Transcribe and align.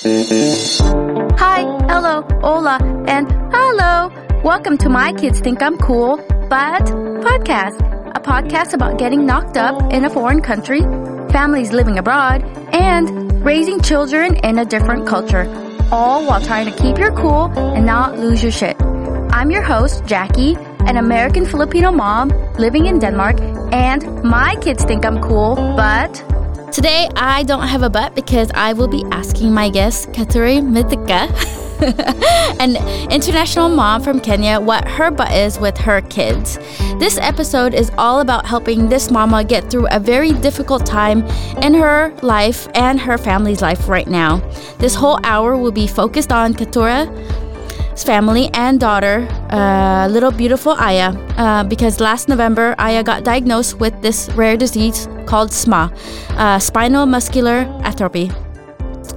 Hi, 0.00 1.62
hello, 1.88 2.22
hola, 2.40 2.78
and 3.08 3.28
hello. 3.52 4.12
Welcome 4.44 4.78
to 4.78 4.88
My 4.88 5.12
Kids 5.12 5.40
Think 5.40 5.60
I'm 5.60 5.76
Cool, 5.76 6.18
but 6.48 6.84
podcast. 7.26 7.80
A 8.14 8.20
podcast 8.20 8.74
about 8.74 8.98
getting 8.98 9.26
knocked 9.26 9.56
up 9.56 9.92
in 9.92 10.04
a 10.04 10.10
foreign 10.10 10.40
country, 10.40 10.82
families 11.32 11.72
living 11.72 11.98
abroad, 11.98 12.44
and 12.72 13.44
raising 13.44 13.80
children 13.80 14.36
in 14.36 14.60
a 14.60 14.64
different 14.64 15.08
culture. 15.08 15.48
All 15.90 16.24
while 16.24 16.40
trying 16.40 16.72
to 16.72 16.80
keep 16.80 16.96
your 16.96 17.10
cool 17.16 17.46
and 17.58 17.84
not 17.84 18.16
lose 18.16 18.40
your 18.40 18.52
shit. 18.52 18.80
I'm 19.32 19.50
your 19.50 19.62
host, 19.62 20.06
Jackie, 20.06 20.54
an 20.86 20.96
American 20.96 21.44
Filipino 21.44 21.90
mom 21.90 22.28
living 22.54 22.86
in 22.86 23.00
Denmark, 23.00 23.40
and 23.72 24.22
my 24.22 24.54
kids 24.60 24.84
think 24.84 25.04
I'm 25.04 25.20
cool, 25.20 25.56
but 25.56 26.22
Today, 26.78 27.08
I 27.16 27.42
don't 27.42 27.66
have 27.66 27.82
a 27.82 27.90
butt 27.90 28.14
because 28.14 28.52
I 28.54 28.72
will 28.72 28.86
be 28.86 29.04
asking 29.10 29.52
my 29.52 29.68
guest, 29.68 30.12
Katuri 30.12 30.62
Mithika, 30.62 31.26
an 32.60 32.76
international 33.10 33.68
mom 33.68 34.00
from 34.00 34.20
Kenya, 34.20 34.60
what 34.60 34.86
her 34.86 35.10
butt 35.10 35.32
is 35.32 35.58
with 35.58 35.76
her 35.78 36.02
kids. 36.02 36.56
This 37.00 37.18
episode 37.18 37.74
is 37.74 37.90
all 37.98 38.20
about 38.20 38.46
helping 38.46 38.88
this 38.88 39.10
mama 39.10 39.42
get 39.42 39.68
through 39.68 39.88
a 39.90 39.98
very 39.98 40.30
difficult 40.34 40.86
time 40.86 41.26
in 41.64 41.74
her 41.74 42.14
life 42.22 42.68
and 42.76 43.00
her 43.00 43.18
family's 43.18 43.60
life 43.60 43.88
right 43.88 44.06
now. 44.06 44.36
This 44.78 44.94
whole 44.94 45.18
hour 45.24 45.56
will 45.56 45.72
be 45.72 45.88
focused 45.88 46.30
on 46.30 46.54
Katura 46.54 47.08
family 48.04 48.50
and 48.54 48.80
daughter, 48.80 49.26
uh, 49.50 50.08
little 50.10 50.30
beautiful 50.30 50.72
Aya, 50.72 51.12
uh, 51.36 51.64
because 51.64 52.00
last 52.00 52.28
November 52.28 52.74
Aya 52.78 53.02
got 53.02 53.24
diagnosed 53.24 53.80
with 53.80 53.94
this 54.02 54.28
rare 54.34 54.56
disease 54.56 55.08
called 55.26 55.52
SMA, 55.52 55.92
uh, 56.36 56.58
spinal 56.58 57.06
muscular 57.06 57.66
atrophy 57.84 58.30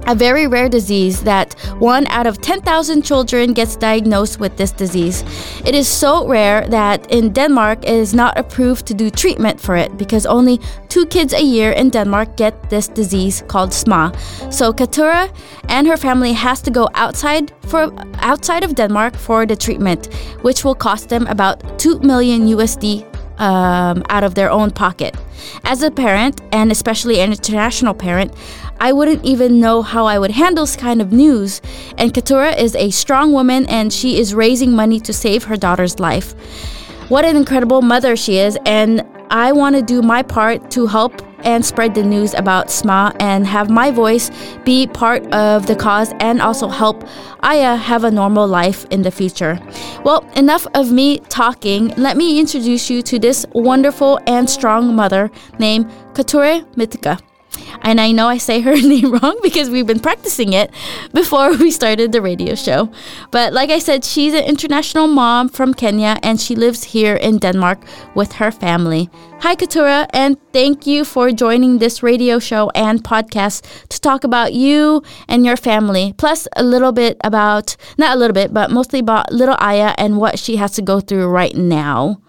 a 0.06 0.14
very 0.14 0.46
rare 0.46 0.68
disease 0.68 1.22
that 1.22 1.54
one 1.78 2.06
out 2.08 2.26
of 2.26 2.40
10,000 2.40 3.02
children 3.02 3.52
gets 3.52 3.76
diagnosed 3.76 4.40
with 4.40 4.56
this 4.56 4.72
disease. 4.72 5.24
It 5.64 5.74
is 5.74 5.88
so 5.88 6.26
rare 6.26 6.66
that 6.68 7.10
in 7.10 7.32
Denmark 7.32 7.84
it 7.84 7.94
is 7.94 8.14
not 8.14 8.38
approved 8.38 8.86
to 8.86 8.94
do 8.94 9.10
treatment 9.10 9.60
for 9.60 9.76
it 9.76 9.96
because 9.96 10.26
only 10.26 10.60
two 10.88 11.06
kids 11.06 11.32
a 11.32 11.42
year 11.42 11.72
in 11.72 11.90
Denmark 11.90 12.36
get 12.36 12.70
this 12.70 12.88
disease 12.88 13.42
called 13.46 13.72
SMA. 13.72 14.12
So 14.50 14.72
Katura 14.72 15.32
and 15.68 15.86
her 15.86 15.96
family 15.96 16.32
has 16.32 16.60
to 16.62 16.70
go 16.70 16.88
outside 16.94 17.52
for 17.62 17.92
outside 18.18 18.64
of 18.64 18.74
Denmark 18.74 19.16
for 19.16 19.46
the 19.46 19.56
treatment, 19.56 20.12
which 20.42 20.64
will 20.64 20.74
cost 20.74 21.08
them 21.08 21.26
about 21.26 21.78
2 21.78 22.00
million 22.00 22.46
USD 22.46 23.06
um, 23.38 24.02
out 24.08 24.24
of 24.24 24.34
their 24.34 24.50
own 24.50 24.70
pocket. 24.70 25.16
As 25.64 25.82
a 25.82 25.90
parent, 25.90 26.40
and 26.52 26.70
especially 26.70 27.20
an 27.20 27.32
international 27.32 27.94
parent, 27.94 28.32
I 28.82 28.90
wouldn't 28.90 29.24
even 29.24 29.60
know 29.60 29.80
how 29.82 30.06
I 30.06 30.18
would 30.18 30.32
handle 30.32 30.64
this 30.64 30.74
kind 30.74 31.00
of 31.00 31.12
news. 31.12 31.62
And 31.98 32.12
Katura 32.12 32.58
is 32.58 32.74
a 32.74 32.90
strong 32.90 33.32
woman 33.32 33.64
and 33.66 33.92
she 33.92 34.18
is 34.18 34.34
raising 34.34 34.72
money 34.72 34.98
to 35.00 35.12
save 35.12 35.44
her 35.44 35.56
daughter's 35.56 36.00
life. 36.00 36.32
What 37.08 37.24
an 37.24 37.36
incredible 37.36 37.80
mother 37.80 38.16
she 38.16 38.38
is, 38.38 38.58
and 38.66 39.06
I 39.30 39.52
want 39.52 39.76
to 39.76 39.82
do 39.82 40.02
my 40.02 40.24
part 40.24 40.72
to 40.72 40.88
help 40.88 41.22
and 41.44 41.64
spread 41.64 41.94
the 41.94 42.02
news 42.02 42.34
about 42.34 42.72
SMA 42.72 43.14
and 43.20 43.46
have 43.46 43.70
my 43.70 43.92
voice 43.92 44.32
be 44.64 44.88
part 44.88 45.24
of 45.32 45.66
the 45.66 45.76
cause 45.76 46.12
and 46.18 46.42
also 46.42 46.66
help 46.68 47.04
Aya 47.40 47.76
have 47.76 48.02
a 48.02 48.10
normal 48.10 48.48
life 48.48 48.84
in 48.90 49.02
the 49.02 49.12
future. 49.12 49.60
Well, 50.04 50.28
enough 50.34 50.66
of 50.74 50.90
me 50.90 51.18
talking. 51.28 51.94
Let 51.96 52.16
me 52.16 52.40
introduce 52.40 52.90
you 52.90 53.00
to 53.02 53.20
this 53.20 53.46
wonderful 53.52 54.18
and 54.26 54.50
strong 54.50 54.96
mother 54.96 55.30
named 55.60 55.86
Kature 56.14 56.64
Mitika. 56.74 57.20
And 57.82 58.00
I 58.00 58.12
know 58.12 58.28
I 58.28 58.38
say 58.38 58.60
her 58.60 58.76
name 58.94 59.12
wrong 59.12 59.38
because 59.42 59.70
we've 59.70 59.86
been 59.86 60.00
practicing 60.00 60.52
it 60.52 60.70
before 61.12 61.56
we 61.56 61.70
started 61.70 62.12
the 62.12 62.22
radio 62.22 62.54
show. 62.54 62.90
But 63.30 63.52
like 63.52 63.70
I 63.70 63.78
said, 63.78 64.04
she's 64.04 64.34
an 64.34 64.44
international 64.44 65.06
mom 65.06 65.48
from 65.48 65.74
Kenya 65.74 66.18
and 66.22 66.40
she 66.40 66.54
lives 66.54 66.84
here 66.84 67.16
in 67.16 67.38
Denmark 67.38 67.84
with 68.14 68.32
her 68.34 68.50
family. 68.50 69.10
Hi, 69.40 69.56
Katura, 69.56 70.06
and 70.10 70.36
thank 70.52 70.86
you 70.86 71.04
for 71.04 71.32
joining 71.32 71.78
this 71.78 72.00
radio 72.00 72.38
show 72.38 72.70
and 72.76 73.02
podcast 73.02 73.88
to 73.88 74.00
talk 74.00 74.22
about 74.22 74.52
you 74.52 75.02
and 75.28 75.44
your 75.44 75.56
family, 75.56 76.14
plus 76.16 76.46
a 76.54 76.62
little 76.62 76.92
bit 76.92 77.16
about, 77.24 77.76
not 77.98 78.14
a 78.14 78.18
little 78.18 78.34
bit, 78.34 78.54
but 78.54 78.70
mostly 78.70 79.00
about 79.00 79.32
little 79.32 79.56
Aya 79.58 79.94
and 79.98 80.18
what 80.18 80.38
she 80.38 80.56
has 80.56 80.70
to 80.72 80.82
go 80.82 81.00
through 81.00 81.26
right 81.26 81.56
now. 81.56 82.20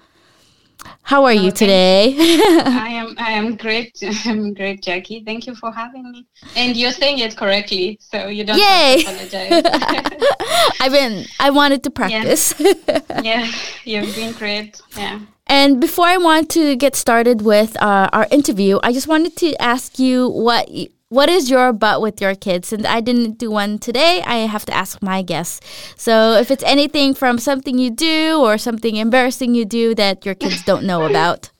How 1.03 1.25
are 1.25 1.33
you 1.33 1.51
today? 1.51 2.15
I 2.17 2.87
am 2.91 3.15
I 3.17 3.31
am 3.31 3.57
great. 3.57 3.91
I'm 4.25 4.53
great, 4.53 4.81
Jackie. 4.81 5.21
Thank 5.23 5.45
you 5.47 5.53
for 5.53 5.71
having 5.71 6.09
me. 6.11 6.25
And 6.55 6.77
you're 6.77 6.91
saying 6.91 7.19
it 7.19 7.35
correctly, 7.35 7.97
so 8.01 8.27
you 8.27 8.45
don't 8.45 8.57
Yay! 8.57 9.01
apologize. 9.01 9.61
I've 10.79 10.91
been 10.93 11.25
I 11.39 11.49
wanted 11.49 11.83
to 11.83 11.91
practice. 11.91 12.53
Yeah. 12.59 13.51
yeah, 13.83 14.01
you've 14.01 14.15
been 14.15 14.31
great. 14.33 14.81
Yeah. 14.97 15.19
And 15.47 15.81
before 15.81 16.05
I 16.05 16.17
want 16.17 16.49
to 16.51 16.77
get 16.77 16.95
started 16.95 17.41
with 17.41 17.75
uh, 17.81 18.09
our 18.13 18.27
interview, 18.31 18.79
I 18.81 18.93
just 18.93 19.07
wanted 19.07 19.35
to 19.37 19.61
ask 19.61 19.99
you 19.99 20.29
what 20.29 20.69
what 21.13 21.29
is 21.29 21.49
your 21.49 21.71
butt 21.71 22.01
with 22.01 22.19
your 22.19 22.33
kids? 22.33 22.73
And 22.73 22.87
I 22.87 22.99
didn't 22.99 23.37
do 23.37 23.51
one 23.51 23.77
today. 23.77 24.23
I 24.25 24.47
have 24.47 24.65
to 24.65 24.73
ask 24.73 25.01
my 25.01 25.21
guests. 25.21 25.61
So 25.95 26.33
if 26.33 26.49
it's 26.49 26.63
anything 26.63 27.13
from 27.13 27.37
something 27.37 27.77
you 27.77 27.91
do 27.91 28.41
or 28.41 28.57
something 28.57 28.95
embarrassing 28.95 29.53
you 29.53 29.63
do 29.63 29.93
that 29.95 30.25
your 30.25 30.33
kids 30.33 30.63
don't 30.63 30.85
know 30.85 31.05
about. 31.09 31.51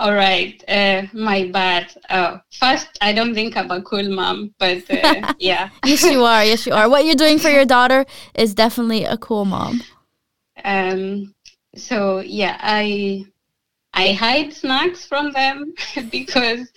All 0.00 0.14
right, 0.14 0.62
uh, 0.68 1.02
my 1.12 1.48
bad. 1.52 1.94
Uh, 2.10 2.38
first, 2.52 2.98
I 3.00 3.12
don't 3.12 3.34
think 3.34 3.56
I'm 3.56 3.70
a 3.70 3.80
cool 3.82 4.08
mom, 4.10 4.52
but 4.58 4.82
uh, 4.90 5.32
yeah. 5.38 5.70
yes, 5.84 6.02
you 6.02 6.24
are. 6.24 6.44
Yes, 6.44 6.66
you 6.66 6.72
are. 6.72 6.88
What 6.88 7.04
you're 7.04 7.14
doing 7.14 7.38
for 7.38 7.48
your 7.48 7.64
daughter 7.76 8.04
is 8.34 8.52
definitely 8.52 9.04
a 9.04 9.16
cool 9.16 9.44
mom. 9.44 9.80
Um. 10.64 11.34
So 11.76 12.18
yeah, 12.18 12.58
I 12.60 13.26
I 13.94 14.12
hide 14.12 14.52
snacks 14.52 15.06
from 15.06 15.30
them 15.30 15.74
because 16.10 16.68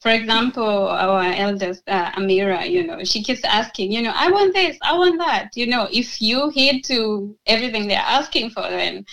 for 0.00 0.10
example, 0.10 0.88
our 0.88 1.22
eldest 1.24 1.82
uh, 1.86 2.10
Amira, 2.12 2.68
you 2.68 2.86
know, 2.86 3.04
she 3.04 3.22
keeps 3.22 3.44
asking, 3.44 3.92
you 3.92 4.00
know, 4.02 4.12
I 4.14 4.30
want 4.30 4.54
this, 4.54 4.78
I 4.82 4.96
want 4.96 5.18
that. 5.18 5.50
You 5.54 5.66
know, 5.66 5.88
if 5.92 6.22
you 6.22 6.48
heed 6.50 6.84
to 6.84 7.36
everything 7.46 7.86
they're 7.86 7.98
asking 7.98 8.50
for, 8.50 8.62
then 8.62 9.04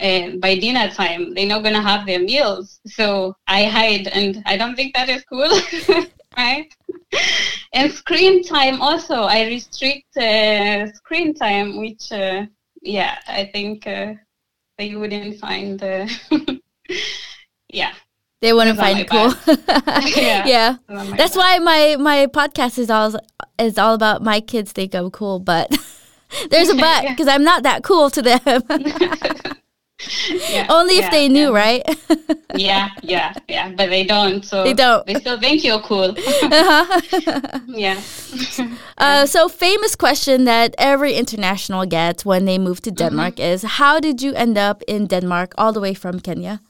and 0.00 0.40
by 0.40 0.58
dinner 0.58 0.90
time 0.90 1.32
they're 1.34 1.46
not 1.46 1.62
gonna 1.62 1.80
have 1.80 2.04
their 2.04 2.18
meals. 2.18 2.80
So 2.86 3.36
I 3.46 3.64
hide, 3.64 4.08
and 4.08 4.42
I 4.44 4.56
don't 4.56 4.76
think 4.76 4.94
that 4.94 5.08
is 5.08 5.24
cool, 5.24 5.48
right? 6.36 6.66
and 7.72 7.90
screen 7.92 8.42
time 8.42 8.82
also, 8.82 9.22
I 9.22 9.46
restrict 9.46 10.16
uh, 10.16 10.92
screen 10.92 11.32
time, 11.34 11.78
which 11.78 12.12
uh, 12.12 12.46
yeah, 12.82 13.18
I 13.26 13.46
think 13.52 13.86
uh, 13.86 14.14
they 14.76 14.94
wouldn't 14.94 15.38
find. 15.38 15.80
yeah 17.70 17.94
they 18.44 18.52
want 18.52 18.68
to 18.68 18.76
find 18.76 18.98
it 18.98 19.08
cool. 19.08 19.32
yeah, 20.22 20.44
yeah. 20.46 20.76
That's 21.16 21.34
why 21.34 21.58
my 21.58 21.96
my 21.98 22.26
podcast 22.26 22.78
is 22.78 22.90
all 22.90 23.14
is 23.58 23.78
all 23.78 23.94
about 23.94 24.22
my 24.22 24.40
kids 24.40 24.70
think 24.70 24.94
I'm 24.94 25.10
cool, 25.10 25.38
but 25.38 25.70
there's 26.50 26.68
a 26.68 26.74
but 26.74 27.08
because 27.08 27.26
I'm 27.26 27.42
not 27.42 27.62
that 27.62 27.82
cool 27.82 28.10
to 28.10 28.20
them. 28.20 28.40
yeah, 30.28 30.66
Only 30.68 30.98
if 30.98 31.04
yeah, 31.04 31.10
they 31.10 31.28
knew, 31.30 31.56
yeah. 31.56 31.64
right? 31.64 31.82
yeah, 32.54 32.88
yeah, 33.02 33.32
yeah. 33.48 33.72
But 33.72 33.88
they 33.88 34.04
don't. 34.04 34.44
So 34.44 34.62
they 34.62 34.74
don't. 34.74 35.06
They 35.06 35.14
still 35.14 35.40
think 35.40 35.64
you're 35.64 35.80
cool. 35.80 36.10
uh-huh. 36.12 37.60
yeah. 37.66 37.98
Uh, 38.98 39.24
so 39.24 39.48
famous 39.48 39.96
question 39.96 40.44
that 40.44 40.74
every 40.76 41.14
international 41.14 41.86
gets 41.86 42.26
when 42.26 42.44
they 42.44 42.58
move 42.58 42.82
to 42.82 42.90
mm-hmm. 42.90 43.08
Denmark 43.08 43.34
mm-hmm. 43.36 43.54
is, 43.54 43.62
how 43.80 44.00
did 44.00 44.20
you 44.20 44.34
end 44.34 44.58
up 44.58 44.82
in 44.86 45.06
Denmark 45.06 45.54
all 45.56 45.72
the 45.72 45.80
way 45.80 45.94
from 45.94 46.20
Kenya? 46.20 46.60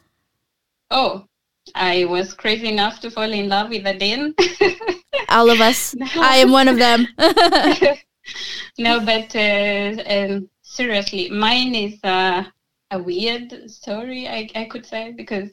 Oh, 0.90 1.26
I 1.74 2.04
was 2.04 2.34
crazy 2.34 2.68
enough 2.68 3.00
to 3.00 3.10
fall 3.10 3.32
in 3.32 3.48
love 3.48 3.70
with 3.70 3.86
a 3.86 3.94
Dane. 3.94 4.34
All 5.28 5.50
of 5.50 5.60
us. 5.60 5.94
No. 5.98 6.06
I 6.16 6.36
am 6.36 6.52
one 6.52 6.68
of 6.68 6.78
them. 6.78 7.06
no, 8.78 9.00
but 9.00 9.34
uh, 9.34 10.02
um, 10.06 10.48
seriously, 10.62 11.30
mine 11.30 11.74
is 11.74 11.98
uh, 12.04 12.44
a 12.90 13.02
weird 13.02 13.70
story, 13.70 14.28
I, 14.28 14.48
I 14.54 14.64
could 14.66 14.84
say, 14.84 15.12
because 15.12 15.50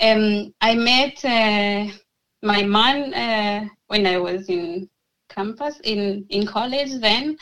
um, 0.00 0.54
I 0.60 0.74
met 0.74 1.24
uh, 1.24 1.92
my 2.42 2.62
mom 2.62 3.12
uh, 3.14 3.66
when 3.88 4.06
I 4.06 4.18
was 4.18 4.48
in 4.48 4.88
campus, 5.28 5.80
in, 5.84 6.26
in 6.30 6.46
college 6.46 7.00
then. 7.00 7.36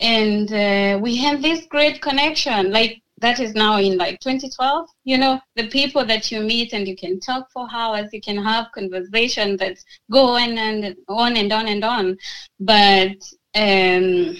And 0.00 0.52
uh, 0.52 0.98
we 1.00 1.16
had 1.16 1.40
this 1.40 1.66
great 1.66 2.02
connection. 2.02 2.72
Like 2.72 3.00
that 3.24 3.40
is 3.40 3.54
now 3.54 3.78
in 3.78 3.96
like 3.96 4.20
2012 4.20 4.86
you 5.04 5.16
know 5.16 5.40
the 5.56 5.66
people 5.68 6.04
that 6.04 6.30
you 6.30 6.40
meet 6.40 6.74
and 6.74 6.86
you 6.86 6.94
can 6.94 7.18
talk 7.18 7.50
for 7.50 7.66
hours 7.72 8.12
you 8.12 8.20
can 8.20 8.36
have 8.36 8.72
conversation 8.74 9.56
that 9.56 9.78
go 10.10 10.24
on 10.36 10.58
and 10.58 10.94
on 11.08 11.36
and 11.38 11.50
on 11.50 11.66
and 11.66 11.84
on. 11.84 12.18
But 12.60 13.16
um, 13.54 14.36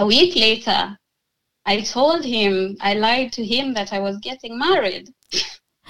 a 0.00 0.06
week 0.06 0.34
later 0.36 0.96
i 1.66 1.82
told 1.82 2.24
him 2.24 2.76
i 2.80 2.94
lied 2.94 3.30
to 3.32 3.44
him 3.44 3.74
that 3.74 3.92
i 3.92 3.98
was 3.98 4.16
getting 4.28 4.58
married. 4.58 5.06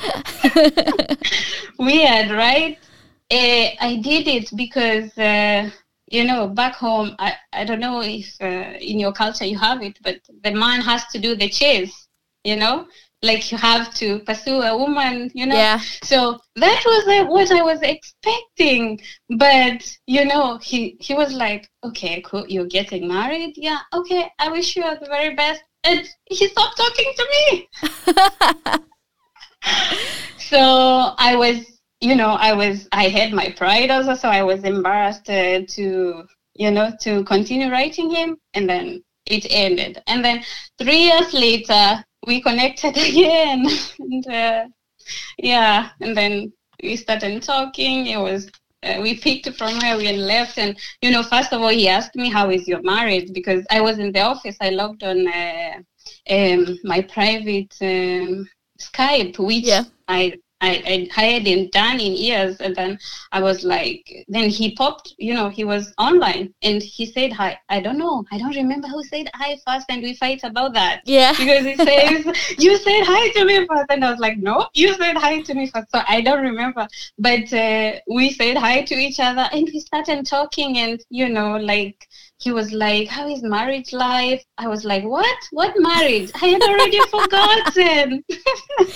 Weird 1.79 2.29
right? 2.45 2.79
Uh, 3.31 3.69
i 3.89 4.01
did 4.03 4.27
it 4.27 4.51
because 4.57 5.17
uh, 5.19 5.71
you 6.13 6.25
know, 6.25 6.47
back 6.47 6.75
home, 6.75 7.17
I, 7.19 7.35
I 7.53 7.65
don't 7.65 7.81
know 7.81 8.03
if 8.03 8.37
uh, 8.41 8.77
in 8.79 9.01
your 9.01 9.13
culture 9.13 9.47
you 9.47 9.59
have 9.59 9.83
it, 9.83 9.99
but 10.03 10.21
the 10.45 10.53
man 10.53 10.83
has 10.83 11.07
to 11.07 11.19
do 11.19 11.35
the 11.35 11.49
chase, 11.49 12.07
you 12.45 12.57
know, 12.57 12.87
like 13.23 13.51
you 13.51 13.57
have 13.57 13.95
to 13.95 14.19
pursue 14.21 14.61
a 14.61 14.77
woman, 14.77 15.31
you 15.35 15.47
know. 15.47 15.57
Yeah. 15.57 15.81
So 16.03 16.39
that 16.57 16.83
was 16.85 17.09
uh, 17.09 17.25
what 17.25 17.51
I 17.51 17.63
was 17.63 17.81
expecting, 17.81 19.01
but 19.31 19.83
you 20.07 20.27
know, 20.27 20.59
he 20.59 20.99
he 21.01 21.15
was 21.15 21.33
like, 21.33 21.71
okay, 21.83 22.21
cool, 22.27 22.47
you're 22.47 22.67
getting 22.67 23.09
married, 23.09 23.55
yeah, 23.57 23.79
okay, 23.95 24.31
I 24.39 24.51
wish 24.51 24.77
you 24.77 24.85
all 24.85 24.99
the 25.01 25.07
very 25.07 25.35
best, 25.35 25.63
and 25.83 26.07
he 26.27 26.47
stopped 26.49 26.77
talking 26.77 27.13
to 27.17 27.27
me. 27.33 27.69
so 30.51 31.15
I 31.17 31.37
was 31.37 31.72
you 32.03 32.17
know, 32.17 32.31
I 32.31 32.53
was, 32.55 32.89
I 32.93 33.09
had 33.09 33.33
my 33.33 33.51
pride 33.57 33.91
also, 33.91 34.15
so 34.15 34.29
I 34.29 34.43
was 34.45 34.65
embarrassed 34.65 35.31
uh, 35.31 35.63
to, 35.67 36.25
you 36.55 36.71
know, 36.73 36.93
to 37.03 37.25
continue 37.25 37.71
writing 37.71 38.11
him, 38.11 38.39
and 38.55 38.69
then 38.69 39.05
it 39.27 39.47
ended. 39.51 40.03
And 40.09 40.25
then 40.25 40.45
three 40.79 41.05
years 41.05 41.33
later, 41.35 42.05
we 42.27 42.43
connected 42.43 42.97
again, 43.09 43.67
and 44.01 44.29
uh, 44.29 44.65
yeah, 45.39 45.91
and 46.01 46.17
then 46.17 46.53
we 46.83 46.97
started 46.97 47.43
talking. 47.43 48.07
It 48.09 48.19
was 48.19 48.51
uh, 48.85 48.99
we 49.03 49.19
picked 49.19 49.49
from 49.57 49.79
where 49.79 49.97
we 49.99 50.07
had 50.07 50.17
left, 50.19 50.59
and 50.59 50.79
you 51.03 51.11
know, 51.13 51.23
first 51.23 51.53
of 51.53 51.63
all, 51.63 51.69
he 51.71 51.89
asked 51.89 52.17
me 52.17 52.31
how 52.31 52.51
is 52.51 52.69
your 52.69 52.83
marriage 52.83 53.33
because 53.33 53.65
I 53.71 53.81
was 53.81 53.99
in 53.99 54.13
the 54.13 54.21
office. 54.21 54.57
I 54.61 54.71
logged 54.71 55.05
on 55.05 55.27
uh, 55.29 55.75
um, 56.31 56.79
my 56.85 57.03
private 57.03 57.75
um, 57.83 58.49
Skype, 58.81 59.39
which 59.39 59.65
Yeah. 59.67 59.85
I 60.09 60.35
I, 60.63 61.09
I 61.17 61.21
hadn't 61.21 61.73
done 61.73 61.99
in 61.99 62.13
years. 62.13 62.57
And 62.59 62.75
then 62.75 62.99
I 63.33 63.43
was 63.43 63.65
like, 63.65 64.25
then 64.29 64.49
he 64.49 64.75
popped, 64.77 65.13
you 65.19 65.35
know, 65.35 65.49
he 65.49 65.65
was 65.65 65.93
online 65.99 66.55
and 66.63 66.81
he 66.81 67.05
said 67.05 67.33
hi. 67.33 67.59
I 67.69 67.81
don't 67.81 67.99
know. 67.99 68.25
I 68.31 68.39
don't 68.39 68.55
remember 68.55 68.87
who 68.87 69.03
said 69.03 69.29
hi 69.35 69.59
first 69.67 69.87
and 69.89 70.03
we 70.03 70.15
fight 70.15 70.45
about 70.45 70.73
that. 70.75 71.03
Yeah. 71.05 71.33
Because 71.37 71.65
he 71.65 71.77
says, 71.77 72.25
you 72.59 72.77
said 72.79 73.03
hi 73.05 73.29
to 73.31 73.45
me 73.45 73.67
first. 73.67 73.91
And 73.91 74.05
I 74.05 74.11
was 74.11 74.21
like, 74.21 74.39
no, 74.39 74.69
you 74.73 74.95
said 74.95 75.17
hi 75.17 75.43
to 75.43 75.55
me 75.55 75.67
first. 75.67 75.91
So 75.91 76.01
I 76.07 76.21
don't 76.21 76.43
remember. 76.43 76.87
But 77.19 77.53
uh, 77.53 77.99
we 78.07 78.31
said 78.31 78.57
hi 78.57 78.83
to 78.83 78.95
each 78.95 79.19
other 79.19 79.49
and 79.53 79.69
we 79.73 79.81
started 79.81 80.25
talking 80.27 80.79
and, 80.79 81.03
you 81.11 81.29
know, 81.29 81.57
like, 81.57 82.09
he 82.43 82.51
was 82.51 82.73
like, 82.73 83.09
How 83.09 83.29
is 83.29 83.43
marriage 83.43 83.93
life? 83.93 84.43
I 84.59 84.67
was 84.69 84.85
like, 84.85 85.05
What? 85.05 85.39
What 85.53 85.75
marriage? 85.79 86.31
I 86.35 86.47
had 86.47 86.63
already 86.63 87.01
forgotten. 87.17 88.25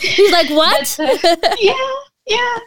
He's 0.01 0.33
like, 0.33 0.51
what? 0.51 0.95
But, 0.99 1.25
uh, 1.25 1.57
yeah, 1.61 1.93
yeah. 2.27 2.59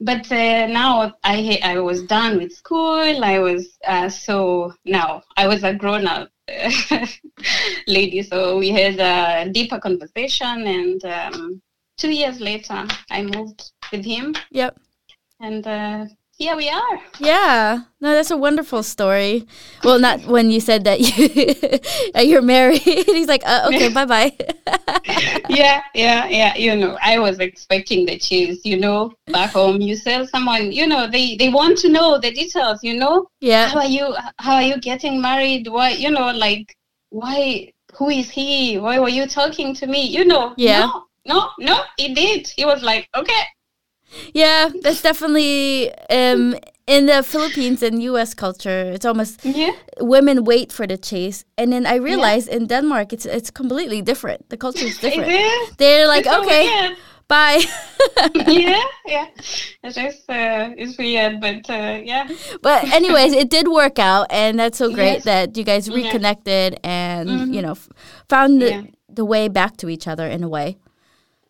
But 0.00 0.30
uh, 0.30 0.66
now 0.66 1.14
I 1.24 1.58
I 1.62 1.78
was 1.78 2.02
done 2.02 2.36
with 2.38 2.52
school. 2.52 3.24
I 3.24 3.38
was 3.38 3.78
uh, 3.86 4.08
so 4.08 4.74
now 4.84 5.22
I 5.36 5.46
was 5.46 5.64
a 5.64 5.74
grown 5.74 6.06
up 6.06 6.28
lady. 7.86 8.22
So 8.22 8.58
we 8.58 8.70
had 8.70 8.98
a 9.00 9.50
deeper 9.50 9.78
conversation, 9.78 10.66
and 10.66 11.04
um, 11.04 11.62
two 11.96 12.10
years 12.10 12.40
later, 12.40 12.86
I 13.10 13.22
moved 13.22 13.72
with 13.92 14.04
him, 14.04 14.34
yep. 14.50 14.78
and 15.40 15.66
uh, 15.66 16.06
here 16.40 16.56
we 16.56 16.70
are. 16.70 17.00
Yeah. 17.18 17.82
No, 18.00 18.14
that's 18.14 18.30
a 18.30 18.36
wonderful 18.36 18.82
story. 18.82 19.46
Well, 19.84 19.98
not 19.98 20.24
when 20.24 20.50
you 20.50 20.58
said 20.58 20.84
that 20.84 20.98
you 21.00 22.22
you're 22.30 22.40
married. 22.40 22.80
He's 23.16 23.28
like, 23.28 23.42
uh, 23.44 23.68
okay, 23.68 23.92
bye 23.98 24.06
bye. 24.06 24.32
yeah, 25.50 25.82
yeah, 25.94 26.26
yeah. 26.28 26.56
You 26.56 26.74
know, 26.76 26.96
I 27.02 27.18
was 27.18 27.38
expecting 27.40 28.06
the 28.06 28.18
cheese. 28.18 28.64
You 28.64 28.80
know, 28.80 29.12
back 29.26 29.50
home, 29.50 29.82
you 29.82 29.94
sell 29.96 30.26
someone. 30.26 30.72
You 30.72 30.86
know, 30.86 31.06
they 31.06 31.36
they 31.36 31.50
want 31.50 31.76
to 31.84 31.90
know 31.90 32.18
the 32.18 32.32
details. 32.32 32.82
You 32.82 32.94
know, 32.94 33.28
yeah. 33.42 33.68
how 33.68 33.80
are 33.80 33.92
you? 33.98 34.16
How 34.38 34.54
are 34.54 34.62
you 34.62 34.80
getting 34.80 35.20
married? 35.20 35.68
Why? 35.68 35.90
You 35.90 36.10
know, 36.10 36.32
like 36.32 36.74
why? 37.10 37.70
Who 37.96 38.08
is 38.08 38.30
he? 38.30 38.78
Why 38.78 38.98
were 38.98 39.10
you 39.10 39.26
talking 39.26 39.74
to 39.74 39.86
me? 39.86 40.06
You 40.06 40.24
know, 40.24 40.54
Yeah. 40.56 40.86
No, 40.86 41.04
no, 41.26 41.50
no. 41.58 41.82
He 41.98 42.14
did. 42.14 42.48
He 42.56 42.64
was 42.64 42.82
like, 42.82 43.08
okay. 43.14 43.42
Yeah, 44.34 44.70
that's 44.82 45.02
definitely 45.02 45.90
um 46.10 46.54
in 46.86 47.06
the 47.06 47.22
Philippines 47.22 47.82
and 47.82 48.02
US 48.02 48.34
culture, 48.34 48.92
it's 48.94 49.04
almost 49.06 49.40
Yeah. 49.44 49.70
women 50.00 50.44
wait 50.44 50.72
for 50.72 50.86
the 50.86 50.96
chase. 50.98 51.44
And 51.56 51.72
then 51.72 51.86
I 51.86 51.96
realized 51.96 52.48
in 52.48 52.66
Denmark 52.66 53.12
it's 53.12 53.26
it's 53.26 53.50
completely 53.50 54.02
different. 54.02 54.48
The 54.48 54.56
culture 54.56 54.86
is 54.86 54.94
Is 54.98 55.00
different. 55.00 55.30
it? 55.30 55.76
They're 55.78 56.08
like, 56.08 56.26
It's 56.26 56.36
okay, 56.46 56.64
weird. 56.66 56.96
bye. 57.28 57.62
yeah, 58.46 58.82
yeah. 59.06 59.26
It's 59.84 59.94
just 59.94 60.28
uh, 60.30 60.74
it's 60.76 60.98
weird, 60.98 61.40
but 61.40 61.70
uh, 61.70 62.00
yeah. 62.04 62.26
but 62.62 62.82
anyways, 62.92 63.32
it 63.32 63.50
did 63.50 63.66
work 63.68 63.98
out 63.98 64.26
and 64.30 64.58
that's 64.58 64.78
so 64.78 64.88
great 64.92 65.22
Yes. 65.22 65.24
that 65.24 65.56
you 65.56 65.64
guys 65.64 65.86
Yeah. 65.88 65.94
reconnected 66.02 66.78
and, 66.84 67.28
Mhm. 67.28 67.54
you 67.54 67.62
know, 67.62 67.72
f- 67.72 67.88
found 68.28 68.60
the, 68.62 68.68
Yeah. 68.70 68.82
the 69.14 69.24
way 69.24 69.48
back 69.48 69.76
to 69.76 69.88
each 69.88 70.06
other 70.08 70.26
in 70.26 70.42
a 70.44 70.48
way. 70.48 70.76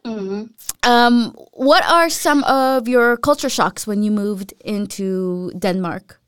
Hmm 0.04 0.44
Um, 0.82 1.34
what 1.52 1.84
are 1.84 2.08
some 2.10 2.44
of 2.44 2.88
your 2.88 3.16
culture 3.16 3.50
shocks 3.50 3.86
when 3.86 4.02
you 4.02 4.10
moved 4.10 4.54
into 4.64 5.52
Denmark? 5.58 6.20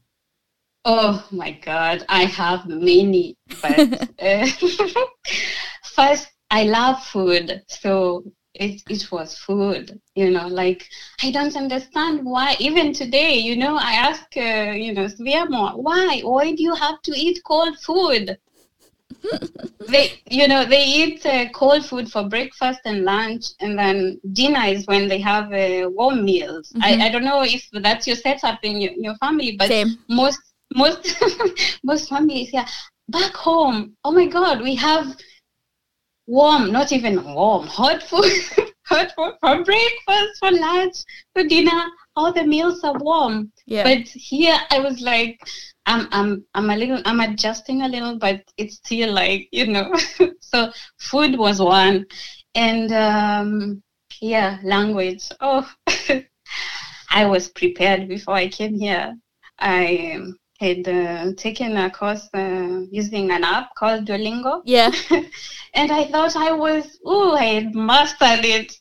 Oh 0.84 1.26
my 1.30 1.52
God, 1.52 2.04
I 2.08 2.24
have 2.24 2.66
many. 2.66 3.36
But 3.62 3.88
uh, 4.22 4.46
first, 5.84 6.28
I 6.50 6.64
love 6.64 7.02
food, 7.04 7.62
so 7.68 8.24
it 8.54 8.82
it 8.88 9.10
was 9.10 9.38
food. 9.38 10.00
You 10.14 10.30
know, 10.30 10.48
like 10.48 10.88
I 11.22 11.30
don't 11.30 11.56
understand 11.56 12.24
why. 12.24 12.56
Even 12.58 12.92
today, 12.92 13.34
you 13.36 13.56
know, 13.56 13.76
I 13.76 13.92
ask, 13.94 14.24
uh, 14.36 14.72
you 14.72 14.92
know, 14.92 15.06
Sviamo, 15.06 15.76
why? 15.78 16.20
Why 16.22 16.52
do 16.52 16.62
you 16.62 16.74
have 16.74 17.00
to 17.02 17.12
eat 17.16 17.40
cold 17.46 17.78
food? 17.80 18.38
They, 19.88 20.12
you 20.30 20.46
know, 20.48 20.64
they 20.64 20.84
eat 20.84 21.26
uh, 21.26 21.48
cold 21.50 21.84
food 21.84 22.10
for 22.10 22.28
breakfast 22.28 22.80
and 22.84 23.04
lunch, 23.04 23.46
and 23.60 23.78
then 23.78 24.20
dinner 24.32 24.64
is 24.66 24.86
when 24.86 25.08
they 25.08 25.18
have 25.20 25.52
uh, 25.52 25.88
warm 25.90 26.24
meals. 26.24 26.72
Mhm. 26.76 26.82
I, 26.82 27.06
I 27.06 27.08
don't 27.10 27.24
know 27.24 27.42
if 27.42 27.68
that's 27.72 28.06
your 28.06 28.16
setup 28.16 28.60
in 28.62 28.80
your, 28.80 28.92
your 28.92 29.16
family, 29.16 29.56
but 29.58 29.68
Same. 29.68 29.98
most 30.08 30.40
most 30.74 31.16
most 31.84 32.08
families 32.08 32.50
yeah 32.52 32.66
back 33.08 33.34
home 33.34 33.94
oh 34.04 34.10
my 34.10 34.26
god 34.26 34.62
we 34.62 34.74
have 34.74 35.14
warm 36.26 36.70
not 36.72 36.92
even 36.92 37.22
warm 37.34 37.66
hot 37.66 38.02
food 38.02 38.24
hot 38.86 39.12
food 39.16 39.34
for 39.40 39.64
breakfast 39.64 40.38
for 40.38 40.50
lunch 40.50 40.94
for 41.34 41.44
dinner 41.44 41.82
all 42.16 42.32
the 42.32 42.44
meals 42.44 42.82
are 42.84 42.98
warm 42.98 43.50
Yeah. 43.66 43.84
but 43.84 44.06
here 44.08 44.56
i 44.70 44.78
was 44.78 45.00
like 45.00 45.38
i'm 45.86 46.08
i'm 46.12 46.44
i'm 46.54 46.70
a 46.70 46.76
little 46.76 47.00
i'm 47.04 47.20
adjusting 47.20 47.82
a 47.82 47.88
little 47.88 48.18
but 48.18 48.42
it's 48.56 48.76
still 48.76 49.12
like 49.12 49.48
you 49.52 49.66
know 49.66 49.92
so 50.40 50.70
food 50.98 51.38
was 51.38 51.60
one 51.60 52.04
and 52.54 52.92
um 52.92 53.82
yeah 54.20 54.58
language 54.62 55.28
oh 55.40 55.68
i 57.10 57.24
was 57.24 57.48
prepared 57.48 58.08
before 58.08 58.34
i 58.34 58.48
came 58.48 58.78
here 58.78 59.14
i 59.58 60.20
had 60.60 60.86
uh, 60.86 61.32
taken 61.36 61.76
a 61.76 61.90
course 61.90 62.28
uh, 62.34 62.82
using 62.90 63.32
an 63.32 63.42
app 63.42 63.74
called 63.74 64.06
duolingo 64.06 64.62
yeah. 64.64 64.92
and 65.74 65.90
I 65.90 66.04
thought 66.04 66.36
I 66.36 66.52
was, 66.52 66.98
oh, 67.04 67.34
I 67.34 67.44
had 67.44 67.74
mastered 67.74 68.44
it. 68.44 68.72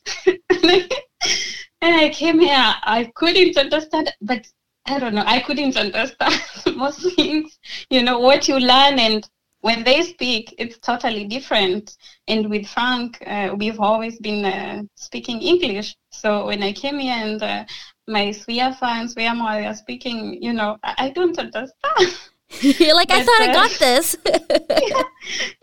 and 1.82 1.94
I 1.94 2.10
came 2.10 2.40
here, 2.40 2.74
I 2.82 3.10
couldn't 3.14 3.56
understand, 3.56 4.12
but 4.20 4.46
I 4.86 4.98
don't 4.98 5.14
know, 5.14 5.24
I 5.26 5.40
couldn't 5.40 5.76
understand 5.76 6.40
most 6.76 7.14
things. 7.14 7.58
You 7.90 8.02
know, 8.02 8.18
what 8.18 8.48
you 8.48 8.58
learn 8.58 8.98
and 8.98 9.28
when 9.62 9.84
they 9.84 10.02
speak, 10.02 10.54
it's 10.58 10.76
totally 10.78 11.24
different. 11.24 11.96
And 12.26 12.50
with 12.50 12.66
Frank, 12.66 13.22
uh, 13.26 13.54
we've 13.56 13.78
always 13.78 14.18
been 14.18 14.44
uh, 14.44 14.82
speaking 14.96 15.40
English. 15.40 15.96
So 16.10 16.46
when 16.46 16.62
I 16.64 16.72
came 16.72 16.98
here 16.98 17.14
and 17.14 17.42
uh, 17.42 17.64
my 18.08 18.26
Swia 18.32 18.76
fans, 18.78 19.14
Swia 19.14 19.34
they 19.54 19.66
are 19.66 19.74
speaking, 19.74 20.42
you 20.42 20.52
know, 20.52 20.78
I, 20.82 20.94
I 20.98 21.10
don't 21.10 21.38
understand. 21.38 22.18
You're 22.60 22.94
like, 23.00 23.10
I 23.12 23.22
thought 23.22 23.40
I 23.40 23.50
uh, 23.50 23.52
got 23.52 23.70
this. 23.78 24.16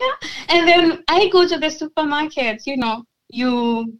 yeah. 0.00 0.14
And 0.48 0.66
then 0.66 1.04
I 1.08 1.28
go 1.28 1.46
to 1.46 1.58
the 1.58 1.70
supermarket, 1.70 2.66
you 2.66 2.78
know, 2.78 3.04
you 3.28 3.98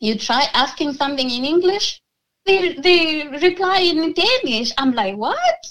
you 0.00 0.18
try 0.18 0.48
asking 0.54 0.94
something 0.94 1.28
in 1.30 1.44
English, 1.44 2.02
they 2.46 2.74
they 2.74 3.28
reply 3.28 3.78
in 3.80 4.12
Danish. 4.12 4.72
I'm 4.78 4.92
like, 4.92 5.16
what? 5.16 5.66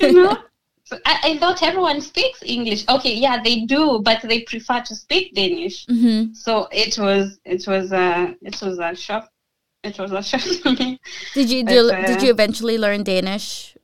You 0.00 0.12
know? 0.12 0.38
So 0.88 0.96
I, 1.04 1.18
I 1.24 1.38
thought 1.38 1.64
everyone 1.64 2.00
speaks 2.00 2.44
English. 2.44 2.86
Okay, 2.88 3.12
yeah, 3.14 3.42
they 3.42 3.62
do, 3.64 4.00
but 4.04 4.22
they 4.22 4.42
prefer 4.42 4.80
to 4.82 4.94
speak 4.94 5.34
Danish. 5.34 5.84
hmm 5.86 6.32
So 6.32 6.68
it 6.70 6.96
was 6.96 7.40
it 7.44 7.66
was 7.66 7.90
a 7.92 8.36
it 8.42 8.62
was 8.62 8.78
a 8.78 8.94
shock. 8.94 9.28
It 9.82 9.98
was 9.98 10.12
a 10.12 10.22
shock 10.22 10.42
to 10.62 10.72
me. 10.74 11.00
Did 11.34 11.50
you 11.50 11.64
But, 11.64 11.72
do, 11.72 11.90
uh, 11.90 12.06
did 12.06 12.22
you 12.22 12.30
eventually 12.30 12.78
learn 12.78 13.02
Danish? 13.02 13.76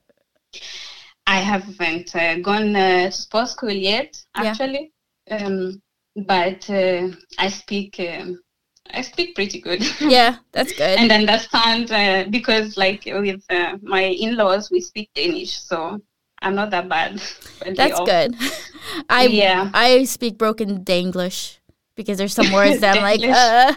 I 1.27 1.39
haven't 1.41 2.15
uh, 2.15 2.37
gone 2.41 2.77
uh, 2.77 3.07
to 3.07 3.13
sports 3.13 3.53
school 3.53 3.71
yet, 3.71 4.23
Yeah. 4.37 4.51
actually. 4.51 4.93
Um, 5.31 5.83
but 6.17 6.69
uh, 6.71 7.09
I 7.39 7.49
speak 7.49 7.99
um, 8.01 8.42
I 8.91 9.03
speak 9.03 9.35
pretty 9.35 9.61
good. 9.61 9.83
Yeah, 10.01 10.37
that's 10.53 10.73
good. 10.73 10.99
and 10.99 11.11
understand 11.13 11.91
uh, 11.93 12.25
because 12.31 12.77
like 12.77 13.05
with 13.07 13.45
uh, 13.51 13.79
my 13.83 14.03
in-laws 14.03 14.71
we 14.71 14.81
speak 14.81 15.11
Danish, 15.15 15.61
so 15.61 16.01
I'm 16.43 16.55
not 16.55 16.71
that 16.71 16.89
bad. 16.89 17.23
That's 17.77 18.01
good. 18.01 18.35
I 19.09 19.27
yeah. 19.27 19.71
I 19.73 20.05
speak 20.05 20.39
broken 20.39 20.85
Danglish 20.85 21.59
because 21.95 22.19
there's 22.19 22.35
some 22.35 22.53
words 22.53 22.81
that 22.81 22.97
I'm 22.97 23.03
like, 23.03 23.23
uh, 23.23 23.75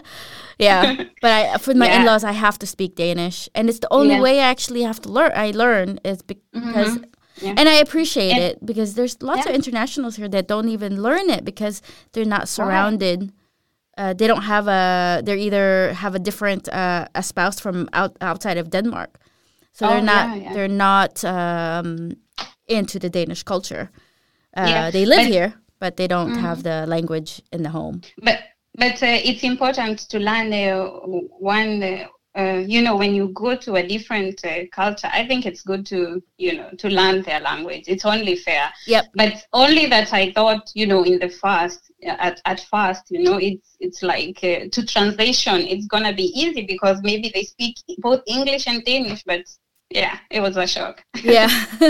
yeah. 0.58 1.04
But 1.22 1.30
I, 1.30 1.58
for 1.58 1.74
my 1.74 1.86
yeah. 1.86 2.00
in-laws, 2.00 2.24
I 2.24 2.32
have 2.32 2.58
to 2.58 2.66
speak 2.66 2.96
Danish, 2.96 3.48
and 3.54 3.68
it's 3.68 3.78
the 3.78 3.92
only 3.92 4.14
yeah. 4.14 4.20
way 4.20 4.40
I 4.40 4.50
actually 4.50 4.82
have 4.82 5.00
to 5.02 5.08
learn. 5.08 5.32
I 5.34 5.50
learn 5.52 6.00
is 6.04 6.22
because. 6.22 6.98
Mm-hmm. 6.98 7.04
Yeah. 7.42 7.52
And 7.58 7.68
I 7.68 7.74
appreciate 7.74 8.32
and, 8.32 8.42
it 8.42 8.64
because 8.64 8.94
there's 8.94 9.20
lots 9.20 9.44
of 9.44 9.54
internationals 9.54 10.16
here 10.16 10.26
that 10.26 10.48
don't 10.48 10.70
even 10.70 11.02
learn 11.02 11.28
it 11.28 11.44
because 11.44 11.82
they're 12.12 12.24
not 12.24 12.48
surrounded. 12.48 13.30
Uh, 13.96 14.12
they 14.12 14.26
don't 14.26 14.42
have 14.42 14.68
a. 14.68 15.22
They're 15.24 15.36
either 15.36 15.92
have 15.94 16.14
a 16.14 16.18
different 16.18 16.68
uh, 16.68 17.06
a 17.14 17.22
spouse 17.22 17.58
from 17.58 17.88
out, 17.92 18.16
outside 18.20 18.58
of 18.58 18.70
Denmark, 18.70 19.18
so 19.72 19.88
they're 19.88 19.98
oh, 19.98 20.14
not. 20.14 20.54
They're 20.54 20.68
not 20.68 21.24
um, 21.24 22.12
into 22.68 22.98
the 22.98 23.08
Danish 23.08 23.42
culture. 23.42 23.90
Uh, 24.56 24.90
they 24.90 25.04
live 25.04 25.26
here, 25.26 25.54
but 25.78 25.96
they 25.96 26.06
don't 26.06 26.30
mm-hmm. 26.30 26.40
have 26.40 26.62
the 26.62 26.86
language 26.86 27.42
in 27.52 27.62
the 27.62 27.70
home. 27.70 28.00
But 28.22 28.40
but 28.74 29.02
uh, 29.02 29.20
it's 29.24 29.42
important 29.42 29.98
to 30.10 30.18
learn 30.18 30.52
uh, 30.52 30.84
one. 31.38 31.82
Uh, 32.34 32.62
you 32.66 32.82
know, 32.82 32.96
when 32.96 33.14
you 33.14 33.28
go 33.28 33.56
to 33.56 33.76
a 33.76 33.86
different 33.86 34.44
uh, 34.44 34.66
culture, 34.70 35.08
I 35.10 35.26
think 35.26 35.46
it's 35.46 35.62
good 35.62 35.86
to 35.86 36.22
you 36.36 36.54
know 36.56 36.70
to 36.78 36.88
learn 36.88 37.22
their 37.22 37.40
language. 37.40 37.84
It's 37.86 38.04
only 38.04 38.36
fair. 38.36 38.70
Yep. 38.86 39.06
But 39.14 39.46
only 39.54 39.86
that 39.86 40.12
I 40.12 40.32
thought, 40.32 40.70
you 40.74 40.86
know, 40.86 41.02
in 41.02 41.18
the 41.18 41.30
first 41.30 41.85
at 42.02 42.40
at 42.44 42.60
first, 42.60 43.10
you 43.10 43.22
know, 43.22 43.38
it's 43.38 43.76
it's 43.80 44.02
like 44.02 44.38
uh, 44.42 44.68
to 44.72 44.86
translation, 44.86 45.60
it's 45.62 45.86
gonna 45.86 46.14
be 46.14 46.30
easy 46.38 46.66
because 46.66 47.00
maybe 47.02 47.30
they 47.34 47.42
speak 47.42 47.76
both 47.98 48.22
English 48.26 48.66
and 48.66 48.84
Danish, 48.84 49.22
but 49.24 49.42
yeah, 49.90 50.18
it 50.30 50.40
was 50.40 50.56
a 50.56 50.66
shock. 50.66 51.02
Yeah. 51.22 51.48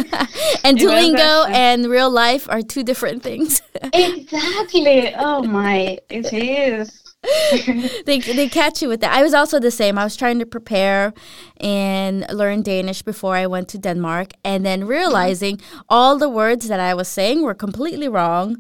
and 0.65 0.79
Duolingo 0.79 1.49
and 1.49 1.87
real 1.87 2.11
life 2.11 2.49
are 2.49 2.63
two 2.63 2.83
different 2.83 3.23
things. 3.23 3.63
exactly. 3.93 5.15
Oh 5.17 5.43
my, 5.43 5.99
it 6.11 6.33
is. 6.33 7.06
they 8.07 8.19
they 8.21 8.49
catch 8.49 8.83
you 8.83 8.89
with 8.89 9.01
that. 9.01 9.13
I 9.13 9.23
was 9.23 9.35
also 9.35 9.59
the 9.59 9.71
same. 9.71 9.99
I 9.99 10.05
was 10.05 10.17
trying 10.17 10.39
to 10.39 10.47
prepare 10.47 11.13
and 11.59 12.27
learn 12.31 12.63
Danish 12.63 13.03
before 13.03 13.35
I 13.35 13.47
went 13.47 13.69
to 13.71 13.79
Denmark, 13.79 14.33
and 14.45 14.65
then 14.65 14.85
realizing 14.85 15.61
all 15.89 16.19
the 16.19 16.29
words 16.29 16.69
that 16.69 16.81
I 16.81 16.95
was 16.95 17.09
saying 17.09 17.43
were 17.43 17.55
completely 17.55 18.09
wrong. 18.09 18.57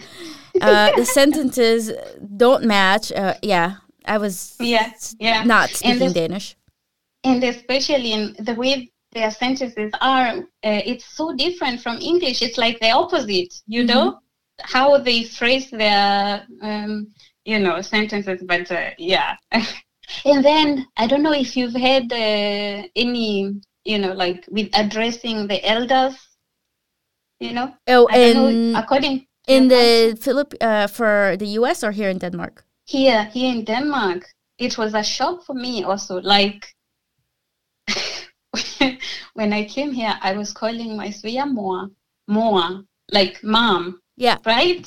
Uh, 0.60 0.94
the 0.96 1.04
sentences 1.20 1.92
don't 2.36 2.64
match. 2.64 3.12
Uh, 3.12 3.34
yeah, 3.42 3.76
I 4.04 4.18
was 4.18 4.56
yeah 4.60 4.92
yeah 5.18 5.44
not 5.44 5.70
speaking 5.70 6.02
and 6.02 6.14
Danish. 6.14 6.56
And 7.24 7.42
especially 7.42 8.12
in 8.12 8.36
the 8.38 8.54
way 8.54 8.90
their 9.12 9.30
sentences 9.30 9.90
are 10.00 10.28
uh, 10.38 10.82
it's 10.84 11.06
so 11.06 11.34
different 11.34 11.80
from 11.80 11.96
english 11.98 12.42
it's 12.42 12.58
like 12.58 12.78
the 12.80 12.90
opposite 12.90 13.52
you 13.66 13.80
mm-hmm. 13.80 13.86
know 13.86 14.18
how 14.60 14.98
they 14.98 15.24
phrase 15.24 15.70
their 15.70 16.46
um, 16.62 17.08
you 17.46 17.58
know 17.58 17.80
sentences 17.80 18.42
but 18.44 18.70
uh, 18.70 18.90
yeah 18.98 19.36
and 19.52 20.44
then 20.44 20.86
i 20.96 21.06
don't 21.06 21.22
know 21.22 21.32
if 21.32 21.56
you've 21.56 21.74
had 21.74 22.12
uh, 22.12 22.82
any 22.94 23.54
you 23.84 23.98
know 23.98 24.12
like 24.12 24.44
with 24.50 24.68
addressing 24.74 25.46
the 25.46 25.64
elders 25.64 26.16
you 27.40 27.52
know 27.52 27.72
oh 27.88 28.06
in, 28.08 28.72
know, 28.72 28.78
according 28.78 29.26
in 29.46 29.68
the 29.68 30.18
philip 30.20 30.52
uh, 30.60 30.86
for 30.86 31.36
the 31.38 31.46
us 31.46 31.82
or 31.82 31.92
here 31.92 32.10
in 32.10 32.18
denmark 32.18 32.64
here 32.84 33.24
here 33.32 33.52
in 33.52 33.64
denmark 33.64 34.26
it 34.58 34.76
was 34.76 34.94
a 34.94 35.02
shock 35.02 35.44
for 35.44 35.54
me 35.54 35.84
also 35.84 36.20
like 36.20 36.74
when 39.34 39.52
I 39.52 39.64
came 39.64 39.92
here, 39.92 40.14
I 40.20 40.32
was 40.32 40.52
calling 40.52 40.96
my 40.96 41.08
Svea 41.08 41.50
Moa, 41.50 41.90
Moa, 42.26 42.84
like 43.12 43.42
mom. 43.42 44.00
Yeah. 44.16 44.38
Right? 44.44 44.86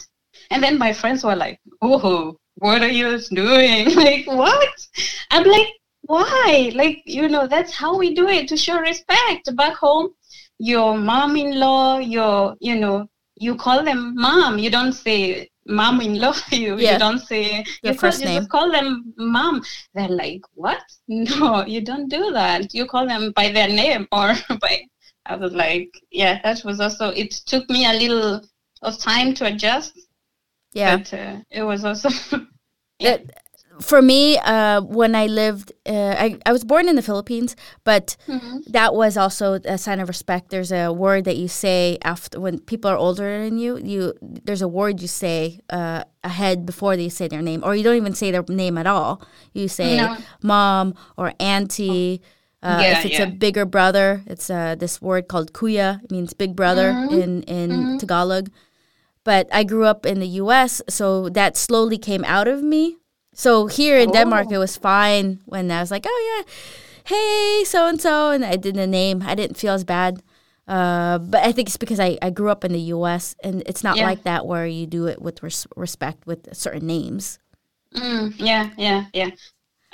And 0.50 0.64
then 0.64 0.78
my 0.78 0.94
friends 0.94 1.24
were 1.24 1.36
like, 1.36 1.60
oh, 1.82 2.38
what 2.60 2.82
are 2.82 2.88
you 2.88 3.20
doing? 3.30 3.96
like, 3.96 4.28
what? 4.28 4.88
I'm 5.32 5.46
like, 5.46 5.68
why? 6.02 6.72
Like, 6.76 7.02
you 7.06 7.28
know, 7.30 7.48
that's 7.48 7.74
how 7.74 7.98
we 7.98 8.14
do 8.14 8.28
it 8.28 8.48
to 8.50 8.58
show 8.58 8.80
respect. 8.80 9.56
Back 9.56 9.76
home, 9.76 10.10
your 10.58 10.98
mom 10.98 11.36
in 11.36 11.60
law, 11.60 11.98
your, 11.98 12.56
you 12.60 12.76
know, 12.76 13.10
you 13.36 13.56
call 13.56 13.84
them 13.84 14.16
mom. 14.16 14.60
You 14.60 14.70
don't 14.70 14.94
say 14.94 15.50
mom-in-law 15.70 16.34
you 16.52 16.78
yeah. 16.78 16.94
you 16.94 17.00
don't 17.00 17.20
say 17.20 17.64
your 17.84 17.94
you, 17.94 18.00
first 18.00 18.20
call, 18.20 18.26
name. 18.26 18.34
you 18.34 18.40
just 18.40 18.50
call 18.50 18.72
them 18.72 19.14
mom 19.18 19.62
they're 19.94 20.10
like 20.10 20.42
what 20.56 20.82
no 21.08 21.66
you 21.66 21.82
don't 21.82 22.10
do 22.10 22.32
that 22.32 22.74
you 22.74 22.86
call 22.86 23.08
them 23.08 23.32
by 23.36 23.52
their 23.52 23.68
name 23.68 24.08
or 24.12 24.34
by 24.62 24.82
i 25.26 25.36
was 25.36 25.54
like 25.54 25.90
yeah 26.12 26.42
that 26.44 26.64
was 26.66 26.80
also 26.80 27.10
it 27.10 27.32
took 27.32 27.70
me 27.70 27.86
a 27.86 27.94
little 27.94 28.42
of 28.82 28.98
time 28.98 29.34
to 29.34 29.46
adjust 29.46 29.94
yeah 30.74 30.98
but 30.98 31.14
uh, 31.14 31.38
it 31.50 31.64
was 31.64 31.84
also 31.84 32.10
yeah. 33.00 33.14
It, 33.14 33.32
for 33.82 34.02
me, 34.02 34.38
uh, 34.40 34.82
when 34.82 35.16
I 35.16 35.28
lived, 35.28 35.72
uh, 35.86 36.16
I, 36.18 36.38
I 36.46 36.52
was 36.52 36.64
born 36.64 36.90
in 36.90 36.96
the 36.96 37.02
Philippines, 37.02 37.56
but 37.84 38.18
mm-hmm. 38.28 38.60
that 38.68 38.94
was 38.94 39.16
also 39.16 39.54
a 39.54 39.78
sign 39.78 40.00
of 40.00 40.08
respect. 40.08 40.50
There's 40.50 40.72
a 40.72 40.92
word 40.92 41.26
that 41.26 41.38
you 41.38 41.48
say 41.48 41.98
after 42.04 42.40
when 42.40 42.60
people 42.60 42.92
are 42.92 42.98
older 42.98 43.44
than 43.44 43.58
you. 43.58 43.78
You 43.78 44.14
there's 44.22 44.62
a 44.62 44.68
word 44.68 45.02
you 45.02 45.08
say 45.08 45.62
uh, 45.70 46.04
ahead 46.24 46.66
before 46.66 46.98
they 46.98 47.10
say 47.10 47.28
their 47.28 47.42
name, 47.42 47.64
or 47.64 47.76
you 47.76 47.84
don't 47.84 47.96
even 47.96 48.14
say 48.14 48.32
their 48.32 48.44
name 48.50 48.78
at 48.78 48.88
all. 48.88 49.22
You 49.54 49.68
say 49.68 49.98
no. 49.98 50.18
mom 50.44 50.96
or 51.18 51.34
auntie. 51.40 52.22
Uh, 52.62 52.80
yeah, 52.82 53.00
if 53.00 53.06
it's 53.06 53.20
yeah. 53.20 53.24
a 53.24 53.32
bigger 53.32 53.66
brother, 53.66 54.22
it's 54.26 54.50
uh, 54.50 54.76
this 54.76 55.02
word 55.02 55.30
called 55.30 55.54
kuya. 55.54 56.04
It 56.04 56.12
means 56.12 56.34
big 56.34 56.58
brother 56.58 56.92
mm-hmm. 56.92 57.14
in 57.14 57.44
in 57.44 57.70
mm-hmm. 57.70 57.98
Tagalog. 57.98 58.50
But 59.24 59.48
I 59.52 59.64
grew 59.64 59.86
up 59.86 60.06
in 60.06 60.20
the 60.20 60.28
U.S., 60.28 60.82
so 60.90 61.30
that 61.30 61.58
slowly 61.58 61.98
came 61.98 62.24
out 62.24 62.48
of 62.48 62.64
me 62.64 63.00
so 63.40 63.68
here 63.68 63.98
in 63.98 64.10
oh. 64.10 64.12
Denmark, 64.12 64.52
it 64.52 64.58
was 64.58 64.76
fine 64.76 65.40
when 65.46 65.72
I 65.72 65.80
was 65.80 65.92
like, 65.92 66.06
oh 66.06 66.46
yeah, 66.46 66.54
hey, 67.06 67.64
so 67.64 67.88
and 67.88 68.02
so, 68.02 68.32
and 68.32 68.44
I 68.44 68.58
did 68.58 68.76
the 68.76 68.86
name. 68.86 69.24
I 69.26 69.34
didn't 69.34 69.56
feel 69.56 69.74
as 69.74 69.86
bad. 69.86 70.22
Uh, 70.68 71.20
but 71.20 71.46
I 71.46 71.54
think 71.54 71.70
it's 71.70 71.78
because 71.78 72.02
I, 72.02 72.18
I 72.22 72.32
grew 72.32 72.50
up 72.50 72.66
in 72.66 72.74
the 72.74 72.92
U.S. 73.00 73.36
and 73.42 73.64
it's 73.66 73.82
not 73.82 73.96
yeah. 73.96 74.04
like 74.04 74.24
that 74.24 74.46
where 74.46 74.68
you 74.68 74.86
do 74.86 75.08
it 75.08 75.22
with 75.22 75.42
res- 75.42 75.66
respect 75.78 76.28
with 76.28 76.54
certain 76.54 76.86
names. 76.86 77.40
Mm, 77.96 78.34
yeah, 78.38 78.72
yeah, 78.78 79.06
yeah. 79.14 79.30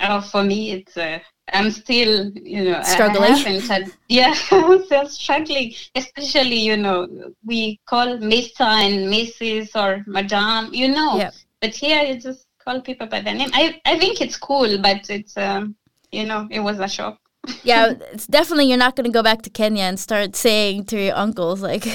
Oh, 0.00 0.20
for 0.22 0.42
me, 0.42 0.72
it's 0.72 0.96
uh, 0.96 1.20
I'm 1.52 1.70
still, 1.70 2.30
you 2.32 2.64
know, 2.64 2.82
struggling. 2.82 3.60
Had, 3.60 3.92
yeah, 4.08 4.34
I'm 4.50 4.84
still 4.84 5.08
struggling. 5.08 5.74
Especially, 5.94 6.56
you 6.56 6.76
know, 6.76 7.32
we 7.44 7.78
call 7.86 8.18
Mister 8.18 8.64
and 8.64 9.12
Mrs. 9.12 9.70
or 9.76 10.02
Madame, 10.06 10.72
you 10.72 10.88
know. 10.88 11.18
Yep. 11.18 11.34
But 11.60 11.74
here, 11.74 12.02
you 12.02 12.20
just 12.20 12.46
call 12.58 12.80
people 12.80 13.06
by 13.06 13.20
their 13.20 13.34
name. 13.34 13.50
I, 13.52 13.80
I 13.84 13.98
think 13.98 14.20
it's 14.20 14.36
cool, 14.36 14.78
but 14.78 15.08
it's, 15.08 15.36
um, 15.36 15.76
you 16.10 16.26
know, 16.26 16.48
it 16.50 16.60
was 16.60 16.80
a 16.80 16.88
shock. 16.88 17.18
yeah, 17.62 17.94
it's 18.12 18.26
definitely 18.26 18.66
you're 18.68 18.76
not 18.76 18.96
going 18.96 19.04
to 19.04 19.12
go 19.12 19.22
back 19.22 19.42
to 19.42 19.50
Kenya 19.50 19.84
and 19.84 20.00
start 20.00 20.34
saying 20.34 20.84
to 20.86 21.00
your 21.00 21.16
uncles 21.16 21.62
like, 21.62 21.86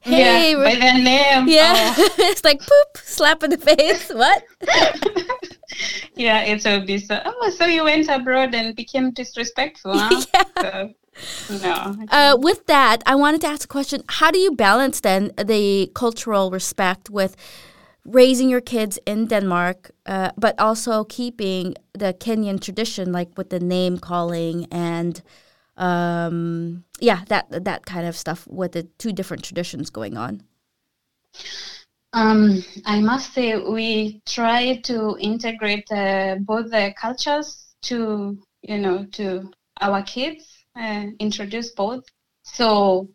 "Hey, 0.00 0.52
yeah, 0.52 0.64
by 0.64 0.74
their 0.74 0.94
name." 0.94 1.48
Yeah, 1.48 1.94
oh. 1.96 2.08
it's 2.18 2.44
like 2.44 2.60
poop, 2.60 2.98
slap 3.04 3.42
in 3.42 3.50
the 3.50 3.58
face. 3.58 4.08
what? 4.10 4.44
yeah, 6.14 6.42
it's 6.42 6.66
a 6.66 6.80
bit 6.80 7.06
so. 7.06 7.20
Oh, 7.24 7.50
so 7.50 7.66
you 7.66 7.84
went 7.84 8.08
abroad 8.08 8.54
and 8.54 8.74
became 8.76 9.10
disrespectful? 9.12 9.98
Huh? 10.02 10.22
yeah. 10.56 10.88
So, 11.14 11.52
no. 11.62 12.06
Uh, 12.08 12.36
with 12.38 12.64
that, 12.66 13.02
I 13.04 13.14
wanted 13.14 13.42
to 13.42 13.46
ask 13.48 13.64
a 13.64 13.68
question. 13.68 14.02
How 14.08 14.30
do 14.30 14.38
you 14.38 14.52
balance 14.52 15.00
then 15.00 15.30
the 15.36 15.90
cultural 15.94 16.50
respect 16.50 17.10
with 17.10 17.36
raising 18.04 18.48
your 18.48 18.60
kids 18.60 18.98
in 19.06 19.26
Denmark, 19.26 19.90
uh, 20.06 20.30
but 20.36 20.58
also 20.58 21.04
keeping 21.04 21.74
the 21.92 22.14
Kenyan 22.14 22.60
tradition, 22.60 23.12
like 23.12 23.36
with 23.36 23.50
the 23.50 23.60
name 23.60 23.98
calling 23.98 24.66
and 24.72 25.22
um, 25.76 26.84
yeah, 27.00 27.22
that 27.28 27.64
that 27.64 27.86
kind 27.86 28.06
of 28.06 28.16
stuff 28.16 28.46
with 28.48 28.72
the 28.72 28.84
two 28.98 29.12
different 29.12 29.44
traditions 29.44 29.90
going 29.90 30.16
on. 30.16 30.42
Um, 32.12 32.62
I 32.84 33.00
must 33.00 33.32
say 33.32 33.56
we 33.56 34.20
try 34.26 34.76
to 34.84 35.16
integrate 35.18 35.90
uh, 35.90 36.36
both 36.40 36.70
the 36.70 36.92
cultures 37.00 37.74
to 37.82 38.38
you 38.62 38.78
know 38.78 39.06
to 39.12 39.50
our 39.80 40.02
kids, 40.02 40.46
uh, 40.78 41.06
introduce 41.18 41.70
both. 41.72 42.04
So 42.44 43.08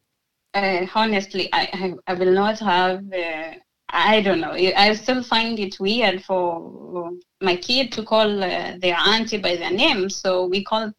uh, 0.54 0.88
honestly, 0.96 1.50
I, 1.54 1.70
I, 2.08 2.12
I 2.12 2.14
will 2.16 2.34
not 2.34 2.60
have 2.60 3.04
uh, 3.14 3.54
I 3.90 4.22
don't 4.22 4.42
know. 4.42 4.52
I 4.52 4.94
still 4.96 5.24
find 5.24 5.58
it 5.60 5.80
weird 5.80 6.24
for 6.24 7.12
my 7.42 7.56
kid 7.56 7.92
to 7.94 8.04
call 8.04 8.44
uh, 8.44 8.74
their 8.80 8.98
auntie 8.98 9.38
by 9.38 9.56
their 9.56 9.72
name. 9.72 10.10
So 10.10 10.46
we 10.46 10.64
call, 10.64 10.92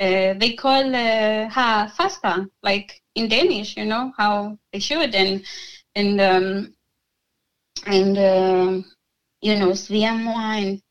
uh, 0.00 0.34
they 0.38 0.54
call 0.54 0.94
uh, 0.94 1.48
her 1.48 1.88
faster, 1.88 2.46
like 2.62 3.02
in 3.14 3.28
Danish, 3.28 3.76
you 3.76 3.84
know, 3.84 4.12
how 4.16 4.58
they 4.72 4.78
should. 4.78 5.14
And, 5.14 5.44
and, 5.94 6.20
um, 6.20 6.74
and 7.86 8.18
uh, 8.18 8.88
you 9.42 9.56
know, 9.56 9.70
Sviamoa 9.70 10.62
and 10.62 10.82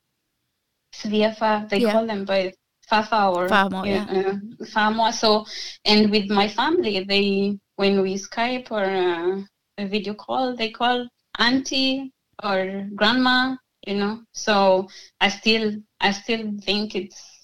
Sviafa, 0.93 1.67
they 1.69 1.79
yeah. 1.79 1.91
call 1.91 2.05
them 2.05 2.25
by 2.25 2.53
Fafa 2.87 3.27
or 3.27 3.47
Famo, 3.47 3.85
yeah. 3.85 4.05
Uh, 4.09 4.65
Famo. 4.65 5.13
So, 5.13 5.45
and 5.85 6.09
with 6.09 6.29
my 6.29 6.47
family, 6.47 7.03
they, 7.03 7.57
when 7.75 8.01
we 8.01 8.15
Skype 8.15 8.71
or 8.71 8.83
uh, 8.83 9.41
a 9.77 9.87
video 9.87 10.13
call, 10.13 10.55
they 10.55 10.71
call 10.71 11.07
auntie 11.37 12.11
or 12.43 12.87
grandma, 12.95 13.55
you 13.85 13.95
know. 13.95 14.21
So 14.33 14.87
I 15.21 15.29
still 15.29 15.73
I 16.01 16.11
still 16.11 16.51
think 16.61 16.95
it's 16.95 17.38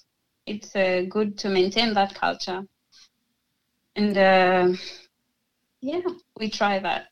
it's 0.46 0.74
uh, 0.76 1.02
good 1.08 1.36
to 1.38 1.48
maintain 1.48 1.92
that 1.94 2.14
culture. 2.14 2.62
And 3.96 4.16
uh, 4.16 4.72
yeah, 5.80 6.00
we 6.38 6.50
try 6.50 6.78
that. 6.78 7.06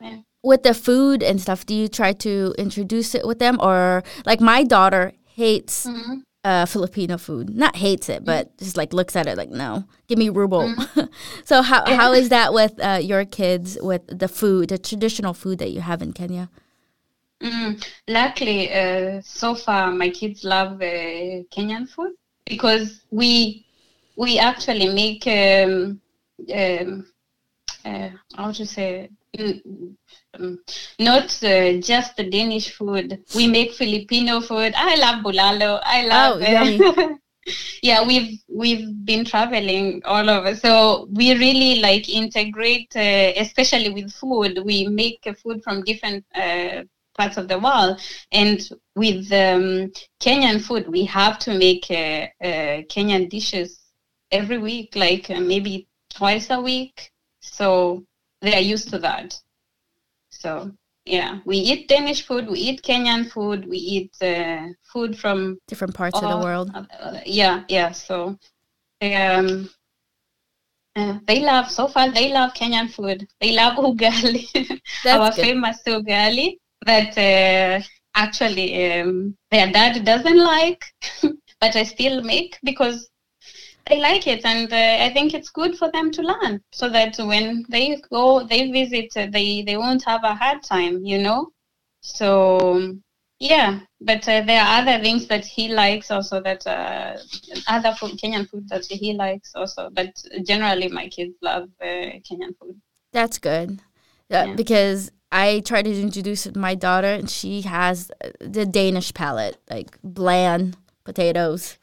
Yeah. 0.00 0.18
With 0.42 0.62
the 0.62 0.74
food 0.74 1.22
and 1.22 1.40
stuff, 1.40 1.64
do 1.66 1.74
you 1.74 1.88
try 1.88 2.12
to 2.12 2.54
introduce 2.58 3.14
it 3.14 3.26
with 3.26 3.38
them, 3.38 3.58
or 3.60 4.02
like 4.26 4.40
my 4.40 4.64
daughter 4.64 5.12
hates 5.24 5.86
Mm-hmm. 5.86 6.18
uh, 6.44 6.66
Filipino 6.66 7.16
food. 7.16 7.50
Not 7.50 7.76
hates 7.76 8.08
it, 8.08 8.24
but 8.24 8.56
just 8.58 8.76
like 8.76 8.92
looks 8.92 9.16
at 9.16 9.26
it 9.26 9.38
like, 9.38 9.50
no, 9.50 9.84
give 10.08 10.18
me 10.18 10.28
rubo. 10.28 10.74
Mm-hmm. 10.74 11.00
so 11.44 11.62
how 11.62 11.84
how 11.86 12.12
is 12.12 12.28
that 12.28 12.52
with 12.52 12.78
uh, 12.80 13.00
your 13.02 13.24
kids 13.24 13.78
with 13.80 14.02
the 14.06 14.28
food, 14.28 14.68
the 14.68 14.78
traditional 14.78 15.32
food 15.32 15.58
that 15.58 15.70
you 15.70 15.80
have 15.80 16.02
in 16.02 16.12
Kenya? 16.12 16.50
Mm, 17.42 17.82
luckily, 18.08 18.72
uh, 18.72 19.20
so 19.24 19.54
far 19.54 19.90
my 19.92 20.10
kids 20.10 20.44
love 20.44 20.80
uh, 20.82 21.42
Kenyan 21.50 21.88
food 21.88 22.12
because 22.46 23.02
we 23.10 23.64
we 24.16 24.38
actually 24.38 24.88
make 24.88 25.26
um, 25.26 26.00
um, 26.54 27.06
uh, 27.84 28.10
how 28.36 28.52
to 28.52 28.66
say 28.66 29.10
um, 29.38 30.58
not 30.98 31.42
uh, 31.42 31.72
just 31.80 32.16
the 32.16 32.28
Danish 32.30 32.70
food. 32.72 33.22
We 33.34 33.48
make 33.48 33.72
Filipino 33.72 34.40
food. 34.40 34.72
I 34.76 34.94
love 34.96 35.24
bulalo. 35.24 35.80
I 35.84 36.06
love. 36.06 36.42
Oh, 36.42 37.16
yeah, 37.82 38.06
we've 38.06 38.38
we've 38.48 39.04
been 39.04 39.24
traveling 39.24 40.02
all 40.04 40.28
over, 40.30 40.54
so 40.54 41.08
we 41.12 41.34
really 41.34 41.80
like 41.80 42.08
integrate, 42.08 42.94
uh, 42.96 43.32
especially 43.36 43.90
with 43.90 44.12
food. 44.12 44.60
We 44.64 44.86
make 44.86 45.20
uh, 45.26 45.34
food 45.34 45.62
from 45.62 45.82
different 45.82 46.24
uh, 46.34 46.82
parts 47.14 47.36
of 47.36 47.48
the 47.48 47.58
world, 47.58 48.00
and 48.32 48.60
with 48.96 49.32
um, 49.32 49.92
Kenyan 50.20 50.60
food, 50.60 50.88
we 50.88 51.04
have 51.04 51.38
to 51.40 51.56
make 51.56 51.86
uh, 51.90 52.26
uh, 52.44 52.82
Kenyan 52.92 53.28
dishes 53.30 53.80
every 54.30 54.58
week, 54.58 54.94
like 54.96 55.30
uh, 55.30 55.40
maybe 55.40 55.86
twice 56.10 56.50
a 56.50 56.60
week. 56.60 57.10
So 57.40 58.04
they 58.42 58.54
are 58.54 58.60
used 58.60 58.90
to 58.90 58.98
that. 58.98 59.40
So 60.30 60.72
yeah, 61.04 61.40
we 61.44 61.56
eat 61.58 61.88
Danish 61.88 62.26
food, 62.26 62.48
we 62.48 62.58
eat 62.58 62.82
Kenyan 62.82 63.30
food, 63.30 63.68
we 63.68 63.76
eat 63.76 64.12
uh, 64.22 64.68
food 64.82 65.18
from 65.18 65.58
Different 65.68 65.94
parts 65.94 66.20
of 66.20 66.28
the 66.28 66.38
world. 66.38 66.70
yeah, 67.26 67.64
yeah. 67.68 67.92
So 67.92 68.38
they 69.00 69.14
um 69.16 69.70
uh, 70.96 71.18
they 71.26 71.40
love 71.40 71.70
so 71.70 71.88
far 71.88 72.10
they 72.10 72.32
love 72.32 72.54
Kenyan 72.54 72.90
food. 72.90 73.26
They 73.40 73.52
love 73.52 73.76
ugali, 73.78 74.46
our 75.06 75.32
good. 75.32 75.40
famous 75.40 75.82
ugali 75.86 76.58
that 76.84 77.16
uh, 77.18 77.82
actually 78.14 78.92
um, 78.92 79.36
their 79.50 79.70
dad 79.70 80.04
doesn't 80.04 80.38
like, 80.38 80.84
but 81.60 81.76
I 81.76 81.82
still 81.82 82.22
make 82.22 82.58
because 82.62 83.08
they 83.86 84.00
like 84.00 84.26
it, 84.26 84.44
and 84.44 84.72
uh, 84.72 85.04
I 85.04 85.10
think 85.12 85.34
it's 85.34 85.50
good 85.50 85.76
for 85.76 85.90
them 85.92 86.10
to 86.12 86.22
learn 86.22 86.62
so 86.72 86.88
that 86.88 87.16
when 87.18 87.64
they 87.68 88.00
go, 88.10 88.44
they 88.44 88.70
visit, 88.70 89.12
uh, 89.16 89.26
they 89.30 89.62
they 89.62 89.76
won't 89.76 90.04
have 90.04 90.24
a 90.24 90.34
hard 90.34 90.62
time, 90.62 91.04
you 91.04 91.18
know. 91.18 91.50
So 92.00 92.96
yeah, 93.38 93.80
but 94.00 94.26
uh, 94.28 94.42
there 94.42 94.62
are 94.62 94.80
other 94.80 95.02
things 95.02 95.26
that 95.26 95.44
he 95.44 95.68
likes 95.68 96.10
also 96.10 96.40
that 96.42 96.66
uh, 96.66 97.16
other 97.68 97.94
food, 97.94 98.12
Kenyan 98.12 98.48
food 98.48 98.68
that 98.68 98.86
he 98.86 99.12
likes 99.12 99.54
also. 99.54 99.90
But 99.92 100.14
generally, 100.44 100.88
my 100.88 101.08
kids 101.08 101.34
love 101.42 101.68
uh, 101.82 102.20
Kenyan 102.26 102.56
food. 102.58 102.80
That's 103.12 103.38
good. 103.38 103.80
Yeah, 104.30 104.46
Yeah. 104.46 104.54
Because 104.54 105.10
I 105.34 105.60
try 105.60 105.82
to 105.82 105.90
introduce 106.00 106.46
my 106.54 106.74
daughter, 106.76 107.08
and 107.08 107.28
she 107.28 107.62
has 107.62 108.10
the 108.40 108.64
Danish 108.64 109.12
palate, 109.12 109.56
like 109.68 109.98
bland 110.02 110.76
potatoes. 111.04 111.76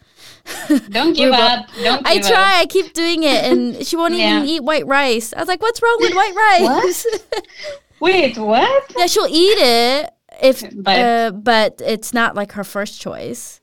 Don't 0.90 1.14
give 1.16 1.34
up. 1.34 1.66
Don't 1.84 2.08
I 2.08 2.16
give 2.16 2.26
up. 2.26 2.32
try. 2.32 2.60
I 2.62 2.66
keep 2.68 2.94
doing 2.94 3.24
it, 3.24 3.44
and 3.52 3.86
she 3.86 3.96
won't 3.98 4.14
even 4.14 4.46
eat 4.46 4.64
white 4.64 4.86
rice. 4.88 5.34
I 5.34 5.40
was 5.40 5.48
like, 5.48 5.62
"What's 5.62 5.82
wrong 5.82 5.98
with 6.00 6.14
white 6.16 6.36
rice?" 6.36 7.06
Wait, 8.00 8.38
what? 8.38 8.94
yeah, 8.98 9.06
she'll 9.06 9.28
eat 9.28 9.58
it 9.60 10.10
if, 10.42 10.64
But- 10.76 11.00
uh, 11.00 11.32
but 11.32 11.82
it's 11.86 12.14
not 12.14 12.36
like 12.36 12.54
her 12.54 12.64
first 12.64 13.00
choice. 13.02 13.60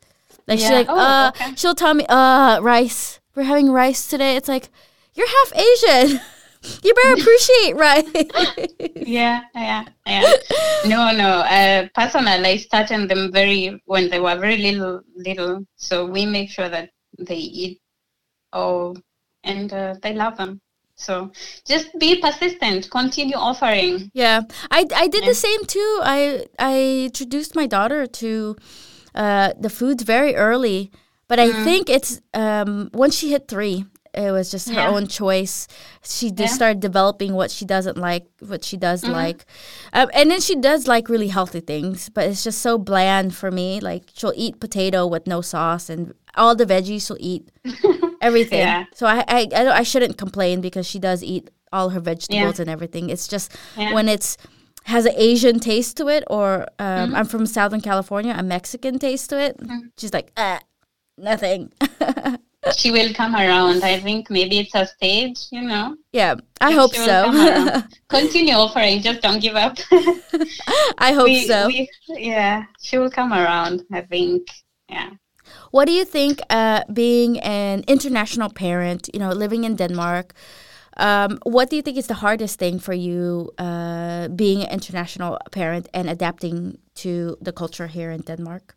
Like 0.47 0.61
she's 0.61 0.71
like, 0.71 0.87
Oh, 0.89 0.97
uh, 0.99 1.33
okay. 1.35 1.55
she'll 1.57 1.75
tell 1.75 1.93
me, 1.95 2.07
uh, 2.09 2.61
rice. 2.63 3.19
We're 3.35 3.43
having 3.43 3.71
rice 3.71 4.07
today. 4.09 4.37
It's 4.37 4.49
like, 4.49 4.71
you're 5.15 5.27
half 5.29 5.53
Asian. 5.57 6.21
you 6.83 6.95
better 6.95 7.15
appreciate 7.21 7.77
right? 7.77 8.33
Yeah, 9.07 9.41
yeah, 9.55 9.85
yeah. 10.07 10.33
No, 10.87 11.11
no. 11.13 11.41
Uh, 11.41 11.89
personally, 11.95 12.45
I 12.45 12.57
started 12.57 13.09
them 13.09 13.33
very 13.33 13.81
when 13.87 14.11
they 14.11 14.21
were 14.21 14.37
very 14.37 14.59
little, 14.59 15.01
little. 15.17 15.65
So 15.77 16.05
we 16.05 16.27
make 16.27 16.51
sure 16.51 16.69
that 16.69 16.91
they 17.19 17.37
eat 17.37 17.81
all, 18.53 18.97
and 19.45 19.73
uh, 19.73 19.95
they 20.03 20.13
love 20.15 20.37
them. 20.37 20.61
So 20.97 21.31
just 21.67 21.97
be 21.99 22.21
persistent. 22.21 22.91
Continue 22.91 23.37
offering. 23.37 24.11
Yeah, 24.15 24.43
I 24.71 24.85
I 24.95 25.09
did 25.09 25.23
Yeah. 25.25 25.31
the 25.31 25.35
same 25.35 25.65
too. 25.65 26.01
I 26.03 26.45
I 26.59 27.05
introduced 27.07 27.55
my 27.55 27.67
daughter 27.67 28.07
to 28.07 28.57
uh, 29.15 29.53
the 29.59 29.71
foods 29.71 30.03
very 30.03 30.35
early, 30.35 30.91
but 31.29 31.39
I 31.39 31.53
think 31.65 31.89
it's 31.89 32.21
um, 32.35 32.91
once 32.93 33.17
she 33.17 33.31
hit 33.31 33.49
three, 33.49 33.87
it 34.15 34.31
was 34.33 34.51
just 34.51 34.69
her 34.69 34.75
Yeah. 34.75 34.91
own 34.91 35.07
choice. 35.07 35.67
She 36.03 36.31
just 36.31 36.53
Yeah. 36.53 36.57
started 36.57 36.81
developing 36.81 37.35
what 37.35 37.51
she 37.51 37.65
doesn't 37.65 37.97
like, 37.97 38.27
what 38.41 38.65
she 38.65 38.77
does 38.77 39.05
like, 39.05 39.45
um, 39.93 40.09
and 40.15 40.31
then 40.31 40.41
she 40.41 40.55
does 40.57 40.87
like 40.87 41.09
really 41.09 41.29
healthy 41.29 41.61
things. 41.61 42.09
But 42.09 42.27
it's 42.29 42.43
just 42.45 42.61
so 42.61 42.79
bland 42.79 43.35
for 43.35 43.51
me. 43.51 43.81
Like 43.81 44.05
she'll 44.15 44.33
eat 44.37 44.61
potato 44.61 45.07
with 45.07 45.27
no 45.27 45.41
sauce, 45.41 45.89
and 45.91 46.15
all 46.37 46.55
the 46.55 46.67
veggies 46.67 47.07
she'll 47.07 47.17
eat 47.21 47.49
everything. 48.21 48.61
Yeah. 48.61 48.85
So 48.95 49.07
I 49.07 49.25
I 49.29 49.49
I, 49.55 49.79
I 49.79 49.83
shouldn't 49.83 50.17
complain 50.19 50.61
because 50.61 50.87
she 50.87 50.99
does 50.99 51.23
eat 51.23 51.51
all 51.73 51.91
her 51.91 52.01
vegetables 52.01 52.59
and 52.61 52.71
everything. 52.71 53.11
It's 53.11 53.29
just 53.29 53.53
when 53.77 54.09
it's 54.09 54.37
has 54.85 55.05
an 55.05 55.13
Asian 55.17 55.61
taste 55.61 55.99
to 55.99 56.09
it, 56.09 56.25
or 56.29 56.63
um, 56.79 56.87
Mm-hmm. 56.89 57.15
I'm 57.17 57.27
from 57.27 57.45
Southern 57.45 57.83
California, 57.83 58.35
a 58.37 58.43
Mexican 58.43 58.99
taste 58.99 59.29
to 59.31 59.39
it. 59.39 59.61
She's 59.99 60.15
like, 60.15 60.33
ah, 60.39 60.61
nothing. 61.19 61.73
She 62.77 62.91
will 62.91 63.13
come 63.15 63.35
around. 63.35 63.83
I 63.85 63.99
think 64.01 64.31
maybe 64.31 64.59
it's 64.59 64.75
a 64.75 64.85
stage, 64.87 65.47
you 65.53 65.63
know. 65.63 65.97
yeah, 66.13 66.35
I 66.61 66.73
hope 66.73 66.95
so. 66.95 67.83
Continue 68.09 68.55
offering. 68.55 69.01
Just 69.01 69.23
don't 69.23 69.41
give 69.41 69.55
up. 69.57 69.79
I 70.99 71.13
hope 71.13 71.27
We- 71.27 71.47
so. 71.47 71.67
we- 71.69 71.89
yeah, 72.09 72.65
she 72.81 72.99
will 72.99 73.11
come 73.11 73.33
around. 73.33 73.83
I 73.93 74.01
think. 74.03 74.43
Yeah. 74.89 75.11
What 75.71 75.87
do 75.87 75.93
you 75.93 76.05
think, 76.05 76.41
uh, 76.51 76.83
being 76.93 77.39
an 77.41 77.85
international 77.87 78.51
parent, 78.51 79.09
you 79.15 79.21
know, 79.21 79.31
living 79.33 79.65
in 79.65 79.77
Denmark, 79.77 80.35
um, 80.97 81.39
what 81.45 81.71
do 81.71 81.77
you 81.77 81.83
think 81.83 81.97
is 81.97 82.07
the 82.07 82.15
hardest 82.15 82.59
thing 82.59 82.79
for 82.81 82.93
you 82.93 83.51
uh, 83.59 84.29
being 84.29 84.63
an 84.63 84.71
international 84.73 85.39
parent 85.53 85.89
and 85.95 86.09
adapting 86.11 86.79
to 86.97 87.37
the 87.41 87.53
culture 87.53 87.87
here 87.87 88.11
in 88.11 88.21
Denmark? 88.23 88.75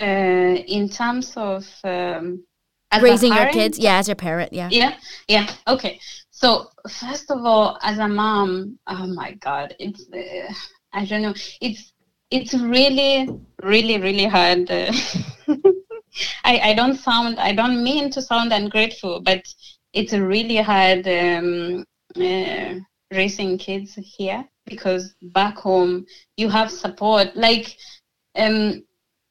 Uh, 0.00 0.62
in 0.66 0.88
terms 0.88 1.34
of 1.36 1.66
um, 1.84 2.44
a 2.92 3.00
Raising 3.00 3.32
your 3.32 3.48
kids, 3.48 3.78
yeah, 3.78 3.96
as 3.96 4.08
your 4.08 4.16
parent, 4.16 4.52
yeah. 4.52 4.68
Yeah, 4.70 4.96
yeah. 5.28 5.50
Okay. 5.66 5.98
So 6.30 6.68
first 6.90 7.30
of 7.30 7.44
all, 7.44 7.78
as 7.82 7.98
a 7.98 8.08
mom, 8.08 8.78
oh 8.86 9.06
my 9.06 9.32
God, 9.32 9.74
it's 9.78 10.06
uh, 10.12 10.52
I 10.92 11.04
don't 11.06 11.22
know. 11.22 11.34
It's 11.60 11.92
it's 12.30 12.54
really, 12.54 13.28
really, 13.62 13.98
really 13.98 14.26
hard. 14.26 14.70
Uh, 14.70 14.92
I 16.44 16.70
I 16.70 16.74
don't 16.74 16.96
sound 16.96 17.38
I 17.38 17.54
don't 17.54 17.82
mean 17.82 18.10
to 18.10 18.20
sound 18.20 18.52
ungrateful, 18.52 19.20
but 19.20 19.42
it's 19.92 20.12
really 20.12 20.56
hard 20.56 21.06
um, 21.08 21.84
uh, 22.16 22.74
raising 23.10 23.58
kids 23.58 23.94
here 23.94 24.44
because 24.66 25.14
back 25.32 25.56
home 25.56 26.06
you 26.36 26.48
have 26.48 26.70
support 26.70 27.34
like 27.36 27.76
um 28.36 28.82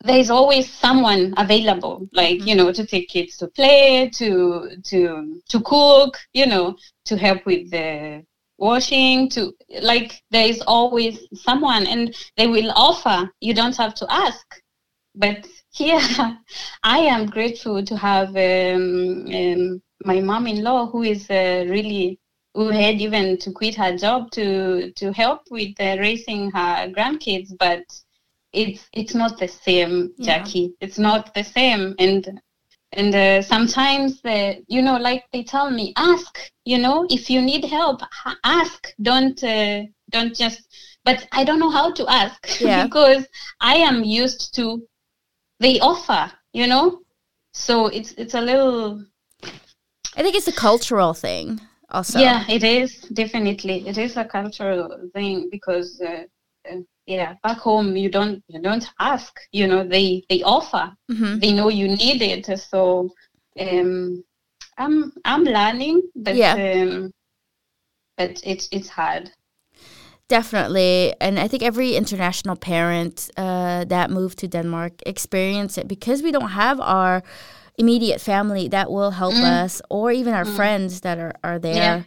there's 0.04 0.30
always 0.30 0.72
someone 0.72 1.34
available 1.38 2.08
like 2.14 2.46
you 2.46 2.56
know 2.56 2.72
to 2.72 2.86
take 2.86 3.10
kids 3.10 3.38
to 3.38 3.48
play 3.50 4.10
to 4.10 4.70
to 4.84 5.42
to 5.48 5.62
cook 5.62 6.18
you 6.34 6.46
know 6.46 6.76
to 7.06 7.18
help 7.18 7.46
with 7.46 7.70
the 7.72 8.24
washing 8.58 9.28
to 9.28 9.52
like 9.82 10.22
there 10.30 10.48
is 10.48 10.62
always 10.68 11.20
someone 11.34 11.86
and 11.88 12.16
they 12.38 12.48
will 12.48 12.72
offer 12.76 13.30
you 13.40 13.54
don't 13.54 13.76
have 13.76 13.96
to 13.96 14.06
ask. 14.10 14.46
But 15.16 15.46
here 15.74 16.00
i 16.84 17.00
am 17.00 17.26
grateful 17.26 17.84
to 17.84 17.96
have 17.98 18.30
um, 18.36 19.26
um, 19.34 19.82
my 20.06 20.20
mom-in-law 20.20 20.88
who 20.92 21.04
is 21.04 21.30
uh, 21.30 21.66
really 21.68 22.20
who 22.54 22.68
had 22.68 22.96
even 23.00 23.38
to 23.38 23.52
quit 23.52 23.76
her 23.76 23.96
job 23.96 24.30
to 24.32 24.92
to 24.94 25.12
help 25.14 25.42
with 25.50 25.74
uh, 25.80 25.96
raising 26.00 26.52
her 26.52 26.90
grandkids 26.96 27.50
but 27.58 27.84
it's 28.54 28.88
it's 28.94 29.16
not 29.16 29.40
the 29.40 29.48
same 29.48 30.14
Yeah. 30.18 30.26
jackie. 30.26 30.74
It's 30.82 31.00
not 31.00 31.34
the 31.34 31.44
same. 31.44 31.96
And 32.00 32.42
and 32.94 33.16
uh, 33.16 33.42
sometimes 33.42 34.24
uh, 34.26 34.56
you 34.68 34.82
know 34.82 34.98
like 34.98 35.24
they 35.32 35.44
tell 35.44 35.70
me 35.72 35.94
ask 35.96 36.38
you 36.66 36.78
know 36.78 37.06
if 37.10 37.30
you 37.30 37.42
need 37.42 37.66
help 37.66 38.02
ask. 38.44 38.94
Don't 39.02 39.42
uh, 39.44 39.84
don't 40.12 40.36
just 40.36 40.62
but 41.04 41.28
i 41.32 41.44
don't 41.44 41.60
know 41.60 41.70
how 41.70 41.92
to 41.92 42.08
ask 42.08 42.40
yeah. 42.62 42.84
because 42.86 43.26
i 43.62 43.76
am 43.76 44.04
used 44.04 44.54
to 44.56 44.86
they 45.60 45.80
offer 45.80 46.32
you 46.54 46.68
know? 46.68 47.00
So 47.54 47.88
it's 47.88 48.12
it's 48.14 48.34
a 48.34 48.42
little 48.42 49.04
i 50.16 50.22
think 50.22 50.36
it's 50.36 50.48
a 50.48 50.52
cultural 50.54 51.14
thing 51.14 51.62
also. 51.90 52.20
Yeah 52.20 52.46
it 52.48 52.64
is. 52.64 53.02
Definitely. 53.14 53.88
It 53.88 53.98
is 53.98 54.18
a 54.18 54.26
cultural 54.26 55.10
thing 55.14 55.50
because 55.52 56.02
uh, 56.02 56.24
uh, 56.70 56.80
yeah 57.12 57.34
back 57.44 57.58
home 57.58 57.96
you 57.96 58.10
don't 58.10 58.44
you 58.48 58.60
don't 58.62 58.88
ask 59.00 59.34
you 59.52 59.68
know 59.68 59.82
they 59.84 60.24
they 60.30 60.42
offer 60.44 60.86
mm-hmm. 61.12 61.40
they 61.40 61.52
know 61.52 61.70
you 61.70 61.88
need 61.88 62.22
it 62.22 62.46
so 62.72 63.10
um 63.60 64.24
i'm 64.78 65.12
i'm 65.26 65.44
learning 65.44 66.02
but 66.16 66.36
yeah. 66.36 66.54
um 66.54 67.12
but 68.18 68.42
it's 68.44 68.68
it's 68.72 68.90
hard 68.90 69.32
Definitely. 70.32 71.14
And 71.20 71.38
I 71.38 71.50
think 71.50 71.62
every 71.62 71.98
international 71.98 72.56
parent 72.56 73.30
uh, 73.36 73.84
that 73.84 74.10
moved 74.10 74.38
to 74.40 74.48
Denmark 74.48 74.94
experience 75.06 75.78
it 75.78 75.90
because 75.90 76.24
we 76.24 76.32
don't 76.32 76.52
have 76.52 76.80
our 76.80 77.22
immediate 77.78 78.22
family 78.22 78.70
that 78.70 78.90
will 78.90 79.12
help 79.12 79.34
mm. 79.34 79.64
us 79.64 79.82
or 79.90 80.10
even 80.10 80.34
our 80.34 80.46
mm. 80.46 80.56
friends 80.56 81.02
that 81.02 81.18
are, 81.18 81.34
are 81.44 81.60
there. 81.60 81.76
Yeah. 81.76 82.04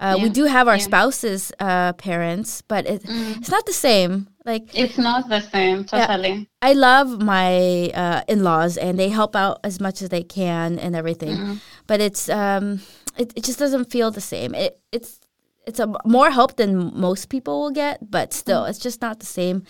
Uh, 0.00 0.16
yeah. 0.16 0.22
We 0.24 0.30
do 0.30 0.46
have 0.46 0.66
our 0.66 0.78
yeah. 0.78 0.82
spouses' 0.82 1.52
uh, 1.60 1.92
parents, 1.92 2.60
but 2.62 2.86
it, 2.86 3.04
mm. 3.04 3.36
it's 3.36 3.50
not 3.50 3.66
the 3.66 3.72
same. 3.72 4.26
Like 4.44 4.70
it's 4.74 4.96
not 4.96 5.28
the 5.28 5.40
same, 5.40 5.84
totally. 5.84 6.48
I 6.62 6.72
love 6.72 7.20
my 7.20 7.90
uh, 7.94 8.22
in-laws, 8.26 8.78
and 8.78 8.98
they 8.98 9.10
help 9.10 9.36
out 9.36 9.60
as 9.64 9.80
much 9.80 10.00
as 10.00 10.08
they 10.08 10.22
can 10.22 10.78
and 10.78 10.96
everything. 10.96 11.36
Mm. 11.36 11.60
But 11.86 12.00
it's 12.00 12.28
um, 12.30 12.80
it, 13.18 13.32
it 13.36 13.44
just 13.44 13.58
doesn't 13.58 13.90
feel 13.90 14.10
the 14.10 14.20
same. 14.20 14.54
It 14.54 14.80
it's 14.92 15.20
it's 15.66 15.78
a 15.78 15.92
more 16.06 16.30
help 16.30 16.56
than 16.56 16.98
most 16.98 17.28
people 17.28 17.60
will 17.60 17.70
get, 17.70 18.10
but 18.10 18.32
still, 18.32 18.62
mm. 18.62 18.70
it's 18.70 18.78
just 18.78 19.02
not 19.02 19.20
the 19.20 19.26
same 19.26 19.64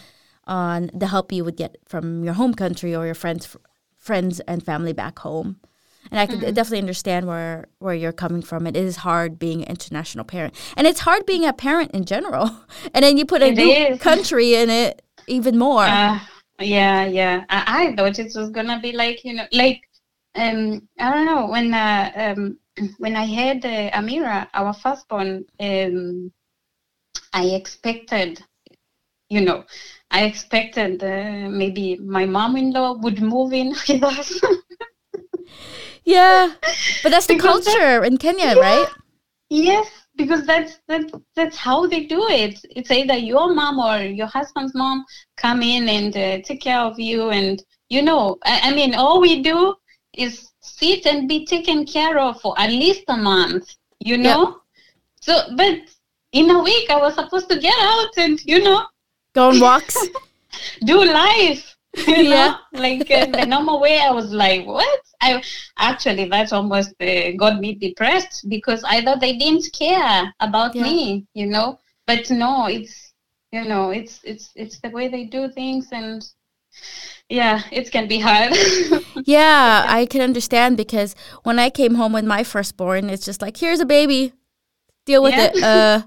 on 0.46 0.90
the 0.94 1.06
help 1.08 1.32
you 1.32 1.44
would 1.44 1.56
get 1.56 1.76
from 1.86 2.24
your 2.24 2.34
home 2.34 2.54
country 2.54 2.94
or 2.94 3.06
your 3.06 3.14
friends, 3.14 3.56
friends 3.96 4.40
and 4.40 4.64
family 4.64 4.92
back 4.92 5.18
home. 5.20 5.60
And 6.10 6.18
I 6.18 6.26
could 6.26 6.40
mm-hmm. 6.40 6.54
definitely 6.54 6.80
understand 6.80 7.26
where 7.26 7.66
where 7.78 7.94
you're 7.94 8.12
coming 8.12 8.42
from. 8.42 8.66
It 8.66 8.76
is 8.76 8.96
hard 8.96 9.38
being 9.38 9.62
an 9.62 9.68
international 9.68 10.24
parent, 10.24 10.54
and 10.76 10.86
it's 10.86 11.00
hard 11.00 11.26
being 11.26 11.44
a 11.46 11.52
parent 11.52 11.92
in 11.92 12.04
general. 12.04 12.50
And 12.94 13.04
then 13.04 13.16
you 13.18 13.24
put 13.24 13.42
a 13.42 13.48
it 13.48 13.56
new 13.56 13.70
is. 13.70 14.00
country 14.00 14.54
in 14.54 14.70
it 14.70 15.02
even 15.26 15.58
more. 15.58 15.84
Uh, 15.84 16.18
yeah, 16.58 17.04
yeah. 17.04 17.44
I, 17.48 17.92
I, 17.92 17.96
thought 17.96 18.18
it 18.18 18.32
was 18.34 18.50
gonna 18.50 18.80
be 18.80 18.92
like 18.92 19.24
you 19.24 19.34
know, 19.34 19.46
like 19.52 19.82
um, 20.34 20.88
I 20.98 21.10
don't 21.10 21.26
know 21.26 21.46
when 21.46 21.74
uh, 21.74 22.12
um, 22.16 22.58
when 22.98 23.16
I 23.16 23.24
had 23.24 23.64
uh, 23.64 23.90
Amira, 23.90 24.48
our 24.54 24.72
firstborn, 24.72 25.44
um, 25.58 26.32
I 27.32 27.44
expected, 27.46 28.42
you 29.28 29.40
know, 29.40 29.64
I 30.10 30.24
expected 30.24 31.02
uh, 31.02 31.48
maybe 31.48 31.96
my 31.98 32.26
mom-in-law 32.26 32.98
would 32.98 33.20
move 33.20 33.52
in 33.52 33.68
with 33.88 34.02
us. 34.02 34.40
yeah, 36.04 36.52
but 37.02 37.10
that's 37.10 37.26
the 37.26 37.34
because 37.34 37.64
culture 37.64 38.04
in 38.04 38.16
Kenya, 38.16 38.54
yeah, 38.56 38.60
right? 38.60 38.88
Yes, 39.48 39.88
because 40.16 40.46
that's 40.46 40.80
that's 40.86 41.12
that's 41.34 41.56
how 41.56 41.86
they 41.86 42.06
do 42.06 42.26
it. 42.28 42.60
It's 42.70 42.90
either 42.90 43.16
your 43.16 43.52
mom 43.54 43.78
or 43.78 44.02
your 44.02 44.26
husband's 44.26 44.74
mom 44.74 45.04
come 45.36 45.62
in 45.62 45.88
and 45.88 46.16
uh, 46.16 46.42
take 46.44 46.60
care 46.60 46.80
of 46.80 46.98
you, 46.98 47.30
and 47.30 47.62
you 47.88 48.02
know, 48.02 48.38
I, 48.44 48.70
I 48.70 48.74
mean, 48.74 48.94
all 48.94 49.20
we 49.20 49.42
do 49.42 49.74
is 50.14 50.50
sit 50.60 51.06
and 51.06 51.28
be 51.28 51.44
taken 51.44 51.84
care 51.84 52.18
of 52.18 52.40
for 52.40 52.58
at 52.58 52.70
least 52.70 53.04
a 53.08 53.16
month, 53.16 53.74
you 53.98 54.16
know? 54.16 54.46
Yep. 54.46 54.56
So, 55.22 55.56
but 55.56 55.78
in 56.32 56.50
a 56.50 56.62
week, 56.62 56.90
I 56.90 56.96
was 56.96 57.14
supposed 57.14 57.48
to 57.50 57.58
get 57.58 57.74
out 57.78 58.16
and, 58.16 58.42
you 58.44 58.62
know, 58.62 58.86
go 59.34 59.50
on 59.50 59.60
walks, 59.60 59.96
do 60.84 61.04
life. 61.04 61.76
You 62.06 62.22
yeah. 62.22 62.56
know, 62.72 62.80
like 62.80 63.08
the 63.08 63.46
normal 63.46 63.80
way, 63.80 63.98
I 63.98 64.10
was 64.10 64.32
like, 64.32 64.66
what? 64.66 65.00
I 65.20 65.42
actually, 65.76 66.28
that 66.28 66.52
almost 66.52 66.94
uh, 67.00 67.32
got 67.36 67.60
me 67.60 67.74
depressed 67.74 68.48
because 68.48 68.84
I 68.84 69.02
thought 69.02 69.20
they 69.20 69.36
didn't 69.36 69.66
care 69.72 70.32
about 70.40 70.74
yeah. 70.74 70.82
me, 70.82 71.26
you 71.34 71.46
know? 71.46 71.78
But 72.06 72.30
no, 72.30 72.66
it's, 72.66 73.12
you 73.50 73.64
know, 73.64 73.90
it's, 73.90 74.20
it's, 74.24 74.50
it's 74.54 74.78
the 74.80 74.90
way 74.90 75.08
they 75.08 75.24
do 75.24 75.48
things 75.50 75.88
and, 75.90 76.24
yeah, 77.28 77.62
it 77.72 77.90
can 77.90 78.06
be 78.06 78.20
hard. 78.20 78.54
yeah, 79.26 79.84
I 79.88 80.06
can 80.06 80.20
understand 80.20 80.76
because 80.76 81.14
when 81.42 81.58
I 81.58 81.70
came 81.70 81.96
home 81.96 82.12
with 82.12 82.24
my 82.24 82.44
firstborn, 82.44 83.10
it's 83.10 83.24
just 83.24 83.42
like, 83.42 83.56
here's 83.56 83.80
a 83.80 83.86
baby, 83.86 84.32
deal 85.06 85.22
with 85.22 85.34
yeah. 85.34 85.50
it. 85.52 85.62
Uh, 85.62 86.02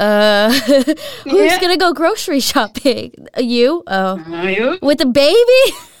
uh, 0.00 0.50
who's 1.24 1.52
yeah. 1.52 1.60
gonna 1.60 1.76
go 1.76 1.92
grocery 1.92 2.40
shopping? 2.40 3.12
You? 3.36 3.82
Oh, 3.86 4.18
uh, 4.18 4.42
you 4.46 4.78
with 4.82 5.00
a 5.00 5.06
baby? 5.06 5.62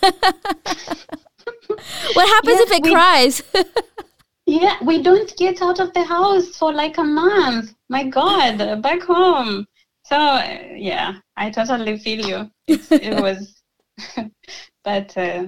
what 2.14 2.28
happens 2.28 2.58
yeah, 2.58 2.64
if 2.64 2.72
it 2.72 2.82
we, 2.82 2.92
cries? 2.92 3.42
yeah, 4.46 4.76
we 4.82 5.02
don't 5.02 5.36
get 5.36 5.60
out 5.62 5.80
of 5.80 5.92
the 5.92 6.02
house 6.02 6.56
for 6.56 6.72
like 6.72 6.98
a 6.98 7.04
month. 7.04 7.74
My 7.88 8.04
God, 8.04 8.82
back 8.82 9.02
home. 9.02 9.66
So 10.04 10.16
yeah, 10.16 11.18
I 11.36 11.50
totally 11.50 11.98
feel 11.98 12.26
you. 12.26 12.50
it 12.66 13.20
was 13.20 13.60
but 14.84 15.16
uh, 15.16 15.46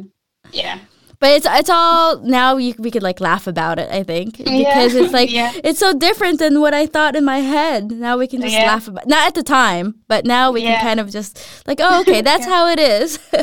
yeah 0.51 0.79
but 1.23 1.31
it's 1.31 1.47
it's 1.49 1.71
all 1.71 2.19
now 2.19 2.57
you, 2.57 2.75
we 2.81 2.91
could 2.91 3.03
like 3.03 3.21
laugh 3.21 3.47
about 3.47 3.79
it 3.79 3.89
i 3.93 4.03
think 4.03 4.39
because 4.39 4.93
yeah. 4.93 5.01
it's 5.01 5.13
like 5.13 5.31
yeah. 5.41 5.53
it's 5.63 5.79
so 5.79 5.97
different 5.97 6.41
than 6.41 6.61
what 6.61 6.75
i 6.75 6.85
thought 6.85 7.15
in 7.15 7.25
my 7.25 7.39
head 7.39 7.93
now 7.93 8.19
we 8.19 8.27
can 8.27 8.41
just 8.41 8.53
yeah. 8.53 8.67
laugh 8.67 8.89
about 8.89 9.07
not 9.07 9.29
at 9.29 9.35
the 9.35 9.43
time 9.43 9.95
but 10.09 10.27
now 10.27 10.51
we 10.51 10.63
can 10.63 10.79
kind 10.81 10.99
of 10.99 11.09
just 11.09 11.41
like 11.67 11.79
oh 11.81 12.01
okay 12.01 12.21
that's 12.29 12.45
how 12.45 12.67
it 12.67 12.81
is 12.81 13.21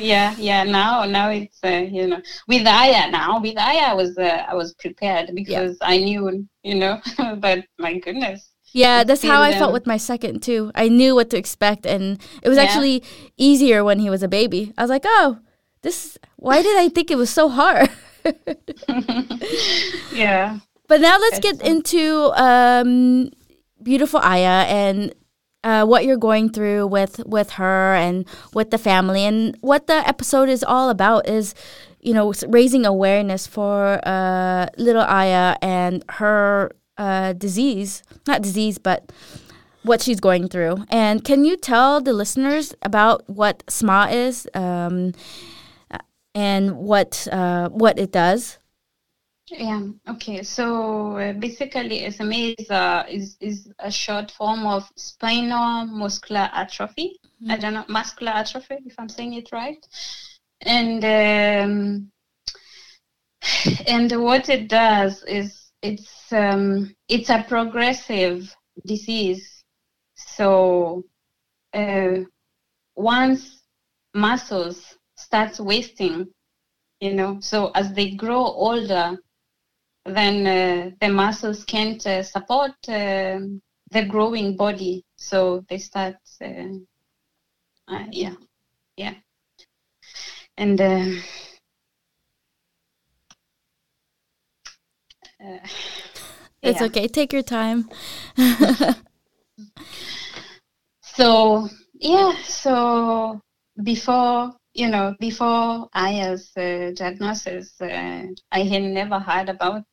yeah 0.00 0.32
yeah 0.38 0.62
now 0.62 1.04
now 1.04 1.28
it's 1.28 1.58
uh, 1.64 1.84
you 1.90 2.06
know 2.06 2.20
with 2.46 2.64
aya 2.64 3.10
now 3.10 3.40
with 3.40 3.58
aya 3.58 3.90
i 3.90 3.94
was 3.94 4.16
uh, 4.16 4.44
i 4.48 4.54
was 4.54 4.72
prepared 4.74 5.32
because 5.34 5.76
i 5.82 5.96
knew 5.98 6.46
you 6.62 6.76
know 6.76 7.00
but 7.40 7.64
my 7.78 7.98
goodness 7.98 8.46
yeah, 8.72 9.02
that's 9.02 9.24
how 9.24 9.42
I 9.42 9.50
felt 9.58 9.72
with 9.72 9.84
my 9.84 9.96
second 9.96 10.44
too. 10.44 10.70
I 10.76 10.88
knew 10.88 11.16
what 11.16 11.28
to 11.30 11.36
expect, 11.36 11.86
and 11.86 12.22
it 12.40 12.48
was 12.48 12.56
yeah. 12.56 12.62
actually 12.62 13.02
easier 13.36 13.82
when 13.82 13.98
he 13.98 14.08
was 14.08 14.22
a 14.22 14.28
baby. 14.28 14.72
I 14.78 14.82
was 14.82 14.90
like, 14.90 15.02
oh, 15.04 15.40
this. 15.82 16.18
Why 16.36 16.62
did 16.62 16.78
I 16.78 16.88
think 16.88 17.10
it 17.10 17.16
was 17.16 17.30
so 17.30 17.48
hard? 17.48 17.90
yeah. 20.12 20.58
But 20.88 21.00
now 21.00 21.18
let's 21.18 21.38
get 21.38 21.62
into 21.62 22.32
um, 22.34 23.30
beautiful 23.82 24.20
Aya 24.20 24.66
and 24.66 25.14
uh, 25.62 25.84
what 25.84 26.04
you're 26.04 26.16
going 26.16 26.50
through 26.50 26.86
with 26.86 27.20
with 27.26 27.50
her 27.50 27.94
and 27.94 28.26
with 28.54 28.70
the 28.70 28.78
family, 28.78 29.24
and 29.24 29.56
what 29.60 29.86
the 29.86 30.06
episode 30.08 30.48
is 30.48 30.64
all 30.64 30.90
about 30.90 31.28
is, 31.28 31.54
you 32.00 32.14
know, 32.14 32.32
raising 32.48 32.86
awareness 32.86 33.46
for 33.46 34.00
uh, 34.04 34.66
little 34.78 35.02
Aya 35.02 35.56
and 35.60 36.02
her 36.08 36.72
uh, 36.96 37.34
disease, 37.34 38.02
not 38.26 38.42
disease, 38.42 38.78
but 38.78 39.12
what 39.82 40.02
she's 40.02 40.20
going 40.20 40.48
through. 40.48 40.84
And 40.88 41.24
can 41.24 41.44
you 41.44 41.56
tell 41.56 42.00
the 42.00 42.12
listeners 42.12 42.74
about 42.82 43.28
what 43.28 43.62
SMA 43.68 44.08
is 44.10 44.48
um, 44.54 45.12
and 46.34 46.76
what 46.76 47.26
uh, 47.30 47.68
what 47.70 47.98
it 47.98 48.12
does? 48.12 48.58
Yeah. 49.50 49.88
Okay. 50.08 50.42
So 50.42 51.16
uh, 51.16 51.32
basically, 51.32 52.08
SMA 52.10 52.54
is, 52.58 52.70
uh, 52.70 53.04
is 53.08 53.36
is 53.40 53.72
a 53.78 53.90
short 53.90 54.30
form 54.30 54.64
of 54.64 54.88
spinal 54.96 55.86
muscular 55.86 56.48
atrophy. 56.52 57.18
Mm-hmm. 57.42 57.50
I 57.50 57.56
don't 57.56 57.74
know 57.74 57.84
muscular 57.88 58.32
atrophy 58.32 58.76
if 58.86 58.94
I'm 58.98 59.08
saying 59.08 59.34
it 59.34 59.50
right. 59.52 59.84
And 60.60 61.04
um, 61.04 62.12
and 63.86 64.22
what 64.22 64.48
it 64.48 64.68
does 64.68 65.24
is 65.24 65.72
it's 65.82 66.32
um, 66.32 66.94
it's 67.08 67.30
a 67.30 67.44
progressive 67.48 68.54
disease. 68.86 69.64
So 70.14 71.04
uh, 71.74 72.18
once 72.94 73.62
muscles 74.14 74.98
starts 75.20 75.60
wasting, 75.60 76.28
you 77.00 77.14
know, 77.14 77.38
so 77.40 77.70
as 77.74 77.92
they 77.92 78.10
grow 78.12 78.44
older, 78.44 79.18
then 80.04 80.46
uh, 80.46 80.90
the 81.00 81.08
muscles 81.08 81.64
can't 81.64 82.04
uh, 82.06 82.22
support 82.22 82.72
um, 82.88 83.60
the 83.90 84.04
growing 84.06 84.56
body, 84.56 85.04
so 85.16 85.64
they 85.68 85.78
start, 85.78 86.16
uh, 86.42 86.78
uh, 87.88 88.04
yeah, 88.10 88.34
yeah, 88.96 89.14
and 90.56 90.80
um, 90.80 91.22
Uh, 95.42 95.58
it's 96.62 96.80
yeah. 96.80 96.86
okay. 96.86 97.08
Take 97.08 97.32
your 97.32 97.42
time. 97.42 97.88
so 101.02 101.68
yeah, 101.94 102.34
so 102.44 103.40
before 103.82 104.54
you 104.80 104.88
know, 104.88 105.14
before 105.20 105.90
Aya's 105.94 106.56
uh, 106.56 106.92
diagnosis, 106.94 107.78
uh, 107.82 108.22
I 108.50 108.62
had 108.62 108.82
never 108.82 109.18
heard 109.18 109.50
about 109.50 109.84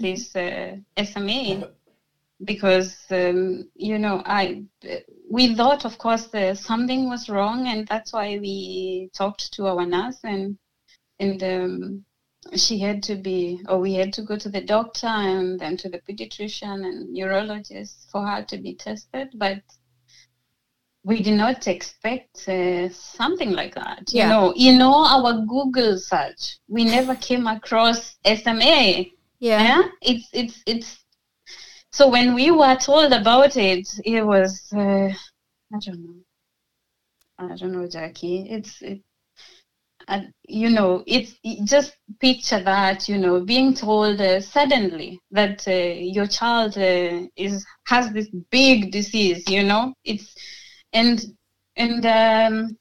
this 0.00 0.34
uh, 0.34 0.76
SMA 0.98 1.68
because, 2.44 2.96
um, 3.10 3.70
you 3.76 3.96
know, 3.96 4.22
I 4.26 4.64
we 5.30 5.54
thought, 5.54 5.84
of 5.84 5.98
course, 5.98 6.28
something 6.54 7.08
was 7.08 7.28
wrong, 7.28 7.68
and 7.68 7.86
that's 7.86 8.12
why 8.12 8.38
we 8.38 9.08
talked 9.14 9.52
to 9.52 9.66
our 9.68 9.86
nurse 9.86 10.18
and 10.24 10.58
and 11.20 11.40
um, 11.44 12.04
she 12.56 12.80
had 12.80 13.04
to 13.04 13.14
be, 13.14 13.60
or 13.68 13.78
we 13.78 13.94
had 13.94 14.12
to 14.14 14.22
go 14.22 14.36
to 14.36 14.48
the 14.48 14.60
doctor 14.60 15.06
and 15.06 15.60
then 15.60 15.76
to 15.76 15.88
the 15.88 16.00
pediatrician 16.00 16.84
and 16.84 17.12
neurologist 17.12 18.10
for 18.10 18.26
her 18.26 18.42
to 18.42 18.58
be 18.58 18.74
tested. 18.74 19.28
But 19.36 19.62
we 21.04 21.22
did 21.22 21.34
not 21.34 21.68
expect 21.68 22.48
uh, 22.48 22.88
something 22.88 23.52
like 23.52 23.74
that. 23.74 24.04
Yeah. 24.08 24.24
You 24.24 24.30
know, 24.30 24.52
you 24.56 24.78
know, 24.78 25.04
our 25.04 25.44
Google 25.46 25.98
search, 25.98 26.58
we 26.66 26.84
never 26.84 27.14
came 27.14 27.46
across 27.46 28.16
SMA. 28.26 29.06
Yeah. 29.38 29.62
yeah? 29.62 29.82
It's, 30.00 30.28
it's, 30.32 30.62
it's, 30.66 31.04
so 31.92 32.08
when 32.08 32.34
we 32.34 32.50
were 32.50 32.76
told 32.76 33.12
about 33.12 33.56
it, 33.56 33.86
it 34.04 34.24
was, 34.24 34.72
uh, 34.74 35.10
I 35.10 35.78
don't 35.84 36.04
know. 36.04 36.14
I 37.38 37.54
don't 37.56 37.72
know, 37.72 37.86
Jackie. 37.86 38.46
It's, 38.48 38.80
it, 38.80 39.02
and 40.08 40.32
you 40.46 40.68
know 40.68 41.02
it's 41.06 41.34
just 41.64 41.96
picture 42.20 42.62
that 42.62 43.08
you 43.08 43.16
know 43.16 43.40
being 43.40 43.72
told 43.72 44.20
uh, 44.20 44.38
suddenly 44.38 45.18
that 45.30 45.66
uh, 45.66 45.70
your 45.70 46.26
child 46.26 46.76
uh, 46.76 47.22
is 47.36 47.64
has 47.86 48.12
this 48.12 48.28
big 48.50 48.92
disease 48.92 49.48
you 49.48 49.62
know 49.62 49.94
it's 50.04 50.34
and 50.94 51.36
and 51.76 52.06
um, 52.06 52.76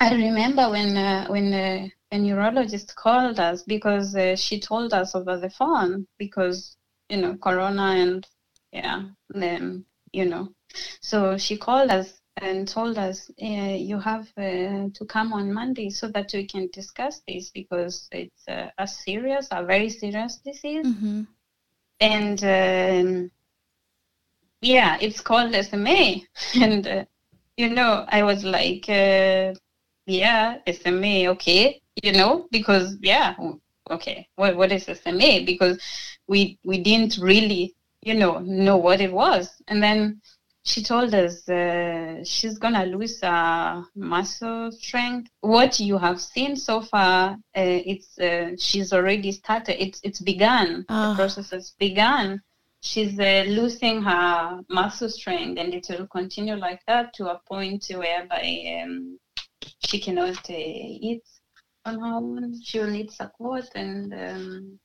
i 0.00 0.12
remember 0.14 0.68
when 0.70 0.96
uh, 0.96 1.26
when 1.28 1.52
uh, 1.54 1.88
a 2.10 2.18
neurologist 2.18 2.94
called 2.96 3.38
us 3.38 3.62
because 3.62 4.14
uh, 4.16 4.34
she 4.36 4.58
told 4.58 4.92
us 4.92 5.14
over 5.14 5.38
the 5.38 5.50
phone 5.50 6.06
because 6.18 6.76
you 7.08 7.18
know 7.18 7.36
corona 7.36 7.94
and 7.96 8.26
yeah 8.72 9.02
then 9.30 9.84
you 10.12 10.24
know 10.24 10.48
so 11.00 11.38
she 11.38 11.56
called 11.56 11.90
us 11.90 12.22
and 12.38 12.66
told 12.66 12.98
us 12.98 13.30
uh, 13.42 13.46
you 13.46 13.98
have 13.98 14.26
uh, 14.36 14.88
to 14.94 15.04
come 15.06 15.32
on 15.32 15.52
Monday 15.52 15.90
so 15.90 16.08
that 16.08 16.30
we 16.32 16.46
can 16.46 16.68
discuss 16.72 17.20
this 17.28 17.50
because 17.50 18.08
it's 18.10 18.48
uh, 18.48 18.70
a 18.78 18.86
serious, 18.86 19.48
a 19.50 19.62
very 19.64 19.90
serious 19.90 20.36
disease. 20.36 20.86
Mm-hmm. 20.86 21.22
And 22.00 22.44
um, 22.44 23.30
yeah, 24.60 24.96
it's 25.00 25.20
called 25.20 25.54
SMA. 25.54 26.22
and, 26.60 26.86
uh, 26.86 27.04
you 27.56 27.68
know, 27.68 28.04
I 28.08 28.22
was 28.22 28.44
like, 28.44 28.88
uh, 28.88 29.54
yeah, 30.06 30.58
SMA, 30.70 31.26
okay, 31.28 31.80
you 32.02 32.12
know, 32.12 32.46
because, 32.50 32.96
yeah, 33.00 33.34
okay, 33.90 34.28
what, 34.36 34.56
what 34.56 34.72
is 34.72 34.84
SMA? 34.84 35.44
Because 35.44 35.80
we, 36.26 36.58
we 36.64 36.82
didn't 36.82 37.18
really, 37.18 37.74
you 38.02 38.14
know, 38.14 38.38
know 38.40 38.76
what 38.76 39.00
it 39.00 39.12
was. 39.12 39.50
And 39.68 39.82
then 39.82 40.20
she 40.64 40.82
told 40.82 41.12
us 41.14 41.48
uh, 41.48 42.22
she's 42.24 42.58
gonna 42.58 42.86
lose 42.86 43.22
uh, 43.22 43.82
muscle 43.96 44.70
strength. 44.70 45.28
What 45.40 45.80
you 45.80 45.98
have 45.98 46.20
seen 46.20 46.54
so 46.56 46.80
far, 46.80 47.32
uh, 47.32 47.36
it's 47.54 48.18
uh, 48.18 48.52
she's 48.58 48.92
already 48.92 49.32
started. 49.32 49.82
It's 49.82 50.00
it's 50.04 50.20
begun. 50.20 50.84
Oh. 50.88 50.94
The 50.94 51.12
ah. 51.12 51.16
process 51.16 51.50
has 51.50 51.74
begun. 51.78 52.40
She's 52.82 53.18
uh, 53.18 53.44
losing 53.46 54.02
her 54.02 54.60
muscle 54.68 55.08
strength, 55.08 55.58
and 55.58 55.72
it 55.72 55.86
will 55.88 56.08
continue 56.08 56.56
like 56.56 56.80
that 56.88 57.14
to 57.14 57.30
a 57.30 57.40
point 57.48 57.86
whereby 57.88 58.82
um, 58.82 59.18
she 59.86 60.00
cannot 60.00 60.38
uh, 60.50 60.54
eat 61.08 61.22
on 61.84 62.00
her 62.00 62.14
own. 62.16 62.60
She 62.60 62.80
will 62.80 62.90
need 62.90 63.12
support, 63.12 63.66
and 63.76 64.12
um, 64.12 64.80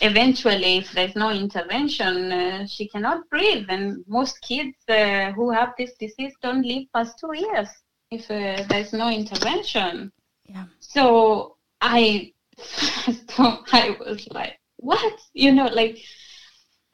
eventually, 0.00 0.78
if 0.78 0.92
there's 0.92 1.14
no 1.16 1.30
intervention, 1.30 2.32
uh, 2.32 2.66
she 2.66 2.88
cannot 2.88 3.28
breathe. 3.28 3.66
And 3.68 4.02
most 4.06 4.40
kids 4.40 4.76
uh, 4.88 5.32
who 5.32 5.50
have 5.50 5.74
this 5.78 5.92
disease 6.00 6.32
don't 6.42 6.62
live 6.62 6.84
past 6.94 7.18
two 7.18 7.32
years 7.34 7.68
if 8.10 8.30
uh, 8.30 8.64
there's 8.68 8.92
no 8.92 9.10
intervention. 9.10 10.12
Yeah. 10.48 10.64
So 10.80 11.56
I, 11.80 12.32
so 12.58 13.58
I 13.72 13.96
was 14.00 14.26
like, 14.30 14.58
what? 14.76 15.20
You 15.34 15.52
know, 15.52 15.66
like 15.66 15.98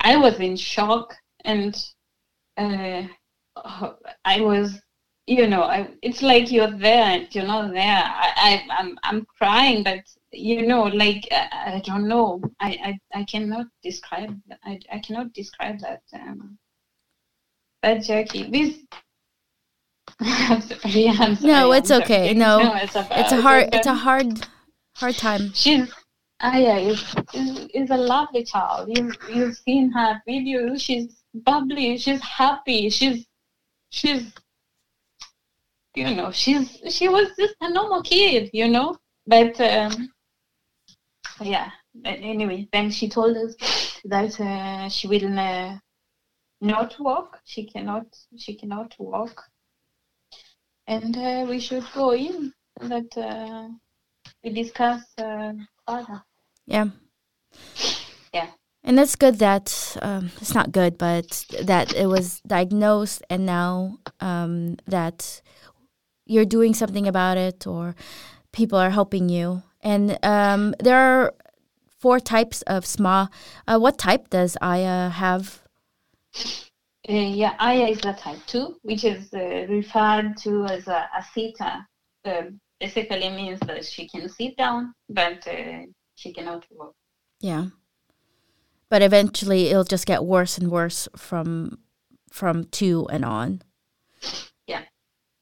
I 0.02 0.16
was 0.16 0.38
in 0.40 0.56
shock, 0.56 1.14
and 1.44 1.74
uh, 2.56 3.04
I 4.24 4.40
was 4.40 4.80
you 5.26 5.46
know, 5.46 5.62
I, 5.62 5.88
it's 6.02 6.22
like 6.22 6.50
you're 6.50 6.70
there 6.70 7.04
and 7.04 7.34
you're 7.34 7.46
not 7.46 7.72
there. 7.72 8.02
I, 8.04 8.32
I, 8.36 8.66
I'm, 8.78 8.98
I'm 9.04 9.24
crying, 9.38 9.84
but 9.84 10.00
you 10.32 10.66
know, 10.66 10.84
like 10.84 11.28
I, 11.30 11.74
I 11.76 11.82
don't 11.84 12.08
know. 12.08 12.42
I, 12.60 12.98
I, 13.14 13.20
I 13.20 13.24
cannot 13.24 13.66
describe. 13.82 14.36
I, 14.64 14.80
I 14.92 14.98
cannot 14.98 15.32
describe 15.32 15.78
that. 15.80 16.02
Um, 16.12 16.58
that 17.82 18.02
Jackie, 18.02 18.50
this. 18.50 18.78
I'm 20.20 20.60
sorry, 20.60 21.08
I'm 21.08 21.36
sorry, 21.36 21.52
no, 21.52 21.72
it's 21.72 21.90
I'm 21.90 22.02
okay. 22.02 22.34
No, 22.34 22.58
no, 22.58 22.74
it's 22.74 22.96
a, 22.96 23.06
it's 23.12 23.32
a 23.32 23.40
hard, 23.40 23.68
it's 23.72 23.86
a 23.86 23.94
hard, 23.94 24.46
hard 24.96 25.16
time. 25.16 25.52
She's 25.54 25.92
Aya 26.42 26.76
is, 26.78 27.14
is 27.32 27.68
is 27.72 27.90
a 27.90 27.96
lovely 27.96 28.42
child. 28.44 28.88
You 28.88 29.12
you've 29.32 29.56
seen 29.56 29.92
her 29.92 30.20
videos. 30.28 30.80
She's 30.80 31.22
bubbly. 31.32 31.98
She's 31.98 32.20
happy. 32.20 32.90
She's 32.90 33.26
she's 33.90 34.32
you 35.94 36.14
know 36.16 36.32
she's 36.32 36.80
she 36.88 37.08
was 37.08 37.28
just 37.38 37.54
a 37.60 37.72
normal 37.72 38.02
kid. 38.02 38.50
You 38.52 38.68
know, 38.68 38.96
but 39.24 39.60
um, 39.60 40.12
yeah. 41.40 41.70
But 41.94 42.18
anyway, 42.20 42.68
then 42.72 42.90
she 42.90 43.08
told 43.08 43.36
us 43.36 43.54
that 44.04 44.40
uh, 44.40 44.88
she 44.88 45.06
will 45.06 45.38
uh, 45.38 45.78
not 46.60 46.98
walk. 46.98 47.38
She 47.44 47.66
cannot. 47.66 48.06
She 48.36 48.56
cannot 48.56 48.96
walk, 48.98 49.44
and 50.88 51.16
uh, 51.16 51.46
we 51.48 51.60
should 51.60 51.84
go 51.94 52.12
in. 52.14 52.52
That 52.80 53.16
uh, 53.16 53.68
we 54.42 54.50
discuss 54.50 55.02
uh, 55.18 55.52
further. 55.86 56.24
Yeah. 56.66 56.86
Yeah. 58.32 58.48
And 58.84 58.98
it's 58.98 59.16
good 59.16 59.38
that 59.38 59.96
um, 60.02 60.30
it's 60.40 60.54
not 60.54 60.72
good, 60.72 60.98
but 60.98 61.46
that 61.62 61.94
it 61.94 62.06
was 62.06 62.40
diagnosed, 62.40 63.22
and 63.30 63.46
now 63.46 63.98
um, 64.20 64.76
that 64.86 65.40
you're 66.26 66.44
doing 66.44 66.74
something 66.74 67.06
about 67.06 67.36
it, 67.36 67.66
or 67.66 67.94
people 68.52 68.78
are 68.78 68.90
helping 68.90 69.28
you 69.28 69.62
and 69.82 70.18
um, 70.22 70.74
there 70.78 70.96
are 70.96 71.34
four 71.98 72.20
types 72.20 72.62
of 72.62 72.86
SMA. 72.86 73.28
Uh, 73.66 73.78
what 73.78 73.98
type 73.98 74.30
does 74.30 74.56
Aya 74.62 75.10
have? 75.10 75.62
Uh, 77.08 77.12
yeah, 77.12 77.54
Aya 77.58 77.88
is 77.88 77.98
a 78.04 78.12
type 78.12 78.38
2, 78.46 78.76
which 78.82 79.04
is 79.04 79.32
uh, 79.34 79.66
referred 79.68 80.36
to 80.38 80.64
as 80.66 80.86
a, 80.86 81.08
a 81.18 81.24
sitter. 81.34 81.86
Um, 82.24 82.60
basically 82.78 83.28
means 83.30 83.58
that 83.60 83.84
she 83.84 84.08
can 84.08 84.28
sit 84.28 84.56
down, 84.56 84.94
but 85.08 85.46
uh, 85.48 85.82
she 86.22 86.32
cannot 86.32 86.64
walk. 86.70 86.94
Yeah. 87.40 87.66
But 88.88 89.02
eventually 89.02 89.68
it'll 89.68 89.84
just 89.84 90.06
get 90.06 90.24
worse 90.24 90.56
and 90.56 90.70
worse 90.70 91.08
from 91.16 91.78
from 92.30 92.64
2 92.64 93.08
and 93.10 93.24
on. 93.24 93.62
Yeah. 94.66 94.84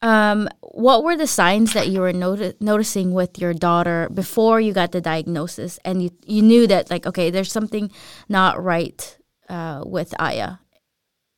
Um, 0.03 0.49
what 0.61 1.05
were 1.05 1.17
the 1.17 1.27
signs 1.27 1.73
that 1.75 1.89
you 1.89 2.01
were 2.01 2.13
noti- 2.13 2.55
noticing 2.59 3.13
with 3.13 3.39
your 3.39 3.53
daughter 3.53 4.09
before 4.13 4.61
you 4.61 4.73
got 4.73 4.93
the 4.93 5.01
diagnosis, 5.01 5.79
and 5.85 6.03
you 6.03 6.11
you 6.25 6.43
knew 6.43 6.67
that 6.67 6.91
like 6.91 7.07
okay, 7.07 7.31
there's 7.31 7.53
something 7.53 7.93
not 8.29 8.63
right 8.63 9.19
uh, 9.49 9.83
with 9.85 10.15
Aya? 10.19 10.57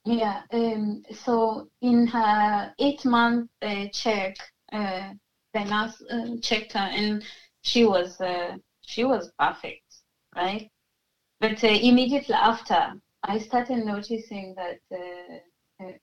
Yeah. 0.04 0.42
Um, 0.52 1.02
so 1.24 1.68
in 1.80 2.06
her 2.06 2.72
eight 2.78 3.04
month 3.04 3.50
uh, 3.60 3.86
check, 3.92 4.36
uh, 4.72 5.10
the 5.52 5.64
nurse 5.64 6.00
uh, 6.08 6.36
checked 6.40 6.72
her, 6.74 6.88
and 7.00 7.24
she 7.62 7.84
was 7.84 8.20
uh, 8.20 8.56
she 8.92 9.04
was 9.04 9.32
perfect, 9.38 9.88
right? 10.36 10.70
But 11.40 11.62
uh, 11.64 11.68
immediately 11.68 12.34
after, 12.34 12.94
I 13.24 13.38
started 13.38 13.84
noticing 13.84 14.54
that 14.56 14.80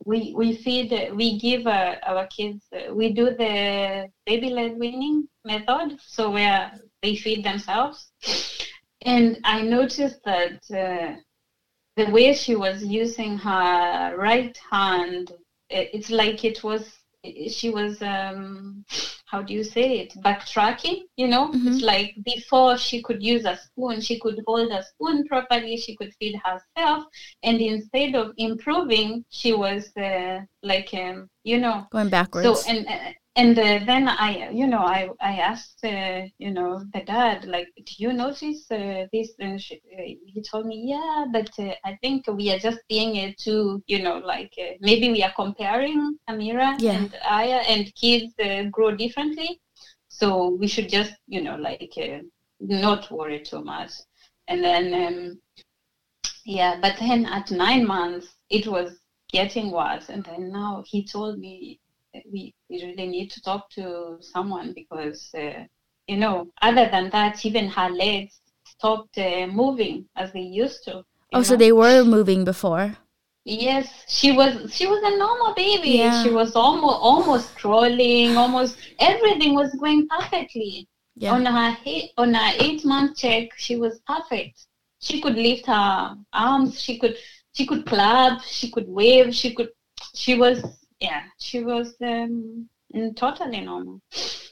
we 0.05 0.33
we 0.35 0.55
feed 0.55 1.11
we 1.15 1.39
give 1.39 1.67
uh, 1.67 1.95
our 2.05 2.27
kids 2.27 2.65
uh, 2.75 2.93
we 2.93 3.13
do 3.13 3.25
the 3.35 4.09
baby 4.25 4.49
led 4.49 4.77
weaning 4.77 5.27
method 5.45 5.97
so 6.05 6.31
where 6.31 6.71
they 7.01 7.15
feed 7.15 7.43
themselves 7.43 8.11
and 9.03 9.37
i 9.43 9.61
noticed 9.61 10.19
that 10.25 10.59
uh, 10.71 11.15
the 11.95 12.11
way 12.11 12.33
she 12.33 12.55
was 12.55 12.83
using 12.83 13.37
her 13.37 14.15
right 14.17 14.57
hand 14.71 15.31
it's 15.69 16.09
like 16.09 16.43
it 16.43 16.63
was 16.63 16.98
she 17.49 17.69
was 17.69 18.01
um 18.01 18.83
how 19.25 19.43
do 19.43 19.53
you 19.53 19.63
say 19.63 19.99
it? 19.99 20.13
Backtracking 20.23 21.03
you 21.15 21.27
know? 21.27 21.49
Mm-hmm. 21.49 21.67
it's 21.67 21.81
like 21.81 22.15
before 22.23 22.77
she 22.77 23.01
could 23.01 23.21
use 23.21 23.45
a 23.45 23.57
spoon 23.57 24.01
she 24.01 24.19
could 24.19 24.41
hold 24.47 24.71
a 24.71 24.83
spoon 24.83 25.27
properly 25.27 25.77
she 25.77 25.95
could 25.95 26.13
feed 26.19 26.39
herself 26.43 27.05
and 27.43 27.61
instead 27.61 28.15
of 28.15 28.33
improving 28.37 29.23
she 29.29 29.53
was 29.53 29.95
uh, 29.97 30.39
like 30.63 30.89
um, 30.93 31.29
you 31.43 31.59
know. 31.59 31.87
Going 31.91 32.09
backwards. 32.09 32.45
So 32.47 32.69
and 32.69 32.87
uh, 32.87 33.11
and 33.39 33.57
uh, 33.57 33.79
then 33.85 34.07
I, 34.09 34.49
you 34.51 34.67
know, 34.67 34.83
I 34.97 35.09
I 35.21 35.33
asked, 35.51 35.81
uh, 35.85 36.21
you 36.43 36.51
know, 36.51 36.71
the 36.93 37.01
dad, 37.01 37.45
like, 37.45 37.69
do 37.87 37.93
you 38.03 38.11
notice 38.11 38.69
uh, 38.71 39.05
this? 39.13 39.29
And 39.39 39.61
she, 39.61 39.75
uh, 39.97 40.03
he 40.33 40.41
told 40.49 40.65
me, 40.65 40.77
yeah, 40.93 41.25
but 41.31 41.49
uh, 41.59 41.73
I 41.89 41.97
think 42.01 42.27
we 42.27 42.51
are 42.51 42.59
just 42.67 42.79
being 42.89 43.15
it 43.15 43.37
too, 43.37 43.81
you 43.87 43.99
know, 44.03 44.17
like 44.33 44.53
uh, 44.65 44.73
maybe 44.81 45.07
we 45.15 45.23
are 45.23 45.33
comparing 45.43 46.17
Amira 46.29 46.69
Yeah. 46.79 46.97
and 46.97 47.09
Aya, 47.39 47.61
and 47.73 47.83
kids 47.95 48.33
grow 48.71 48.91
differently, 49.03 49.59
so 50.09 50.27
we 50.61 50.67
should 50.67 50.89
just, 50.89 51.13
you 51.27 51.41
know, 51.41 51.55
like 51.55 51.93
not 52.59 53.09
worry 53.11 53.39
too 53.41 53.63
much. 53.63 53.91
And 54.49 54.63
then, 54.63 54.85
um, 55.03 55.39
yeah, 56.45 56.79
but 56.81 56.95
then 56.99 57.25
at 57.25 57.51
nine 57.51 57.85
months, 57.85 58.27
it 58.49 58.67
was 58.67 58.89
getting 59.31 59.71
worse, 59.71 60.09
and 60.09 60.23
then 60.25 60.51
now 60.51 60.83
he 60.91 61.05
told 61.05 61.39
me 61.39 61.79
we, 62.31 62.53
we 62.69 62.83
really 62.83 63.07
need 63.07 63.29
to 63.31 63.41
talk 63.41 63.69
to 63.71 64.17
someone 64.21 64.73
because 64.73 65.29
uh, 65.35 65.63
you 66.07 66.17
know 66.17 66.47
other 66.61 66.87
than 66.89 67.09
that 67.11 67.45
even 67.45 67.67
her 67.69 67.89
legs 67.89 68.39
stopped 68.65 69.17
uh, 69.17 69.47
moving 69.47 70.05
as 70.15 70.31
they 70.33 70.39
used 70.41 70.83
to 70.85 71.03
Oh, 71.31 71.43
so 71.43 71.55
they 71.55 71.71
were 71.71 72.03
moving 72.03 72.43
before. 72.43 72.97
yes 73.45 73.87
she 74.07 74.31
was 74.31 74.73
she 74.75 74.85
was 74.87 75.01
a 75.03 75.17
normal 75.17 75.53
baby 75.53 75.89
Yeah. 75.99 76.23
she 76.23 76.29
was 76.31 76.55
almost 76.55 76.97
almost 77.09 77.55
crawling 77.55 78.35
almost 78.37 78.77
everything 78.99 79.53
was 79.53 79.71
going 79.83 80.07
perfectly 80.07 80.87
Yeah. 81.15 81.33
on 81.35 81.45
her 81.45 81.71
he- 81.83 82.11
on 82.17 82.33
her 82.33 82.51
eight 82.65 82.83
month 82.85 83.17
check 83.17 83.45
she 83.65 83.75
was 83.83 83.93
perfect 84.13 84.65
she 85.07 85.21
could 85.21 85.35
lift 85.35 85.65
her 85.67 86.17
arms 86.33 86.81
she 86.81 86.97
could 87.01 87.15
she 87.55 87.65
could 87.69 87.85
clap 87.85 88.41
she 88.57 88.69
could 88.71 88.87
wave 88.87 89.33
she 89.41 89.53
could 89.53 89.69
she 90.23 90.33
was 90.43 90.57
yeah 90.99 91.23
she 91.39 91.63
was 91.63 91.95
um, 92.01 92.67
totally 93.15 93.61
normal. 93.61 94.01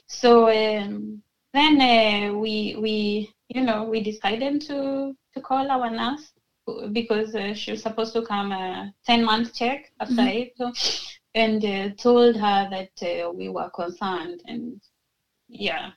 So 0.06 0.48
um, 0.50 1.22
then 1.52 1.80
uh, 1.80 2.38
we 2.38 2.76
we 2.80 3.30
you 3.48 3.62
know 3.62 3.84
we 3.84 4.02
decided 4.02 4.60
to 4.62 5.14
to 5.34 5.40
call 5.40 5.70
our 5.70 5.90
nurse 5.90 6.32
uh, 6.68 6.86
because 6.88 7.34
uh, 7.34 7.54
she 7.54 7.72
was 7.72 7.82
supposed 7.82 8.12
to 8.14 8.22
come 8.22 8.52
a 8.52 8.92
10 9.06 9.24
month 9.24 9.54
check 9.54 9.92
after 10.00 10.22
Mhm. 10.22 10.28
April 10.28 10.72
and 11.34 11.64
uh, 11.64 11.90
told 11.96 12.36
her 12.36 12.68
that 12.70 12.92
uh, 13.02 13.30
we 13.30 13.48
were 13.48 13.70
concerned 13.70 14.42
and 14.46 14.80
yeah. 15.48 15.90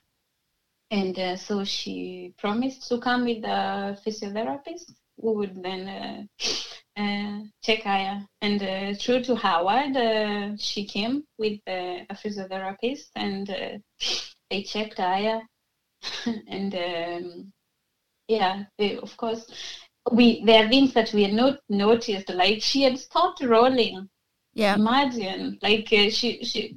And 0.90 1.18
uh, 1.18 1.36
so 1.36 1.64
she 1.64 2.34
promised 2.38 2.86
to 2.88 2.98
come 2.98 3.24
with 3.24 3.42
the 3.42 3.98
physiotherapist 4.04 4.92
who 5.20 5.32
would 5.34 5.62
then 5.62 5.88
uh, 5.88 7.00
uh, 7.00 7.40
check 7.62 7.86
Aya. 7.86 8.20
And 8.40 8.62
uh, 8.62 8.98
true 8.98 9.22
to 9.24 9.34
Howard, 9.34 9.96
uh, 9.96 10.56
she 10.56 10.86
came 10.86 11.24
with 11.38 11.60
uh, 11.66 12.04
a 12.10 12.14
physiotherapist 12.14 13.08
and 13.16 13.48
uh, 13.50 13.78
they 14.50 14.62
checked 14.62 15.00
Aya. 15.00 15.40
and 16.48 16.74
um, 16.74 17.52
yeah, 18.28 18.64
they, 18.78 18.96
of 18.96 19.16
course, 19.16 19.46
we 20.10 20.44
there 20.44 20.64
are 20.64 20.68
things 20.68 20.92
that 20.94 21.12
we 21.12 21.22
had 21.22 21.32
not 21.32 21.60
noticed, 21.68 22.28
like 22.30 22.62
she 22.62 22.82
had 22.82 22.98
stopped 22.98 23.42
rolling. 23.42 24.08
Yeah. 24.54 24.74
Imagine, 24.74 25.58
like 25.62 25.88
uh, 25.92 26.10
she 26.10 26.44
she 26.44 26.76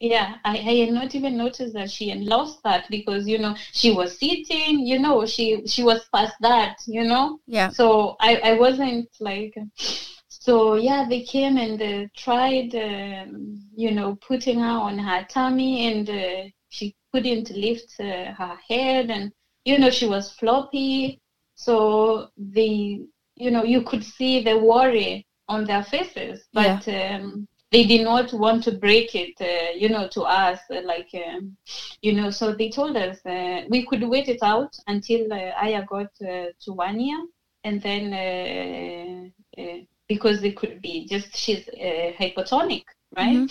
yeah, 0.00 0.36
I, 0.44 0.58
I 0.58 0.74
had 0.84 0.92
not 0.92 1.14
even 1.14 1.36
noticed 1.36 1.72
that 1.74 1.90
she 1.90 2.10
had 2.10 2.20
lost 2.20 2.62
that 2.64 2.86
because 2.90 3.26
you 3.26 3.38
know 3.38 3.54
she 3.72 3.92
was 3.92 4.18
sitting, 4.18 4.86
you 4.86 4.98
know, 4.98 5.24
she 5.24 5.66
she 5.66 5.82
was 5.82 6.06
past 6.12 6.34
that, 6.40 6.76
you 6.86 7.04
know. 7.04 7.40
Yeah. 7.46 7.70
So 7.70 8.16
I 8.20 8.36
I 8.36 8.52
wasn't 8.58 9.08
like, 9.20 9.54
so 10.28 10.74
yeah, 10.74 11.06
they 11.08 11.22
came 11.22 11.56
and 11.56 11.80
uh, 11.80 12.08
tried, 12.14 12.74
um, 12.74 13.58
you 13.74 13.92
know, 13.92 14.16
putting 14.16 14.60
her 14.60 14.66
on 14.66 14.98
her 14.98 15.26
tummy 15.30 15.86
and 15.86 16.10
uh, 16.10 16.50
she 16.68 16.94
couldn't 17.12 17.50
lift 17.50 17.94
uh, 17.98 18.32
her 18.32 18.58
head 18.68 19.10
and 19.10 19.32
you 19.64 19.78
know 19.78 19.90
she 19.90 20.06
was 20.06 20.32
floppy. 20.32 21.20
So 21.54 22.28
they, 22.36 23.00
you 23.34 23.50
know, 23.50 23.64
you 23.64 23.80
could 23.80 24.04
see 24.04 24.44
the 24.44 24.58
worry 24.58 25.26
on 25.48 25.64
their 25.64 25.84
faces, 25.84 26.44
but. 26.52 26.86
Um, 26.86 27.48
they 27.76 27.84
did 27.84 28.04
not 28.04 28.32
want 28.32 28.64
to 28.64 28.72
break 28.72 29.14
it, 29.14 29.34
uh, 29.38 29.70
you 29.76 29.90
know, 29.90 30.08
to 30.08 30.22
us. 30.22 30.58
Uh, 30.70 30.80
like, 30.84 31.10
um, 31.26 31.54
you 32.00 32.12
know, 32.14 32.30
so 32.30 32.54
they 32.54 32.70
told 32.70 32.96
us 32.96 33.18
uh, 33.26 33.60
we 33.68 33.84
could 33.84 34.02
wait 34.08 34.28
it 34.28 34.42
out 34.42 34.74
until 34.86 35.30
uh, 35.30 35.52
Aya 35.62 35.84
got 35.84 36.10
uh, 36.22 36.46
to 36.62 36.72
one 36.72 36.98
year, 36.98 37.22
and 37.64 37.82
then 37.82 38.04
uh, 38.14 39.60
uh, 39.60 39.78
because 40.08 40.42
it 40.42 40.56
could 40.56 40.80
be 40.80 41.06
just 41.06 41.36
she's 41.36 41.68
uh, 41.68 42.12
hypotonic, 42.18 42.84
right? 43.14 43.46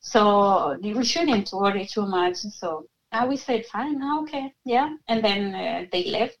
So 0.00 0.78
we 0.82 1.04
shouldn't 1.04 1.50
worry 1.52 1.86
too 1.86 2.06
much. 2.06 2.36
So 2.36 2.86
we 3.28 3.36
said, 3.36 3.66
fine, 3.66 4.02
okay, 4.20 4.54
yeah, 4.64 4.88
and 5.08 5.22
then 5.22 5.54
uh, 5.54 5.84
they 5.92 6.04
left. 6.04 6.38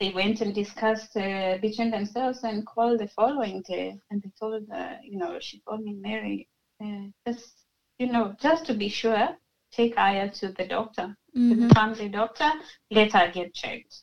They 0.00 0.10
went 0.10 0.40
and 0.40 0.54
discussed 0.54 1.16
uh, 1.16 1.58
between 1.60 1.90
themselves 1.90 2.42
and 2.44 2.66
called 2.66 2.98
the 3.00 3.08
following 3.08 3.62
day. 3.62 3.98
And 4.10 4.22
they 4.22 4.30
told, 4.38 4.68
uh, 4.70 4.96
you 5.02 5.18
know, 5.18 5.38
she 5.40 5.60
told 5.60 5.82
me, 5.82 5.92
Mary, 5.94 6.48
uh, 6.82 7.08
just, 7.26 7.64
you 7.98 8.06
know, 8.06 8.34
just 8.40 8.66
to 8.66 8.74
be 8.74 8.88
sure, 8.88 9.36
take 9.72 9.96
Aya 9.98 10.30
to 10.30 10.50
the 10.52 10.66
doctor, 10.66 11.16
to 11.48 11.54
Mhm. 11.54 11.68
the 11.68 11.74
family 11.74 12.08
doctor, 12.08 12.52
let 12.90 13.12
her 13.12 13.28
get 13.30 13.54
checked. 13.54 14.02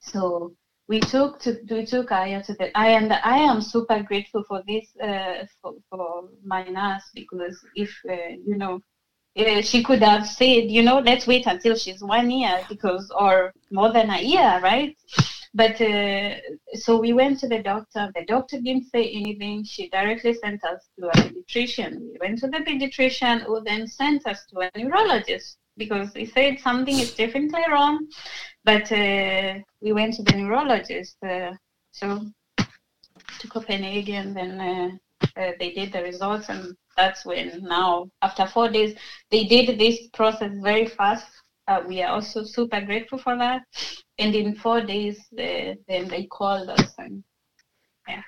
So 0.00 0.52
we 0.88 1.00
took 1.00 1.38
to 1.40 1.56
we 1.70 1.84
took 1.84 2.10
Aya 2.12 2.42
to 2.44 2.54
the 2.54 2.76
I 2.76 2.88
and 2.88 3.12
I 3.12 3.36
am 3.38 3.60
super 3.60 4.02
grateful 4.02 4.42
for 4.48 4.62
this 4.66 4.86
uh, 5.02 5.44
for, 5.60 5.74
for 5.90 6.28
my 6.44 6.62
nurse 6.64 7.10
because 7.14 7.64
if 7.74 7.90
uh, 8.08 8.34
you 8.44 8.56
know 8.56 8.80
uh, 9.40 9.62
she 9.62 9.82
could 9.82 10.02
have 10.02 10.26
said 10.26 10.70
you 10.70 10.82
know 10.82 10.98
let's 10.98 11.26
wait 11.26 11.46
until 11.46 11.74
she's 11.76 12.02
one 12.02 12.30
year 12.30 12.60
because 12.68 13.10
or 13.18 13.52
more 13.70 13.92
than 13.92 14.10
a 14.10 14.20
year 14.20 14.60
right? 14.62 14.96
But 15.52 15.80
uh, 15.80 16.36
so 16.74 17.00
we 17.00 17.12
went 17.12 17.40
to 17.40 17.48
the 17.48 17.60
doctor. 17.60 18.12
The 18.14 18.24
doctor 18.24 18.60
didn't 18.60 18.88
say 18.90 19.10
anything. 19.10 19.64
She 19.64 19.88
directly 19.88 20.32
sent 20.34 20.62
us 20.62 20.88
to 20.96 21.08
a 21.08 21.12
pediatrician. 21.12 21.98
We 21.98 22.18
went 22.20 22.38
to 22.38 22.46
the 22.46 22.58
pediatrician 22.58 23.40
who 23.40 23.60
then 23.60 23.88
sent 23.88 24.28
us 24.28 24.46
to 24.50 24.60
a 24.60 24.70
neurologist 24.78 25.58
because 25.76 26.14
he 26.14 26.26
said 26.26 26.60
something 26.60 26.96
is 26.96 27.14
definitely 27.14 27.64
wrong. 27.68 28.06
But 28.64 28.92
uh, 28.92 29.54
we 29.80 29.92
went 29.92 30.14
to 30.14 30.22
the 30.22 30.36
neurologist 30.36 31.16
uh, 31.24 31.52
so 31.90 32.24
to 33.38 33.48
Copenhagen 33.48 34.34
then 34.34 35.00
uh, 35.36 35.52
they 35.58 35.72
did 35.72 35.92
the 35.92 36.02
results 36.02 36.48
and 36.48 36.76
that's 36.96 37.24
when 37.24 37.62
now 37.62 38.08
after 38.22 38.46
four 38.46 38.68
days 38.68 38.96
they 39.30 39.44
did 39.44 39.78
this 39.78 40.08
process 40.12 40.52
very 40.62 40.86
fast 40.86 41.26
uh, 41.68 41.80
we 41.86 42.02
are 42.02 42.12
also 42.12 42.42
super 42.42 42.80
grateful 42.80 43.18
for 43.18 43.36
that 43.36 43.62
and 44.18 44.34
in 44.34 44.54
four 44.54 44.80
days 44.80 45.18
then 45.32 45.76
they 46.08 46.26
called 46.30 46.68
us 46.68 46.94
and 46.98 47.22
yeah 48.08 48.22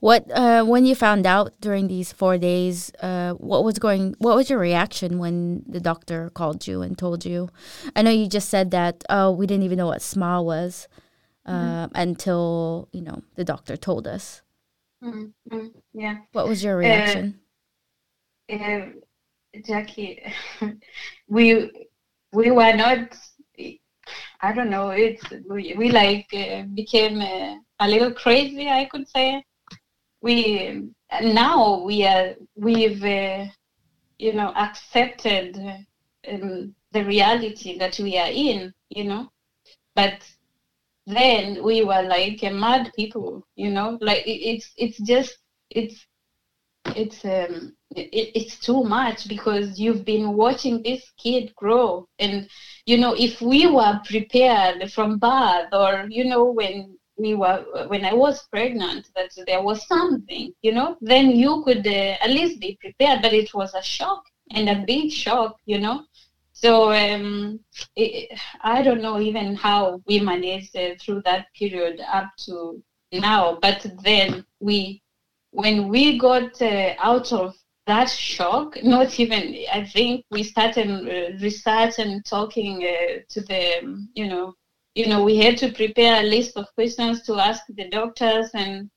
What 0.00 0.30
uh, 0.32 0.64
when 0.64 0.86
you 0.86 0.94
found 0.94 1.26
out 1.26 1.52
during 1.60 1.88
these 1.88 2.10
four 2.10 2.38
days? 2.38 2.90
Uh, 3.02 3.34
what 3.34 3.64
was 3.64 3.78
going? 3.78 4.14
What 4.18 4.34
was 4.34 4.48
your 4.48 4.58
reaction 4.58 5.18
when 5.18 5.62
the 5.68 5.80
doctor 5.80 6.30
called 6.30 6.66
you 6.66 6.80
and 6.80 6.96
told 6.96 7.26
you? 7.26 7.50
I 7.94 8.00
know 8.00 8.10
you 8.10 8.26
just 8.26 8.48
said 8.48 8.70
that. 8.70 9.04
Oh, 9.10 9.30
we 9.30 9.46
didn't 9.46 9.64
even 9.64 9.76
know 9.76 9.88
what 9.88 10.00
smile 10.00 10.44
was 10.44 10.88
uh, 11.44 11.88
until 11.94 12.88
you 12.92 13.02
know 13.02 13.22
the 13.34 13.44
doctor 13.44 13.76
told 13.76 14.06
us. 14.06 14.40
Mm, 15.02 15.32
mm, 15.50 15.70
yeah 15.94 16.18
What 16.32 16.46
was 16.48 16.62
your 16.62 16.76
reaction? 16.76 17.40
uh, 18.52 18.86
Jackie, 19.64 20.22
we 21.28 21.70
we 22.32 22.50
were 22.50 22.72
not. 22.74 23.16
I 24.42 24.52
don't 24.52 24.70
know. 24.70 24.90
It's 24.90 25.22
we, 25.48 25.74
we 25.76 25.90
like 25.90 26.26
uh, 26.32 26.62
became 26.74 27.20
uh, 27.20 27.56
a 27.80 27.88
little 27.88 28.12
crazy. 28.12 28.68
I 28.68 28.86
could 28.86 29.08
say. 29.08 29.44
We 30.22 30.90
now 31.22 31.80
we 31.82 32.04
are 32.06 32.34
we've 32.54 33.02
uh, 33.04 33.46
you 34.18 34.32
know 34.34 34.52
accepted 34.54 35.56
um, 36.28 36.74
the 36.92 37.04
reality 37.04 37.78
that 37.78 37.98
we 37.98 38.18
are 38.18 38.30
in. 38.30 38.72
You 38.90 39.04
know, 39.04 39.32
but 39.94 40.22
then 41.06 41.62
we 41.64 41.82
were 41.84 42.02
like 42.02 42.42
mad 42.52 42.92
people. 42.96 43.46
You 43.56 43.70
know, 43.70 43.98
like 44.00 44.22
it's 44.26 44.72
it's 44.76 44.98
just 45.00 45.36
it's 45.70 46.06
it's 46.96 47.24
um 47.24 47.74
it, 47.96 48.30
it's 48.34 48.58
too 48.58 48.84
much 48.84 49.28
because 49.28 49.78
you've 49.78 50.04
been 50.04 50.34
watching 50.34 50.82
this 50.82 51.10
kid 51.18 51.52
grow. 51.56 52.06
And 52.18 52.48
you 52.86 52.98
know 52.98 53.14
if 53.14 53.40
we 53.40 53.66
were 53.66 54.00
prepared 54.04 54.90
from 54.92 55.18
birth 55.18 55.68
or 55.72 56.06
you 56.08 56.24
know 56.24 56.44
when 56.44 56.96
we 57.18 57.34
were 57.34 57.64
when 57.88 58.04
i 58.06 58.14
was 58.14 58.46
pregnant 58.50 59.06
that 59.14 59.30
there 59.46 59.62
was 59.62 59.86
something 59.86 60.52
you 60.62 60.72
know 60.72 60.96
then 61.02 61.30
you 61.30 61.62
could 61.64 61.86
uh, 61.86 62.16
at 62.24 62.30
least 62.30 62.60
be 62.60 62.78
prepared. 62.80 63.22
But 63.22 63.32
it 63.34 63.52
was 63.54 63.74
a 63.74 63.82
shock 63.82 64.22
and 64.52 64.68
a 64.68 64.84
big 64.86 65.12
shock 65.12 65.56
you 65.66 65.78
know 65.78 66.04
so 66.62 66.92
um, 66.92 67.60
it, 67.96 68.38
i 68.62 68.82
don't 68.82 69.02
know 69.02 69.18
even 69.20 69.54
how 69.54 70.00
we 70.06 70.20
managed 70.20 70.74
uh, 70.76 70.94
through 71.00 71.20
that 71.22 71.46
period 71.58 72.00
up 72.12 72.28
to 72.36 72.82
now 73.12 73.58
but 73.60 73.84
then 74.02 74.44
we 74.60 75.02
when 75.52 75.88
we 75.88 76.18
got 76.18 76.60
uh, 76.62 76.94
out 76.98 77.32
of 77.32 77.54
that 77.90 78.08
shock. 78.08 78.82
Not 78.82 79.18
even. 79.18 79.42
I 79.72 79.84
think 79.84 80.24
we 80.30 80.42
started 80.42 80.88
uh, 80.90 81.36
research 81.42 81.98
and 81.98 82.24
talking 82.24 82.84
uh, 82.84 83.20
to 83.28 83.40
the, 83.40 83.62
you 84.14 84.28
know, 84.28 84.54
you 84.94 85.06
know, 85.08 85.24
we 85.24 85.36
had 85.36 85.56
to 85.58 85.72
prepare 85.72 86.20
a 86.20 86.26
list 86.26 86.56
of 86.56 86.66
questions 86.74 87.22
to 87.26 87.34
ask 87.34 87.62
the 87.68 87.88
doctors 87.88 88.50
and 88.54 88.90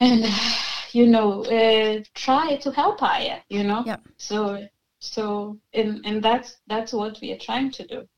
and 0.00 0.24
you 0.92 1.06
know 1.06 1.44
uh, 1.44 2.02
try 2.14 2.56
to 2.56 2.70
help 2.70 3.02
Aya. 3.02 3.38
You 3.48 3.64
know. 3.64 3.82
Yeah. 3.86 3.98
So 4.16 4.66
so 5.00 5.58
and 5.74 6.00
and 6.04 6.22
that's 6.22 6.58
that's 6.66 6.92
what 6.92 7.18
we 7.20 7.32
are 7.32 7.38
trying 7.38 7.70
to 7.72 7.86
do. 7.86 8.08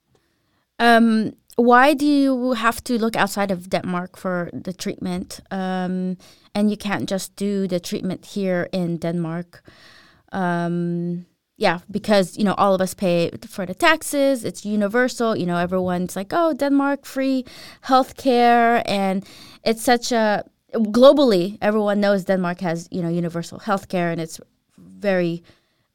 Um, 0.78 1.36
why 1.56 1.94
do 1.94 2.06
you 2.06 2.52
have 2.54 2.82
to 2.84 2.98
look 2.98 3.16
outside 3.16 3.50
of 3.50 3.70
Denmark 3.70 4.16
for 4.16 4.50
the 4.52 4.72
treatment? 4.72 5.40
Um, 5.50 6.16
and 6.54 6.70
you 6.70 6.76
can't 6.76 7.08
just 7.08 7.36
do 7.36 7.68
the 7.68 7.78
treatment 7.78 8.26
here 8.26 8.68
in 8.72 8.96
Denmark. 8.96 9.62
Um, 10.32 11.26
yeah, 11.56 11.80
because 11.90 12.36
you 12.36 12.44
know 12.44 12.54
all 12.54 12.74
of 12.74 12.80
us 12.80 12.94
pay 12.94 13.30
for 13.48 13.64
the 13.64 13.74
taxes. 13.74 14.44
It's 14.44 14.64
universal. 14.64 15.36
You 15.36 15.46
know, 15.46 15.58
everyone's 15.58 16.16
like, 16.16 16.32
"Oh, 16.32 16.52
Denmark 16.52 17.04
free 17.04 17.44
healthcare," 17.84 18.82
and 18.86 19.24
it's 19.62 19.82
such 19.82 20.10
a 20.10 20.44
globally 20.74 21.58
everyone 21.60 22.00
knows 22.00 22.24
Denmark 22.24 22.60
has 22.60 22.88
you 22.90 23.02
know 23.02 23.10
universal 23.10 23.60
healthcare, 23.60 24.10
and 24.10 24.20
it's 24.20 24.40
very 24.78 25.44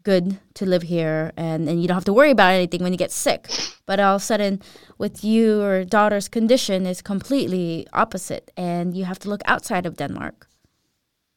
good 0.08 0.40
to 0.54 0.66
live 0.66 0.84
here 0.84 1.34
and, 1.36 1.68
and 1.68 1.82
you 1.82 1.86
don't 1.88 2.00
have 2.02 2.06
to 2.12 2.14
worry 2.14 2.32
about 2.32 2.54
anything 2.54 2.82
when 2.82 2.94
you 2.94 2.98
get 3.06 3.12
sick. 3.12 3.42
But 3.86 4.00
all 4.00 4.16
of 4.16 4.22
a 4.22 4.26
sudden, 4.32 4.62
with 4.98 5.16
your 5.22 5.84
daughter's 5.84 6.30
condition, 6.30 6.86
is 6.86 7.02
completely 7.02 7.86
opposite, 7.92 8.46
and 8.56 8.96
you 8.98 9.04
have 9.04 9.20
to 9.24 9.30
look 9.30 9.42
outside 9.54 9.86
of 9.86 9.98
Denmark. 9.98 10.48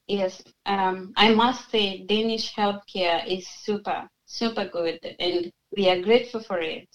Yes, 0.07 0.43
um, 0.67 1.13
I 1.17 1.35
must 1.35 1.69
say 1.73 2.05
Danish 2.15 2.55
healthcare 2.55 3.21
is 3.27 3.45
super, 3.67 4.09
super 4.27 4.67
good, 4.77 4.99
and 5.19 5.51
we 5.77 5.89
are 5.91 6.01
grateful 6.01 6.43
for 6.49 6.61
it. 6.61 6.89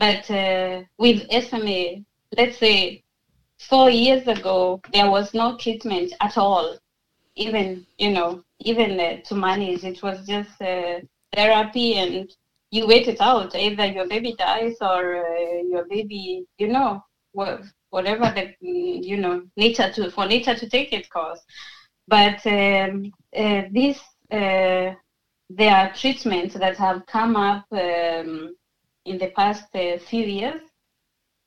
But 0.00 0.28
uh, 0.30 0.82
with 0.98 1.18
SMA, 1.46 1.82
let's 2.36 2.58
say 2.58 3.04
four 3.70 3.88
years 3.90 4.26
ago, 4.26 4.80
there 4.92 5.10
was 5.16 5.32
no 5.32 5.56
treatment 5.62 6.12
at 6.20 6.36
all. 6.36 6.76
Even, 7.38 7.86
you 7.98 8.10
know, 8.10 8.42
even 8.60 8.98
uh, 8.98 9.16
to 9.24 9.34
manage. 9.34 9.84
It 9.84 10.02
was 10.02 10.26
just 10.26 10.60
uh, 10.60 11.00
therapy, 11.32 11.98
and 11.98 12.28
you 12.70 12.86
wait 12.86 13.06
it 13.06 13.20
out. 13.20 13.54
Either 13.54 13.86
your 13.86 14.08
baby 14.08 14.34
dies 14.36 14.76
or 14.80 15.24
uh, 15.24 15.62
your 15.62 15.86
baby, 15.88 16.44
you 16.58 16.68
know, 16.68 17.02
whatever 17.90 18.32
the 18.34 18.54
you 18.60 19.16
know 19.16 19.42
nature 19.56 19.90
to 19.92 20.10
for 20.10 20.26
nature 20.26 20.54
to 20.54 20.68
take 20.68 20.92
its 20.92 21.08
course. 21.08 21.40
But 22.08 22.44
um, 22.46 23.12
uh, 23.36 23.62
this 23.70 23.98
uh, 24.32 24.94
there 25.50 25.74
are 25.76 25.92
treatments 25.94 26.54
that 26.54 26.76
have 26.76 27.06
come 27.06 27.36
up 27.36 27.64
um, 27.70 28.54
in 29.04 29.18
the 29.18 29.30
past 29.36 29.74
uh, 29.74 29.98
few 29.98 30.24
years, 30.24 30.62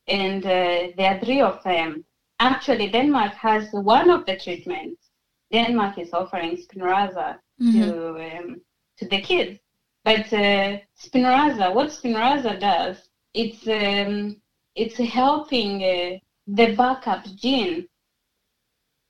and 0.07 0.41
there 0.41 1.15
are 1.15 1.19
three 1.19 1.41
of 1.41 1.61
them. 1.63 2.05
Actually, 2.39 2.89
Denmark 2.89 3.33
has 3.33 3.67
one 3.71 4.09
of 4.09 4.25
the 4.25 4.35
treatments 4.37 5.00
Denmark 5.51 5.97
is 5.97 6.13
offering 6.13 6.57
Spinraza 6.57 7.37
mm-hmm. 7.61 7.81
to 7.81 8.37
um, 8.37 8.61
to 8.97 9.07
the 9.07 9.21
kids. 9.21 9.59
But 10.03 10.31
uh, 10.33 10.79
Spinraza, 10.99 11.73
what 11.73 11.89
Spinraza 11.89 12.59
does, 12.59 12.97
it's 13.33 13.67
um, 13.67 14.41
it's 14.75 14.97
helping 14.97 15.83
uh, 15.83 16.17
the 16.47 16.75
backup 16.75 17.25
gene. 17.35 17.87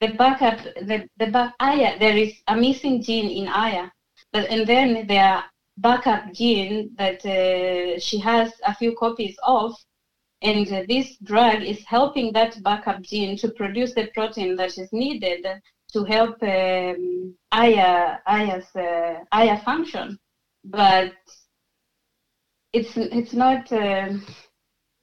The 0.02 0.10
backup, 0.10 0.64
the 0.64 1.08
the 1.18 1.28
back 1.28 1.54
Aya, 1.60 2.00
there 2.00 2.18
is 2.18 2.34
a 2.48 2.56
missing 2.56 3.02
gene 3.02 3.30
in 3.30 3.48
Aya, 3.48 3.90
but 4.34 4.50
and 4.50 4.66
then 4.68 5.08
there 5.08 5.26
are 5.26 5.46
backup 5.78 6.34
gene 6.34 6.92
that 6.98 7.26
uh, 7.26 8.00
she 8.00 8.18
has 8.20 8.52
a 8.66 8.76
few 8.76 8.96
copies 8.96 9.38
of, 9.44 9.76
and 10.42 10.68
uh, 10.74 10.84
this 10.88 11.18
drug 11.24 11.62
is 11.62 11.84
helping 11.86 12.34
that 12.34 12.62
backup 12.64 13.02
gene 13.02 13.38
to 13.38 13.50
produce 13.50 13.94
the 13.94 14.08
protein 14.08 14.56
that 14.56 14.78
is 14.78 14.92
needed 14.92 15.46
to 15.94 16.04
help 16.04 16.42
um, 16.44 17.36
Aya 17.52 18.18
Aya's 18.26 18.76
uh, 18.76 19.24
Aya 19.32 19.60
function, 19.64 20.18
but 20.64 21.14
it's 22.74 22.96
it's 22.96 23.34
not 23.34 23.72
uh, 23.72 24.10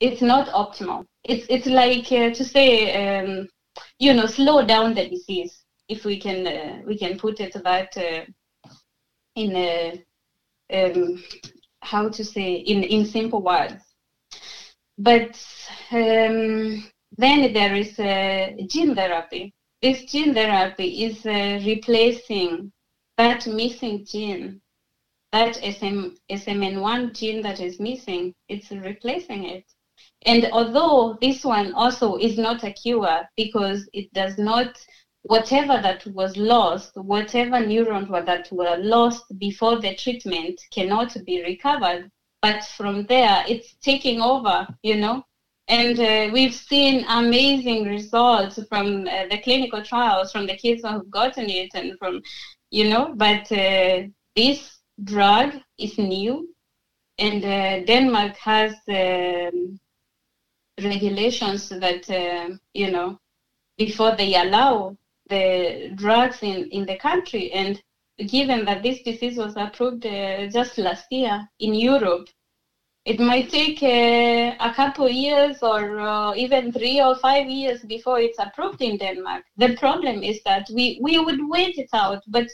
it's 0.00 0.22
not 0.22 0.48
optimal. 0.48 1.04
It's 1.24 1.46
it's 1.50 1.66
like 1.66 2.10
uh, 2.12 2.34
to 2.34 2.44
say 2.44 3.18
um, 3.20 3.48
you 3.98 4.14
know 4.14 4.26
slow 4.26 4.64
down 4.64 4.94
the 4.94 5.08
disease 5.08 5.64
if 5.88 6.04
we 6.04 6.18
can 6.20 6.46
uh, 6.46 6.82
we 6.86 6.98
can 6.98 7.18
put 7.18 7.40
it 7.40 7.54
that 7.64 7.96
uh, 7.96 8.24
in 9.34 9.56
a 9.56 10.04
um, 10.72 11.22
how 11.82 12.08
to 12.08 12.24
say 12.24 12.54
in 12.54 12.82
in 12.82 13.04
simple 13.04 13.42
words. 13.42 13.82
But 14.96 15.38
um, 15.92 16.84
then 17.16 17.52
there 17.52 17.74
is 17.74 17.98
uh, 17.98 18.50
gene 18.66 18.94
therapy 18.94 19.54
this 19.82 20.04
gene 20.04 20.34
therapy 20.34 21.04
is 21.04 21.24
uh, 21.24 21.60
replacing 21.64 22.72
that 23.16 23.46
missing 23.46 24.04
gene, 24.04 24.60
that 25.32 25.56
SM, 25.56 26.16
SMN1 26.30 27.14
gene 27.14 27.42
that 27.42 27.60
is 27.60 27.78
missing, 27.78 28.34
it's 28.48 28.70
replacing 28.70 29.44
it. 29.44 29.64
And 30.26 30.48
although 30.52 31.16
this 31.20 31.44
one 31.44 31.72
also 31.74 32.16
is 32.16 32.38
not 32.38 32.64
a 32.64 32.72
cure 32.72 33.28
because 33.36 33.88
it 33.92 34.12
does 34.12 34.36
not, 34.38 34.78
whatever 35.22 35.80
that 35.80 36.06
was 36.06 36.36
lost, 36.36 36.92
whatever 36.96 37.64
neurons 37.64 38.08
were 38.08 38.22
that 38.22 38.48
were 38.50 38.76
lost 38.78 39.24
before 39.38 39.80
the 39.80 39.94
treatment 39.94 40.60
cannot 40.72 41.16
be 41.24 41.42
recovered. 41.42 42.10
But 42.42 42.64
from 42.64 43.04
there, 43.06 43.44
it's 43.48 43.74
taking 43.82 44.20
over, 44.20 44.66
you 44.82 44.96
know, 44.96 45.24
and 45.68 46.00
uh, 46.00 46.30
we've 46.32 46.54
seen 46.54 47.04
amazing 47.08 47.84
results 47.84 48.58
from 48.68 49.06
uh, 49.06 49.26
the 49.30 49.38
clinical 49.42 49.82
trials 49.82 50.32
from 50.32 50.46
the 50.46 50.56
kids 50.56 50.82
who've 50.82 51.10
gotten 51.10 51.50
it 51.50 51.70
and 51.74 51.98
from, 51.98 52.22
you 52.70 52.88
know, 52.88 53.12
but 53.16 53.50
uh, 53.52 54.02
this 54.34 54.78
drug 55.04 55.52
is 55.78 55.98
new 55.98 56.48
and 57.18 57.44
uh, 57.44 57.84
Denmark 57.84 58.36
has 58.36 58.74
um, 58.88 59.78
regulations 60.82 61.68
that, 61.68 62.08
uh, 62.08 62.54
you 62.72 62.90
know, 62.90 63.18
before 63.76 64.16
they 64.16 64.36
allow 64.36 64.96
the 65.28 65.92
drugs 65.96 66.38
in, 66.42 66.68
in 66.70 66.86
the 66.86 66.96
country. 66.96 67.52
And 67.52 67.82
given 68.26 68.64
that 68.64 68.82
this 68.82 69.02
disease 69.02 69.36
was 69.36 69.54
approved 69.56 70.06
uh, 70.06 70.46
just 70.48 70.78
last 70.78 71.06
year 71.10 71.46
in 71.58 71.74
Europe, 71.74 72.28
it 73.08 73.18
might 73.18 73.48
take 73.48 73.82
uh, 73.82 74.54
a 74.68 74.74
couple 74.74 75.08
years 75.08 75.56
or 75.62 75.98
uh, 75.98 76.34
even 76.34 76.72
three 76.72 77.00
or 77.00 77.16
five 77.16 77.46
years 77.48 77.80
before 77.82 78.20
it's 78.20 78.38
approved 78.38 78.82
in 78.82 78.98
Denmark. 78.98 79.44
The 79.56 79.74
problem 79.76 80.22
is 80.22 80.40
that 80.44 80.68
we, 80.74 80.98
we 81.00 81.18
would 81.18 81.40
wait 81.48 81.78
it 81.78 81.88
out, 81.94 82.22
but 82.26 82.48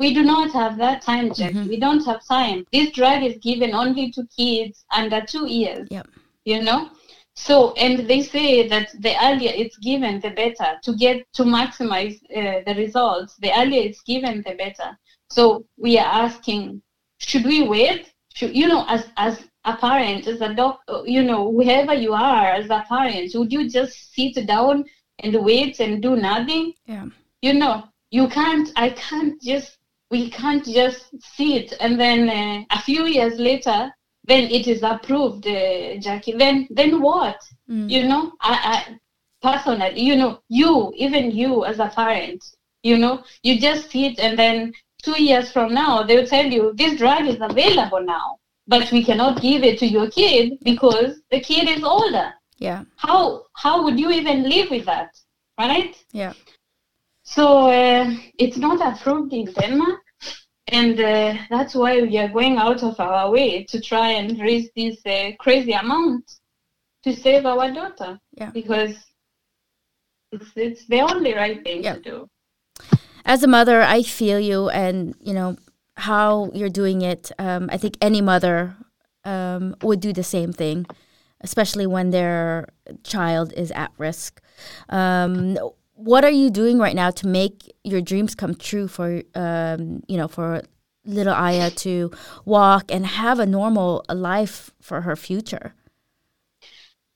we 0.00 0.12
do 0.12 0.24
not 0.24 0.50
have 0.52 0.76
that 0.78 1.02
time, 1.02 1.32
Jack. 1.32 1.52
Mm-hmm. 1.52 1.68
We 1.68 1.78
don't 1.78 2.04
have 2.04 2.26
time. 2.26 2.66
This 2.72 2.90
drug 2.90 3.22
is 3.22 3.36
given 3.38 3.74
only 3.74 4.10
to 4.10 4.26
kids 4.36 4.84
under 4.90 5.20
two 5.20 5.46
years. 5.46 5.86
Yep. 5.90 6.08
You 6.44 6.62
know? 6.62 6.90
So, 7.36 7.72
and 7.74 8.08
they 8.10 8.22
say 8.22 8.66
that 8.66 8.88
the 8.98 9.14
earlier 9.24 9.52
it's 9.54 9.78
given, 9.78 10.20
the 10.20 10.30
better. 10.30 10.70
To 10.82 10.96
get 10.96 11.32
to 11.34 11.44
maximize 11.44 12.16
uh, 12.36 12.62
the 12.66 12.74
results, 12.76 13.36
the 13.36 13.52
earlier 13.56 13.82
it's 13.88 14.02
given, 14.02 14.42
the 14.44 14.54
better. 14.54 14.98
So 15.30 15.64
we 15.78 15.96
are 15.96 16.12
asking, 16.26 16.82
should 17.18 17.44
we 17.44 17.62
wait? 17.68 18.12
Should, 18.34 18.56
you 18.56 18.66
know, 18.66 18.84
as 18.88 19.06
as 19.16 19.44
a 19.64 19.76
parent, 19.76 20.26
as 20.26 20.40
a 20.40 20.54
doc, 20.54 20.82
you 21.04 21.22
know, 21.22 21.50
whoever 21.50 21.94
you 21.94 22.12
are 22.12 22.46
as 22.46 22.68
a 22.70 22.84
parent, 22.88 23.32
would 23.34 23.52
you 23.52 23.68
just 23.68 24.14
sit 24.14 24.46
down 24.46 24.84
and 25.20 25.44
wait 25.44 25.78
and 25.80 26.02
do 26.02 26.16
nothing? 26.16 26.74
Yeah. 26.86 27.06
You 27.42 27.54
know, 27.54 27.84
you 28.10 28.28
can't, 28.28 28.70
I 28.76 28.90
can't 28.90 29.40
just, 29.40 29.78
we 30.10 30.30
can't 30.30 30.64
just 30.64 31.06
sit 31.36 31.74
and 31.80 31.98
then 31.98 32.28
uh, 32.28 32.64
a 32.76 32.80
few 32.82 33.04
years 33.06 33.38
later, 33.38 33.92
then 34.24 34.50
it 34.50 34.66
is 34.66 34.82
approved, 34.82 35.46
uh, 35.46 35.96
Jackie. 35.98 36.36
Then, 36.36 36.68
then 36.70 37.00
what? 37.00 37.40
Mm. 37.68 37.90
You 37.90 38.08
know, 38.08 38.32
I, 38.40 38.54
I 38.74 38.98
personally, 39.42 40.00
you 40.00 40.16
know, 40.16 40.40
you, 40.48 40.92
even 40.96 41.30
you 41.30 41.64
as 41.64 41.78
a 41.78 41.88
parent, 41.88 42.44
you 42.82 42.98
know, 42.98 43.24
you 43.42 43.60
just 43.60 43.90
sit 43.90 44.18
and 44.18 44.38
then 44.38 44.72
two 45.02 45.20
years 45.22 45.50
from 45.52 45.72
now, 45.72 46.02
they'll 46.02 46.26
tell 46.26 46.46
you 46.46 46.72
this 46.76 46.98
drug 46.98 47.26
is 47.26 47.38
available 47.40 48.02
now 48.02 48.38
but 48.72 48.90
we 48.90 49.04
cannot 49.04 49.42
give 49.42 49.62
it 49.64 49.78
to 49.78 49.86
your 49.86 50.08
kid 50.08 50.58
because 50.62 51.20
the 51.30 51.40
kid 51.40 51.68
is 51.68 51.84
older. 51.84 52.28
Yeah. 52.58 52.84
How 52.96 53.44
how 53.64 53.84
would 53.84 54.00
you 54.00 54.10
even 54.10 54.48
live 54.48 54.70
with 54.70 54.86
that, 54.86 55.10
right? 55.58 55.94
Yeah. 56.12 56.32
So 57.22 57.44
uh, 57.68 58.06
it's 58.38 58.56
not 58.66 58.78
approved 58.80 59.32
in 59.34 59.44
Denmark, 59.60 60.00
and 60.78 60.96
uh, 60.98 61.34
that's 61.50 61.74
why 61.74 61.92
we 62.00 62.16
are 62.22 62.32
going 62.38 62.56
out 62.56 62.82
of 62.82 62.94
our 62.98 63.30
way 63.30 63.50
to 63.64 63.76
try 63.90 64.08
and 64.18 64.40
raise 64.40 64.70
this 64.74 64.96
uh, 65.04 65.32
crazy 65.44 65.74
amount 65.84 66.24
to 67.04 67.10
save 67.24 67.44
our 67.44 67.70
daughter. 67.78 68.18
Yeah. 68.40 68.50
Because 68.58 68.94
it's 70.32 70.50
it's 70.56 70.84
the 70.86 71.02
only 71.10 71.32
right 71.34 71.60
thing 71.62 71.84
yeah. 71.84 71.96
to 71.96 72.00
do. 72.10 72.16
As 73.24 73.42
a 73.42 73.48
mother, 73.56 73.78
I 73.96 74.02
feel 74.02 74.40
you, 74.40 74.70
and 74.70 75.14
you 75.28 75.34
know 75.34 75.56
how 75.96 76.50
you're 76.54 76.68
doing 76.68 77.02
it. 77.02 77.30
Um, 77.38 77.68
I 77.72 77.76
think 77.76 77.96
any 78.00 78.20
mother 78.20 78.76
um, 79.24 79.76
would 79.82 80.00
do 80.00 80.12
the 80.12 80.22
same 80.22 80.52
thing, 80.52 80.86
especially 81.40 81.86
when 81.86 82.10
their 82.10 82.68
child 83.04 83.52
is 83.56 83.70
at 83.72 83.92
risk. 83.98 84.40
Um, 84.88 85.58
what 85.94 86.24
are 86.24 86.30
you 86.30 86.50
doing 86.50 86.78
right 86.78 86.96
now 86.96 87.10
to 87.10 87.26
make 87.26 87.72
your 87.84 88.00
dreams 88.00 88.34
come 88.34 88.54
true 88.54 88.88
for 88.88 89.22
um, 89.34 90.02
you 90.08 90.16
know 90.16 90.28
for 90.28 90.62
little 91.04 91.34
Aya 91.34 91.70
to 91.70 92.10
walk 92.44 92.90
and 92.90 93.06
have 93.06 93.38
a 93.38 93.46
normal 93.46 94.04
life 94.08 94.70
for 94.80 95.02
her 95.02 95.16
future? 95.16 95.74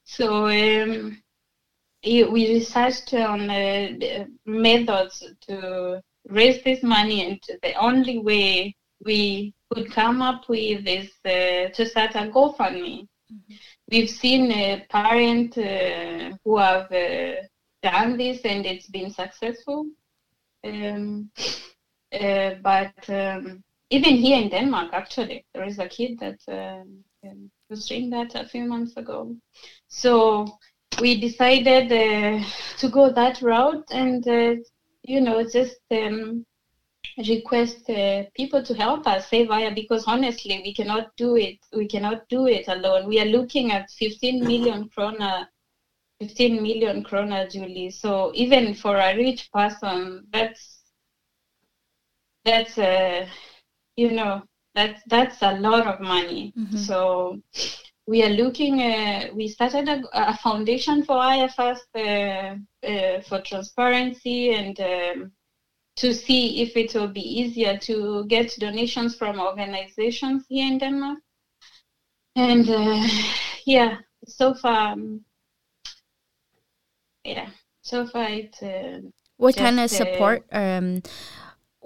So 0.04 0.46
um, 0.46 1.20
we 2.04 2.22
researched 2.22 3.12
on 3.14 3.50
uh, 3.50 4.26
methods 4.44 5.24
to 5.48 6.02
raise 6.28 6.62
this 6.62 6.82
money, 6.82 7.24
and 7.26 7.40
the 7.62 7.74
only 7.74 8.18
way 8.18 8.74
we 9.04 9.54
could 9.70 9.90
come 9.92 10.22
up 10.22 10.48
with 10.48 10.86
is 10.86 11.10
uh, 11.24 11.68
to 11.74 11.86
start 11.86 12.14
a 12.14 12.30
GoFundMe. 12.30 13.06
Mm-hmm. 13.32 13.54
We've 13.90 14.10
seen 14.10 14.50
a 14.52 14.86
parent 14.88 15.56
uh, 15.58 16.36
who 16.44 16.58
have 16.58 16.90
uh, 16.92 17.42
done 17.82 18.16
this, 18.16 18.40
and 18.44 18.66
it's 18.66 18.88
been 18.88 19.10
successful. 19.10 19.86
Um, 20.64 21.30
uh, 22.12 22.54
but 22.62 22.94
um, 23.08 23.62
even 23.90 24.16
here 24.16 24.38
in 24.38 24.48
Denmark, 24.48 24.90
actually, 24.92 25.44
there 25.54 25.64
is 25.64 25.78
a 25.78 25.88
kid 25.88 26.18
that 26.18 26.38
um, 26.48 27.50
was 27.68 27.86
doing 27.88 28.10
that 28.10 28.34
a 28.34 28.46
few 28.46 28.64
months 28.64 28.96
ago. 28.96 29.34
So 29.88 30.46
we 31.00 31.20
decided 31.20 31.92
uh, 31.92 32.44
to 32.78 32.88
go 32.88 33.12
that 33.12 33.42
route 33.42 33.84
and, 33.90 34.26
uh, 34.26 34.54
you 35.06 35.20
know, 35.20 35.42
just 35.48 35.76
um, 35.90 36.44
request 37.28 37.88
uh, 37.88 38.24
people 38.34 38.62
to 38.62 38.74
help 38.74 39.06
us 39.06 39.28
save 39.28 39.50
Aya 39.50 39.72
because 39.74 40.04
honestly, 40.06 40.60
we 40.64 40.74
cannot 40.74 41.16
do 41.16 41.36
it. 41.36 41.58
We 41.74 41.86
cannot 41.86 42.28
do 42.28 42.46
it 42.46 42.68
alone. 42.68 43.08
We 43.08 43.20
are 43.20 43.26
looking 43.38 43.72
at 43.72 43.90
15 43.90 44.44
million 44.44 44.88
krona 44.88 45.46
15 46.20 46.62
million 46.62 47.04
krona, 47.04 47.50
Julie. 47.50 47.90
So 47.90 48.32
even 48.34 48.74
for 48.74 48.96
a 48.96 49.16
rich 49.16 49.50
person, 49.52 50.26
that's 50.32 50.80
that's 52.44 52.78
uh, 52.78 53.26
you 53.96 54.12
know 54.12 54.42
that's 54.74 55.02
that's 55.06 55.42
a 55.42 55.58
lot 55.58 55.86
of 55.86 56.00
money. 56.00 56.52
Mm-hmm. 56.58 56.76
So 56.76 57.40
we 58.06 58.22
are 58.22 58.30
looking. 58.30 58.80
Uh, 58.80 59.28
we 59.34 59.48
started 59.48 59.88
a, 59.88 60.02
a, 60.12 60.36
foundation 60.36 61.04
for 61.04 61.18
IFS 61.20 61.80
uh, 61.94 62.56
uh, 62.86 63.20
for 63.22 63.40
transparency 63.40 64.54
and 64.54 64.78
um, 64.80 65.32
to 65.96 66.14
see 66.14 66.62
if 66.62 66.76
it 66.76 66.94
will 66.94 67.08
be 67.08 67.40
easier 67.40 67.76
to 67.78 68.24
get 68.26 68.54
donations 68.58 69.16
from 69.16 69.40
organizations 69.40 70.44
here 70.48 70.66
in 70.66 70.78
Denmark. 70.78 71.18
And 72.36 72.68
uh, 72.68 73.02
yeah, 73.66 73.98
so 74.26 74.54
far, 74.54 74.92
um, 74.92 75.24
yeah, 77.24 77.48
so 77.82 78.06
far 78.06 78.28
it's. 78.28 78.62
Uh, 78.62 79.00
what 79.38 79.56
kind 79.56 79.80
of 79.80 79.90
support? 79.90 80.46
Um, 80.52 81.02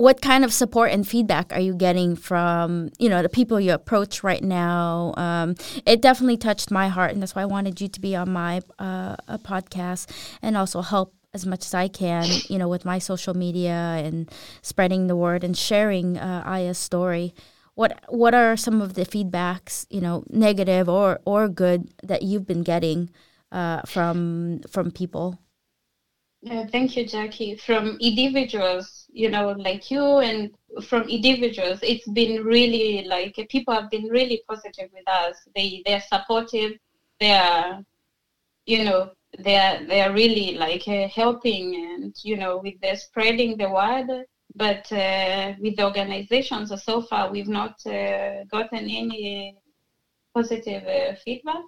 what 0.01 0.23
kind 0.23 0.47
of 0.47 0.53
support 0.53 0.91
and 0.91 1.07
feedback 1.07 1.53
are 1.53 1.61
you 1.61 1.75
getting 1.75 2.17
from 2.17 2.89
you 2.99 3.07
know 3.07 3.21
the 3.21 3.29
people 3.29 3.61
you 3.61 3.75
approach 3.75 4.25
right 4.25 4.43
now? 4.43 5.13
Um, 5.19 5.57
it 5.85 6.01
definitely 6.01 6.39
touched 6.39 6.71
my 6.71 6.89
heart 6.89 7.11
and 7.13 7.21
that's 7.21 7.35
why 7.35 7.43
i 7.43 7.45
wanted 7.57 7.83
you 7.83 7.89
to 7.89 8.01
be 8.01 8.17
on 8.17 8.33
my 8.33 8.63
uh, 8.79 9.17
podcast 9.45 10.11
and 10.41 10.57
also 10.57 10.81
help 10.81 11.15
as 11.35 11.45
much 11.45 11.67
as 11.67 11.75
i 11.75 11.87
can 11.87 12.25
you 12.49 12.57
know 12.57 12.67
with 12.67 12.87
my 12.87 12.99
social 12.99 13.35
media 13.35 14.01
and 14.07 14.31
spreading 14.63 15.07
the 15.07 15.15
word 15.15 15.45
and 15.45 15.55
sharing 15.55 16.17
uh, 16.17 16.43
aya's 16.47 16.79
story. 16.79 17.35
What 17.75 18.01
what 18.09 18.33
are 18.35 18.57
some 18.57 18.81
of 18.81 18.95
the 18.95 19.05
feedbacks 19.05 19.87
you 19.91 20.01
know 20.01 20.25
negative 20.31 20.89
or 20.89 21.21
or 21.27 21.47
good 21.47 21.93
that 22.03 22.23
you've 22.23 22.47
been 22.47 22.63
getting 22.63 23.11
uh, 23.53 23.83
from 23.83 24.63
from 24.71 24.93
people 24.93 25.39
thank 26.47 26.97
you, 26.97 27.05
Jackie. 27.07 27.57
From 27.57 27.99
individuals, 28.01 29.07
you 29.13 29.29
know, 29.29 29.51
like 29.53 29.91
you 29.91 30.19
and 30.19 30.51
from 30.83 31.03
individuals, 31.09 31.81
it's 31.83 32.09
been 32.09 32.43
really 32.43 33.03
like 33.05 33.35
people 33.51 33.75
have 33.75 33.91
been 33.91 34.05
really 34.05 34.43
positive 34.49 34.89
with 34.93 35.07
us. 35.09 35.37
They 35.55 35.83
they're 35.85 36.01
supportive. 36.01 36.73
They're, 37.21 37.83
you 38.67 38.85
know, 38.85 39.11
they're 39.39 39.85
they're 39.87 40.13
really 40.13 40.55
like 40.55 40.89
uh, 40.89 41.09
helping 41.09 41.75
and 41.77 42.15
you 42.23 42.37
know 42.37 42.59
with 42.59 42.81
the 42.81 42.97
spreading 42.97 43.57
the 43.57 43.69
word. 43.69 44.25
But 44.55 44.91
uh, 44.93 45.53
with 45.61 45.77
the 45.77 45.85
organizations, 45.85 46.73
so 46.83 47.03
far 47.03 47.31
we've 47.31 47.49
not 47.49 47.75
uh, 47.87 48.45
gotten 48.51 48.89
any 48.89 49.57
positive 50.35 50.87
uh, 50.87 51.15
feedback. 51.25 51.63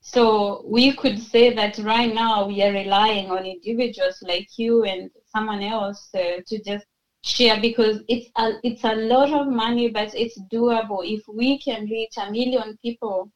So 0.00 0.64
we 0.66 0.92
could 0.92 1.18
say 1.18 1.54
that 1.54 1.78
right 1.78 2.12
now 2.12 2.46
we 2.46 2.62
are 2.62 2.72
relying 2.72 3.30
on 3.30 3.46
individuals 3.46 4.22
like 4.22 4.58
you 4.58 4.84
and 4.84 5.10
someone 5.34 5.62
else 5.62 6.10
uh, 6.14 6.42
to 6.46 6.62
just 6.62 6.84
share 7.24 7.60
because 7.60 8.00
it's 8.08 8.30
a, 8.36 8.52
it's 8.62 8.84
a 8.84 8.94
lot 8.94 9.32
of 9.32 9.46
money, 9.46 9.88
but 9.88 10.14
it's 10.14 10.38
doable. 10.52 11.00
If 11.04 11.22
we 11.28 11.58
can 11.58 11.84
reach 11.86 12.16
a 12.16 12.30
million 12.30 12.78
people, 12.82 13.30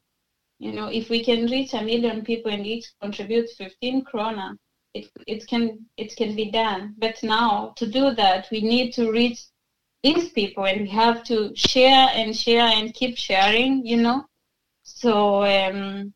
you 0.59 0.73
know, 0.73 0.87
if 0.87 1.09
we 1.09 1.23
can 1.23 1.45
reach 1.45 1.73
a 1.73 1.81
million 1.81 2.23
people 2.23 2.51
and 2.51 2.65
each 2.65 2.87
contribute 3.01 3.49
15 3.57 4.05
krona, 4.05 4.57
it, 4.93 5.09
it 5.27 5.47
can 5.47 5.85
it 5.97 6.15
can 6.15 6.35
be 6.35 6.51
done. 6.51 6.95
But 6.97 7.21
now 7.23 7.73
to 7.77 7.85
do 7.85 8.11
that, 8.15 8.47
we 8.51 8.61
need 8.61 8.93
to 8.93 9.11
reach 9.11 9.39
these 10.03 10.29
people 10.29 10.65
and 10.65 10.81
we 10.81 10.89
have 10.89 11.23
to 11.25 11.55
share 11.55 12.09
and 12.13 12.35
share 12.35 12.67
and 12.67 12.93
keep 12.93 13.17
sharing, 13.17 13.85
you 13.85 13.97
know. 13.97 14.25
So 14.83 15.43
um, 15.43 16.13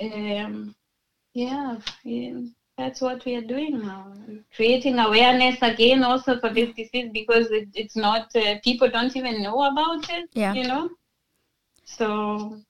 um, 0.00 0.74
yeah, 1.34 1.76
yeah, 2.04 2.40
that's 2.76 3.00
what 3.00 3.24
we 3.24 3.36
are 3.36 3.42
doing 3.42 3.80
now. 3.80 4.12
Creating 4.54 4.98
awareness 4.98 5.58
again 5.62 6.02
also 6.02 6.38
for 6.40 6.50
this 6.52 6.74
disease 6.74 7.10
because 7.12 7.50
it, 7.50 7.68
it's 7.74 7.96
not, 7.96 8.34
uh, 8.34 8.56
people 8.64 8.88
don't 8.88 9.16
even 9.16 9.42
know 9.42 9.62
about 9.64 10.08
it, 10.10 10.28
yeah. 10.32 10.54
you 10.54 10.66
know? 10.66 10.90
So. 11.84 12.60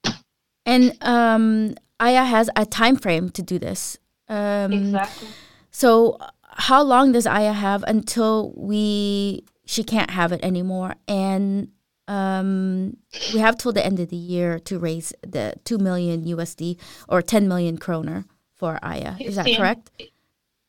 And 0.66 0.96
um, 1.02 1.74
Aya 1.98 2.24
has 2.24 2.50
a 2.56 2.66
time 2.66 2.96
frame 2.96 3.30
to 3.30 3.42
do 3.42 3.58
this. 3.58 3.98
Um, 4.28 4.72
exactly. 4.72 5.28
So 5.70 6.18
how 6.42 6.82
long 6.82 7.12
does 7.12 7.26
Aya 7.26 7.52
have 7.52 7.84
until 7.86 8.52
we 8.56 9.44
she 9.66 9.84
can't 9.84 10.10
have 10.10 10.32
it 10.32 10.40
anymore? 10.42 10.94
And 11.06 11.68
um, 12.10 12.96
we 13.32 13.38
have 13.38 13.56
till 13.56 13.72
the 13.72 13.86
end 13.86 14.00
of 14.00 14.08
the 14.08 14.16
year 14.16 14.58
to 14.58 14.78
raise 14.78 15.14
the 15.22 15.54
2 15.64 15.78
million 15.78 16.24
USD 16.24 16.76
or 17.08 17.22
10 17.22 17.46
million 17.46 17.78
kroner 17.78 18.24
for 18.56 18.80
Aya. 18.82 19.12
15, 19.12 19.26
Is 19.28 19.36
that 19.36 19.56
correct? 19.56 19.90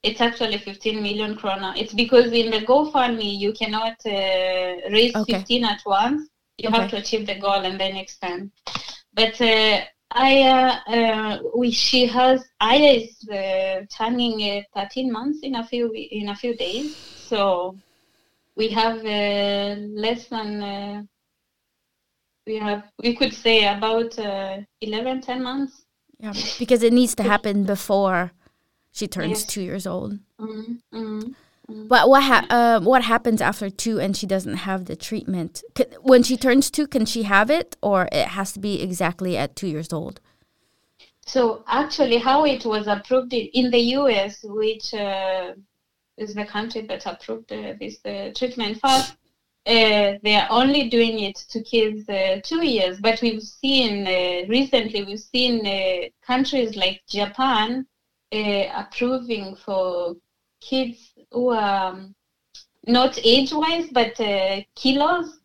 It's 0.03 0.21
actually 0.21 0.59
15 0.59 1.01
million 1.01 1.35
kroner. 1.35 1.73
It's 1.75 1.93
because 1.93 2.31
in 2.31 2.51
the 2.51 2.59
GoFundMe, 2.59 3.39
you 3.39 3.53
cannot 3.53 3.97
uh, 4.05 4.89
raise 4.91 5.15
okay. 5.15 5.39
15 5.39 5.65
at 5.65 5.81
once. 5.85 6.29
You 6.59 6.69
okay. 6.69 6.77
have 6.77 6.89
to 6.91 6.97
achieve 6.97 7.25
the 7.25 7.39
goal 7.39 7.61
and 7.69 7.79
then 7.79 7.95
expand. 7.97 8.51
But 9.13 9.41
uh, 9.41 9.81
Aya, 10.11 10.79
uh, 10.87 11.39
we, 11.55 11.71
she 11.71 12.05
has, 12.05 12.45
Aya 12.59 13.01
is 13.01 13.27
uh, 13.29 13.81
turning 13.95 14.63
uh, 14.75 14.79
13 14.79 15.11
months 15.11 15.39
in 15.41 15.55
a 15.55 15.65
few 15.65 15.91
in 15.91 16.29
a 16.29 16.35
few 16.35 16.55
days. 16.55 16.95
So 16.95 17.75
we 18.55 18.67
have 18.69 18.97
uh, 18.99 19.81
less 20.05 20.27
than 20.27 20.61
uh, 20.61 21.03
we 22.45 22.57
have 22.57 22.83
we 23.03 23.15
could 23.15 23.33
say 23.33 23.67
about 23.67 24.17
uh, 24.19 24.57
11 24.81 25.21
10 25.21 25.43
months 25.43 25.85
yeah 26.19 26.33
because 26.59 26.83
it 26.83 26.93
needs 26.93 27.15
to 27.15 27.23
happen 27.23 27.63
before 27.63 28.31
she 28.91 29.07
turns 29.07 29.41
yes. 29.41 29.45
two 29.45 29.61
years 29.61 29.85
old 29.87 30.19
mm-hmm. 30.39 30.73
Mm-hmm. 30.93 31.87
but 31.87 32.09
what 32.09 32.23
ha- 32.23 32.47
uh, 32.49 32.79
what 32.81 33.03
happens 33.03 33.41
after 33.41 33.69
two 33.69 33.99
and 33.99 34.17
she 34.17 34.25
doesn't 34.25 34.57
have 34.57 34.85
the 34.85 34.95
treatment 34.95 35.63
when 36.01 36.23
she 36.23 36.37
turns 36.37 36.69
two 36.71 36.87
can 36.87 37.05
she 37.05 37.23
have 37.23 37.49
it 37.49 37.77
or 37.81 38.09
it 38.11 38.29
has 38.29 38.51
to 38.53 38.59
be 38.59 38.81
exactly 38.81 39.37
at 39.37 39.55
two 39.55 39.67
years 39.67 39.93
old 39.93 40.19
so 41.25 41.63
actually 41.67 42.17
how 42.17 42.45
it 42.45 42.65
was 42.65 42.87
approved 42.87 43.33
in 43.33 43.69
the 43.71 43.79
us 43.79 44.39
which 44.43 44.93
uh, 44.93 45.53
is 46.17 46.33
the 46.33 46.45
country 46.45 46.81
that 46.81 47.05
approved 47.05 47.51
uh, 47.51 47.73
this 47.79 48.03
uh, 48.05 48.31
treatment 48.35 48.79
first 48.81 49.15
uh, 49.67 50.17
they 50.23 50.35
are 50.35 50.47
only 50.49 50.89
doing 50.89 51.19
it 51.19 51.35
to 51.35 51.61
kids 51.61 52.09
uh, 52.09 52.39
two 52.43 52.65
years. 52.65 52.99
But 52.99 53.21
we've 53.21 53.43
seen 53.43 54.07
uh, 54.07 54.47
recently, 54.49 55.03
we've 55.03 55.19
seen 55.19 55.65
uh, 55.65 56.09
countries 56.25 56.75
like 56.75 57.01
Japan 57.07 57.85
uh, 58.33 58.63
approving 58.75 59.55
for 59.55 60.15
kids 60.61 61.13
who 61.31 61.49
are 61.49 61.91
um, 61.91 62.15
not 62.87 63.19
age-wise, 63.23 63.89
but 63.91 64.19
uh, 64.19 64.61
kilos. 64.75 65.37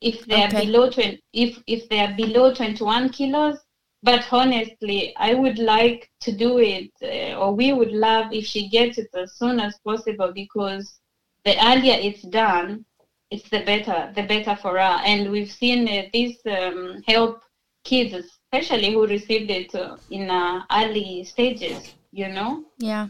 If 0.00 0.24
they 0.24 0.44
okay. 0.44 0.56
are 0.56 0.64
below 0.64 0.90
20, 0.90 1.22
if 1.34 1.62
if 1.66 1.88
they 1.90 2.00
are 2.00 2.14
below 2.14 2.54
21 2.54 3.10
kilos. 3.10 3.58
But 4.02 4.26
honestly, 4.32 5.14
I 5.16 5.34
would 5.34 5.58
like 5.58 6.10
to 6.20 6.32
do 6.32 6.58
it, 6.58 6.90
or 7.36 7.54
we 7.54 7.74
would 7.74 7.92
love 7.92 8.32
if 8.32 8.46
she 8.46 8.70
gets 8.70 8.96
it 8.96 9.10
as 9.12 9.34
soon 9.34 9.60
as 9.60 9.78
possible 9.84 10.32
because 10.34 10.98
the 11.44 11.54
earlier 11.66 11.98
it's 12.00 12.22
done, 12.22 12.86
it's 13.30 13.48
the 13.48 13.62
better 13.64 14.12
the 14.14 14.22
better 14.22 14.56
for 14.56 14.72
her. 14.72 15.00
And 15.04 15.30
we've 15.30 15.50
seen 15.50 15.88
uh, 15.88 16.02
this 16.12 16.36
um, 16.46 17.02
help 17.06 17.42
kids, 17.84 18.12
especially 18.14 18.92
who 18.92 19.06
received 19.06 19.50
it 19.50 19.74
uh, 19.74 19.96
in 20.10 20.30
uh, 20.30 20.64
early 20.70 21.24
stages. 21.24 21.94
You 22.12 22.28
know. 22.28 22.64
Yeah. 22.78 23.08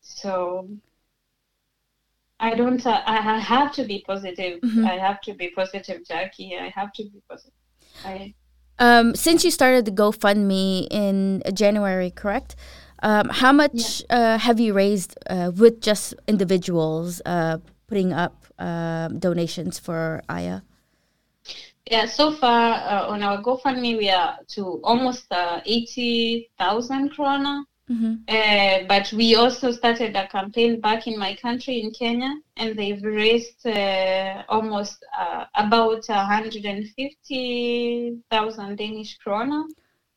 So 0.00 0.68
I 2.40 2.54
don't. 2.54 2.84
Uh, 2.86 3.02
I 3.06 3.38
have 3.38 3.72
to 3.72 3.84
be 3.84 4.02
positive. 4.06 4.60
Mhm. 4.60 4.86
I 4.86 4.98
have 4.98 5.20
to 5.22 5.34
be 5.34 5.48
positive, 5.50 6.06
Jackie. 6.06 6.56
I 6.56 6.68
have 6.68 6.92
to 6.94 7.04
be 7.04 7.22
positive. 7.28 7.52
I, 8.04 8.34
Um, 8.78 9.14
since 9.14 9.44
you 9.44 9.50
started 9.52 9.84
the 9.84 9.92
GoFundMe 9.92 10.88
in 10.90 11.42
January, 11.54 12.10
correct? 12.10 12.56
Um, 13.02 13.28
how 13.28 13.52
much 13.52 14.02
uh, 14.10 14.38
have 14.38 14.58
you 14.58 14.72
raised 14.72 15.16
uh, 15.30 15.52
with 15.54 15.80
just 15.80 16.14
individuals 16.26 17.22
uh, 17.24 17.58
putting 17.86 18.12
up 18.12 18.43
um 18.58 19.18
donations 19.18 19.78
for 19.78 20.22
Aya? 20.28 20.60
yeah. 21.90 22.06
So 22.06 22.32
far 22.32 22.74
uh, 22.74 23.06
on 23.08 23.22
our 23.22 23.42
GoFundMe, 23.42 23.98
we 23.98 24.08
are 24.10 24.38
to 24.54 24.80
almost 24.82 25.26
uh, 25.30 25.60
eighty 25.66 26.50
thousand 26.58 27.12
krona. 27.12 27.64
Mm-hmm. 27.90 28.14
Uh, 28.26 28.84
but 28.88 29.12
we 29.12 29.34
also 29.34 29.70
started 29.70 30.16
a 30.16 30.26
campaign 30.28 30.80
back 30.80 31.06
in 31.06 31.18
my 31.18 31.34
country 31.36 31.82
in 31.82 31.90
Kenya, 31.90 32.34
and 32.56 32.74
they've 32.78 33.02
raised 33.02 33.66
uh, 33.66 34.42
almost 34.48 35.04
uh, 35.18 35.44
about 35.54 36.02
150,000 36.08 38.76
Danish 38.76 39.18
krona. 39.18 39.64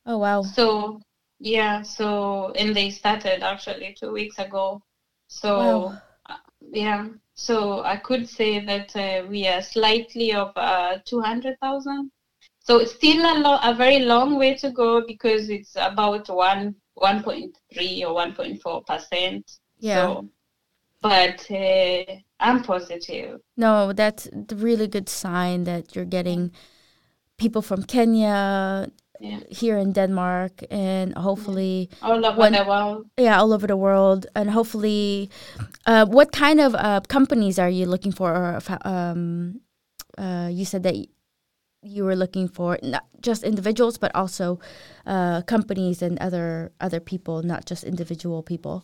Oh 0.06 0.18
wow! 0.18 0.44
So 0.44 1.02
yeah, 1.40 1.82
so 1.82 2.54
and 2.56 2.74
they 2.74 2.90
started 2.90 3.44
actually 3.44 3.94
two 4.00 4.14
weeks 4.14 4.40
ago. 4.40 4.82
So 5.28 5.58
Wow. 5.58 5.98
uh, 6.30 6.38
yeah, 6.72 7.08
so 7.38 7.84
I 7.84 7.98
could 7.98 8.28
say 8.28 8.66
that 8.66 8.96
uh, 8.96 9.26
we 9.28 9.48
are 9.48 9.62
slightly 9.62 10.34
of 10.34 10.52
uh, 10.56 10.98
200,000. 11.06 12.12
So 12.60 12.80
it's 12.80 12.94
still 12.94 13.24
a, 13.26 13.38
lo- 13.40 13.60
a 13.64 13.74
very 13.74 14.00
long 14.00 14.38
way 14.38 14.56
to 14.56 14.72
go 14.72 15.06
because 15.06 15.50
it's 15.50 15.76
about 15.76 16.28
one 16.30 16.76
1.3 16.98 17.54
or 18.02 18.34
1.4 18.34 18.86
percent. 18.86 19.52
Yeah. 19.80 19.94
So, 20.08 20.30
but 21.02 21.50
uh, 21.52 22.04
I'm 22.40 22.64
positive. 22.64 23.40
No, 23.56 23.94
that's 23.94 24.28
a 24.28 24.56
really 24.56 24.88
good 24.88 25.08
sign 25.08 25.64
that 25.66 25.96
you're 25.96 26.06
getting 26.06 26.52
people 27.38 27.62
from 27.62 27.84
Kenya 27.84 28.90
Yeah. 29.20 29.40
here 29.50 29.78
in 29.78 29.94
Denmark, 29.94 30.64
and 30.70 31.14
hopefully, 31.18 31.90
All 32.02 32.26
over 32.26 32.38
When- 32.40 32.54
the 32.54 32.64
world. 32.68 33.06
yeah, 33.18 33.40
all 33.42 33.52
over 33.54 33.68
the 33.68 33.76
world, 33.78 34.26
and 34.36 34.50
hopefully, 34.52 35.30
uh, 35.86 36.06
what 36.06 36.32
kind 36.32 36.60
of 36.60 36.76
uh, 36.76 37.02
companies 37.08 37.60
are 37.60 37.70
you 37.70 37.86
looking 37.90 38.12
for? 38.14 38.30
Or 38.36 38.58
if, 38.58 38.70
um, 38.86 39.62
uh, 40.18 40.50
you 40.52 40.66
said 40.66 40.84
that 40.84 40.96
you 41.84 42.04
were 42.06 42.16
looking 42.16 42.48
for 42.50 42.78
not 42.84 43.04
just 43.22 43.44
individuals, 43.44 43.98
but 43.98 44.12
also 44.16 44.60
uh, 45.06 45.42
companies 45.44 46.02
and 46.02 46.18
other 46.20 46.72
other 46.82 47.00
people, 47.00 47.42
not 47.44 47.66
just 47.70 47.84
individual 47.84 48.44
people. 48.44 48.84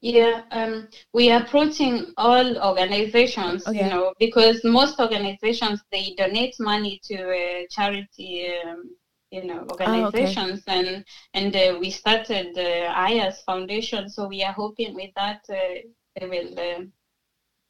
Yeah, 0.00 0.42
um, 0.50 0.88
we 1.14 1.30
are 1.32 1.40
approaching 1.42 2.12
all 2.16 2.58
organizations, 2.58 3.66
Okay. 3.66 3.78
you 3.84 3.88
know, 3.90 4.12
because 4.18 4.60
most 4.64 5.00
organizations 5.00 5.80
they 5.90 6.14
donate 6.18 6.54
money 6.60 7.00
to 7.08 7.14
uh, 7.14 7.66
charity, 7.70 8.46
um, 8.66 8.90
you 9.34 9.44
know, 9.44 9.66
organizations, 9.70 10.62
and 10.66 11.04
and 11.34 11.56
uh, 11.56 11.76
we 11.80 11.90
started 11.90 12.54
the 12.54 12.70
Aya's 13.06 13.42
Foundation, 13.42 14.08
so 14.08 14.28
we 14.28 14.44
are 14.44 14.52
hoping 14.52 14.94
with 14.94 15.10
that 15.16 15.40
uh, 15.50 15.80
they 16.16 16.26
will 16.28 16.52
uh, 16.58 16.82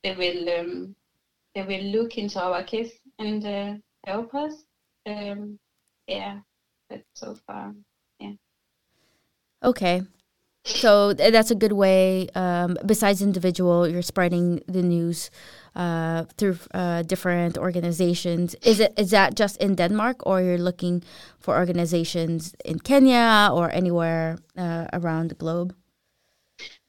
they 0.02 0.14
will 0.14 0.60
um, 0.60 0.94
they 1.54 1.62
will 1.62 1.84
look 1.96 2.18
into 2.18 2.38
our 2.40 2.62
case 2.62 2.92
and 3.18 3.44
uh, 3.46 3.74
help 4.06 4.34
us. 4.34 4.64
Um, 5.06 5.58
yeah, 6.06 6.40
but 6.90 7.02
so 7.14 7.34
far, 7.46 7.74
yeah. 8.20 8.32
Okay. 9.62 10.02
So 10.64 11.12
th- 11.12 11.30
that's 11.32 11.50
a 11.50 11.54
good 11.54 11.72
way. 11.72 12.28
Um, 12.34 12.78
besides 12.86 13.20
individual, 13.20 13.86
you're 13.86 14.02
spreading 14.02 14.62
the 14.66 14.82
news 14.82 15.30
uh, 15.76 16.24
through 16.38 16.58
uh, 16.72 17.02
different 17.02 17.58
organizations. 17.58 18.54
Is 18.62 18.80
it 18.80 18.94
is 18.96 19.10
that 19.10 19.34
just 19.34 19.58
in 19.58 19.74
Denmark, 19.74 20.22
or 20.24 20.40
you're 20.40 20.58
looking 20.58 21.02
for 21.38 21.56
organizations 21.56 22.54
in 22.64 22.78
Kenya 22.78 23.50
or 23.52 23.70
anywhere 23.70 24.38
uh, 24.56 24.86
around 24.92 25.28
the 25.28 25.34
globe? 25.34 25.74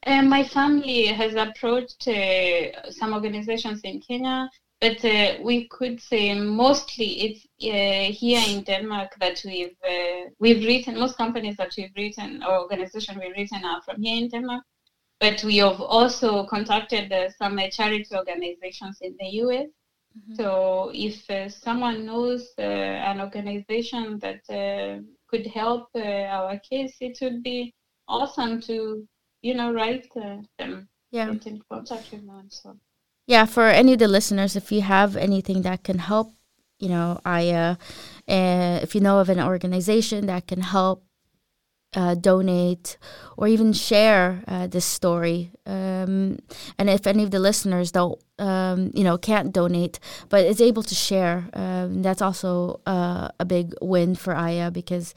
My 0.06 0.44
family 0.44 1.06
has 1.06 1.34
approached 1.34 2.06
uh, 2.08 2.90
some 2.90 3.12
organizations 3.12 3.80
in 3.82 4.00
Kenya, 4.00 4.48
but 4.80 5.04
uh, 5.04 5.38
we 5.42 5.68
could 5.68 6.00
say 6.00 6.34
mostly 6.34 7.08
it's 7.24 7.46
uh, 7.62 8.12
here 8.12 8.42
in 8.48 8.62
Denmark 8.64 9.10
that 9.20 9.42
we've 9.44 9.76
uh, 9.88 10.30
we've 10.38 10.64
written. 10.64 10.98
Most 10.98 11.16
companies 11.16 11.56
that 11.56 11.72
we've 11.76 11.94
written 11.96 12.42
or 12.42 12.60
organization 12.60 13.18
we've 13.18 13.36
written 13.36 13.64
are 13.64 13.82
from 13.82 14.02
here 14.02 14.22
in 14.22 14.28
Denmark, 14.28 14.64
but 15.20 15.42
we 15.44 15.56
have 15.58 15.80
also 15.80 16.46
contacted 16.46 17.12
uh, 17.12 17.30
some 17.30 17.58
uh, 17.58 17.68
charity 17.70 18.14
organizations 18.14 18.98
in 19.00 19.16
the 19.18 19.28
US. 19.42 19.68
So 20.34 20.90
if 20.94 21.28
uh, 21.30 21.48
someone 21.48 22.06
knows 22.06 22.48
uh, 22.58 22.62
an 22.62 23.20
organization 23.20 24.18
that 24.20 24.40
could 25.28 25.46
help 25.46 25.88
uh, 25.94 26.00
our 26.38 26.58
case, 26.58 26.96
it 27.00 27.18
would 27.20 27.42
be 27.42 27.74
awesome 28.08 28.60
to, 28.62 29.06
you 29.42 29.54
know, 29.54 29.72
write 29.72 30.08
uh, 30.16 30.38
them, 30.58 30.88
Yeah. 31.10 31.32
get 31.32 31.46
in 31.46 31.62
contact 31.70 32.12
with 32.12 32.26
them. 32.26 32.48
So 32.50 32.76
Yeah, 33.26 33.44
for 33.44 33.66
any 33.66 33.92
of 33.94 33.98
the 33.98 34.06
listeners, 34.08 34.54
if 34.54 34.70
you 34.70 34.82
have 34.82 35.16
anything 35.16 35.62
that 35.62 35.82
can 35.82 35.98
help, 35.98 36.32
you 36.78 36.88
know, 36.88 37.18
I, 37.24 37.50
uh, 37.50 37.74
uh, 38.28 38.78
if 38.82 38.94
you 38.94 39.00
know 39.00 39.18
of 39.18 39.28
an 39.28 39.40
organization 39.40 40.26
that 40.26 40.46
can 40.46 40.60
help 40.60 41.02
uh, 41.94 42.14
donate 42.14 42.98
or 43.36 43.48
even 43.48 43.72
share 43.72 44.44
uh, 44.46 44.68
this 44.68 44.84
story, 44.84 45.50
um, 45.66 46.38
and 46.78 46.88
if 46.88 47.06
any 47.06 47.24
of 47.24 47.32
the 47.32 47.40
listeners 47.40 47.90
don't, 47.90 48.20
um, 48.38 48.92
you 48.94 49.02
know, 49.02 49.18
can't 49.18 49.52
donate 49.52 49.98
but 50.28 50.44
is 50.44 50.60
able 50.60 50.84
to 50.84 50.94
share, 50.94 51.48
um, 51.54 52.02
that's 52.02 52.22
also 52.22 52.80
uh, 52.86 53.28
a 53.40 53.44
big 53.44 53.74
win 53.82 54.14
for 54.14 54.36
Aya 54.36 54.70
because 54.70 55.14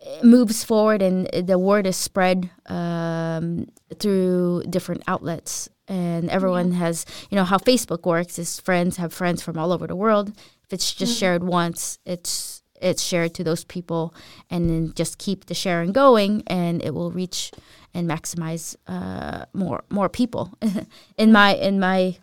it 0.00 0.24
moves 0.24 0.64
forward 0.64 1.00
and 1.00 1.28
the 1.46 1.58
word 1.58 1.86
is 1.86 1.96
spread 1.96 2.50
um, 2.66 3.66
through 4.00 4.64
different 4.68 5.02
outlets 5.06 5.68
and 5.88 6.30
everyone 6.30 6.72
has 6.72 7.04
you 7.30 7.36
know 7.36 7.44
how 7.44 7.58
facebook 7.58 8.04
works 8.06 8.38
is 8.38 8.58
friends 8.60 8.96
have 8.96 9.12
friends 9.12 9.42
from 9.42 9.58
all 9.58 9.72
over 9.72 9.86
the 9.86 9.96
world 9.96 10.28
if 10.64 10.72
it's 10.72 10.92
just 10.94 11.16
shared 11.18 11.42
once 11.44 11.98
it's 12.06 12.62
it's 12.80 13.02
shared 13.02 13.34
to 13.34 13.44
those 13.44 13.64
people 13.64 14.14
and 14.50 14.68
then 14.68 14.92
just 14.94 15.18
keep 15.18 15.46
the 15.46 15.54
sharing 15.54 15.92
going 15.92 16.42
and 16.46 16.82
it 16.82 16.94
will 16.94 17.10
reach 17.10 17.50
and 17.92 18.08
maximize 18.08 18.74
uh, 18.86 19.44
more 19.52 19.84
more 19.90 20.08
people 20.08 20.56
in 21.18 21.32
my 21.32 21.54
in 21.54 21.78
my 21.78 22.16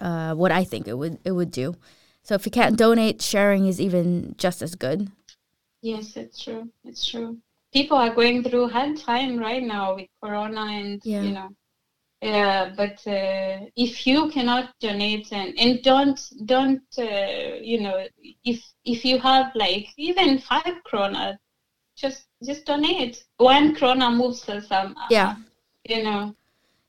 uh, 0.00 0.34
what 0.34 0.52
i 0.52 0.64
think 0.64 0.86
it 0.88 0.94
would 0.98 1.18
it 1.24 1.32
would 1.32 1.50
do 1.50 1.74
so 2.22 2.34
if 2.34 2.44
you 2.44 2.50
can't 2.52 2.76
donate 2.76 3.22
sharing 3.22 3.66
is 3.66 3.80
even 3.80 4.34
just 4.36 4.60
as 4.60 4.74
good 4.74 5.10
yes, 5.82 6.16
it's 6.16 6.42
true. 6.42 6.68
It's 6.84 7.06
true. 7.06 7.38
People 7.72 7.96
are 7.96 8.14
going 8.14 8.42
through 8.42 8.68
hard 8.68 8.96
time 8.96 9.38
right 9.38 9.62
now 9.62 9.94
with 9.96 10.08
Corona, 10.22 10.62
and 10.62 11.00
Yeah. 11.04 11.22
you 11.22 11.32
know. 11.32 11.48
Yeah, 12.22 12.72
but 12.76 13.06
uh, 13.06 13.66
if 13.76 14.06
you 14.06 14.30
cannot 14.30 14.70
donate 14.80 15.28
and, 15.32 15.54
and 15.58 15.82
don't 15.82 16.18
don't 16.46 16.82
uh, 16.98 17.56
you 17.60 17.80
know 17.80 18.06
if 18.44 18.64
if 18.84 19.04
you 19.04 19.18
have 19.18 19.52
like 19.54 19.86
even 19.98 20.38
five 20.38 20.74
krona, 20.90 21.36
just 21.94 22.26
just 22.42 22.64
donate. 22.64 23.22
One 23.36 23.74
krona 23.76 24.14
moves 24.16 24.48
us 24.48 24.68
some. 24.68 24.96
uh, 24.96 25.06
Yeah. 25.10 25.36
You 25.88 26.02
know. 26.02 26.34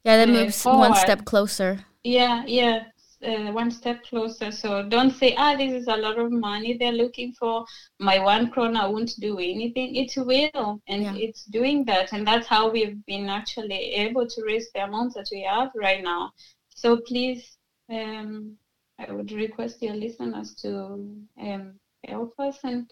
yeah 0.06 0.18
that 0.18 0.30
Uh, 0.30 0.34
moves 0.34 0.66
one 0.66 0.96
step 0.96 1.26
closer 1.26 1.86
Yeah, 2.04 2.44
yeah. 2.48 2.86
Uh, 3.24 3.52
one 3.52 3.72
step 3.72 4.04
closer. 4.04 4.52
So 4.52 4.84
don't 4.84 5.12
say, 5.12 5.34
ah, 5.38 5.56
this 5.56 5.72
is 5.72 5.88
a 5.88 5.98
lot 5.98 6.18
of 6.20 6.32
money 6.32 6.78
they're 6.78 6.92
looking 6.92 7.32
for. 7.34 7.66
My 8.00 8.20
one 8.20 8.52
krona 8.52 8.92
won't 8.92 9.14
do 9.20 9.40
anything. 9.40 9.96
It 9.96 10.14
will, 10.18 10.82
and 10.88 11.02
Yeah. 11.04 11.16
it's 11.16 11.46
doing 11.46 11.86
that, 11.86 12.14
and 12.14 12.28
that's 12.28 12.48
how 12.48 12.70
we've 12.70 13.04
been 13.06 13.30
actually 13.30 13.80
able 14.06 14.28
to 14.28 14.44
raise 14.44 14.70
the 14.74 14.84
amount 14.84 15.14
that 15.16 15.30
we 15.32 15.42
have 15.44 15.72
right 15.76 16.04
now. 16.04 16.32
So 16.76 16.98
please, 16.98 17.58
um, 17.90 18.58
I 19.00 19.12
would 19.12 19.32
request 19.32 19.82
your 19.82 19.96
listeners 19.96 20.54
to 20.62 20.72
um, 21.40 21.80
help 22.08 22.34
us 22.40 22.60
and 22.64 22.92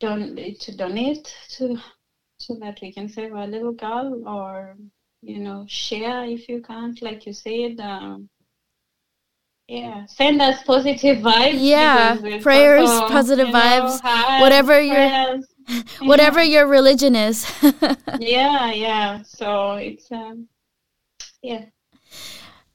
don- 0.00 0.36
to 0.60 0.76
donate 0.76 1.34
to 1.50 1.76
so 2.38 2.54
that 2.60 2.78
we 2.82 2.92
can 2.92 3.08
save 3.08 3.32
our 3.34 3.46
little 3.46 3.72
girl 3.72 4.22
or 4.26 4.76
you 5.22 5.38
know 5.38 5.64
share 5.68 6.24
if 6.24 6.48
you 6.48 6.60
can't 6.60 7.00
like 7.02 7.26
you 7.26 7.32
said 7.32 7.80
um, 7.80 8.28
yeah 9.68 10.06
send 10.06 10.42
us 10.42 10.62
positive 10.64 11.18
vibes 11.18 11.58
Yeah, 11.60 12.18
prayers, 12.40 12.88
also, 12.88 13.06
positive 13.08 13.48
you 13.48 13.52
know, 13.52 13.58
vibes, 13.58 14.00
hearts, 14.00 14.40
whatever 14.40 14.80
your- 14.80 15.40
whatever 16.00 16.42
your 16.42 16.66
religion 16.66 17.14
is. 17.16 17.46
Yeah 18.20 18.72
yeah 18.72 19.22
so 19.22 19.72
it's 19.74 20.10
um 20.12 20.48
yeah. 21.42 21.64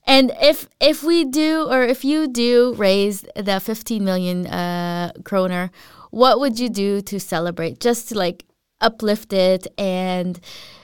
And 0.05 0.31
if 0.41 0.69
if 0.79 1.03
we 1.03 1.25
do 1.25 1.67
or 1.69 1.83
if 1.83 2.05
you 2.05 2.27
do 2.27 2.73
raise 2.77 3.25
the 3.35 3.59
15 3.59 4.03
million 4.05 4.47
uh, 4.47 5.11
kroner, 5.25 5.69
what 6.11 6.39
would 6.39 6.59
you 6.59 6.69
do 6.69 7.01
to 7.01 7.19
celebrate? 7.19 7.79
Just 7.81 8.09
to 8.09 8.17
like 8.17 8.45
uplift 8.79 9.33
it 9.33 9.67
and 9.77 10.39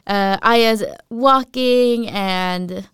uh, 0.07 0.37
Aya's 0.41 0.83
walking 1.09 2.09
and 2.09 2.89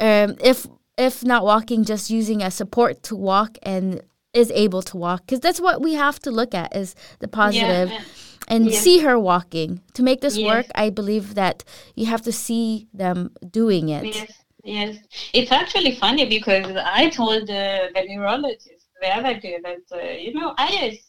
um, 0.00 0.36
if 0.42 0.66
if 0.98 1.24
not 1.24 1.44
walking, 1.44 1.84
just 1.84 2.10
using 2.10 2.42
a 2.42 2.50
support 2.50 3.02
to 3.04 3.16
walk 3.16 3.58
and 3.62 4.02
is 4.32 4.50
able 4.52 4.82
to 4.82 4.96
walk. 4.96 5.26
Because 5.26 5.40
that's 5.40 5.60
what 5.60 5.80
we 5.80 5.94
have 5.94 6.18
to 6.20 6.30
look 6.30 6.54
at 6.54 6.74
is 6.76 6.94
the 7.20 7.28
positive 7.28 7.90
yeah. 7.90 8.00
and 8.48 8.66
yes. 8.66 8.82
see 8.82 9.00
her 9.00 9.18
walking. 9.18 9.80
To 9.94 10.02
make 10.02 10.20
this 10.20 10.36
yes. 10.36 10.46
work 10.46 10.66
i 10.74 10.90
believe 10.90 11.34
that 11.34 11.64
you 11.94 12.06
have 12.06 12.22
to 12.22 12.32
see 12.32 12.88
them 12.92 13.30
doing 13.50 13.88
it. 13.88 14.04
Yes 14.04 14.32
yes. 14.66 14.96
It's 15.32 15.52
actually 15.52 15.94
funny 15.94 16.28
because 16.28 16.66
Aya 16.76 17.10
told 17.10 17.42
uh, 17.42 17.88
the 17.94 18.04
neurologist 18.06 18.86
the 19.00 19.08
other 19.08 19.38
day 19.38 19.58
that 19.62 19.84
uh, 19.92 20.10
you 20.10 20.34
know 20.34 20.54
Aya 20.58 20.92
is, 20.92 21.00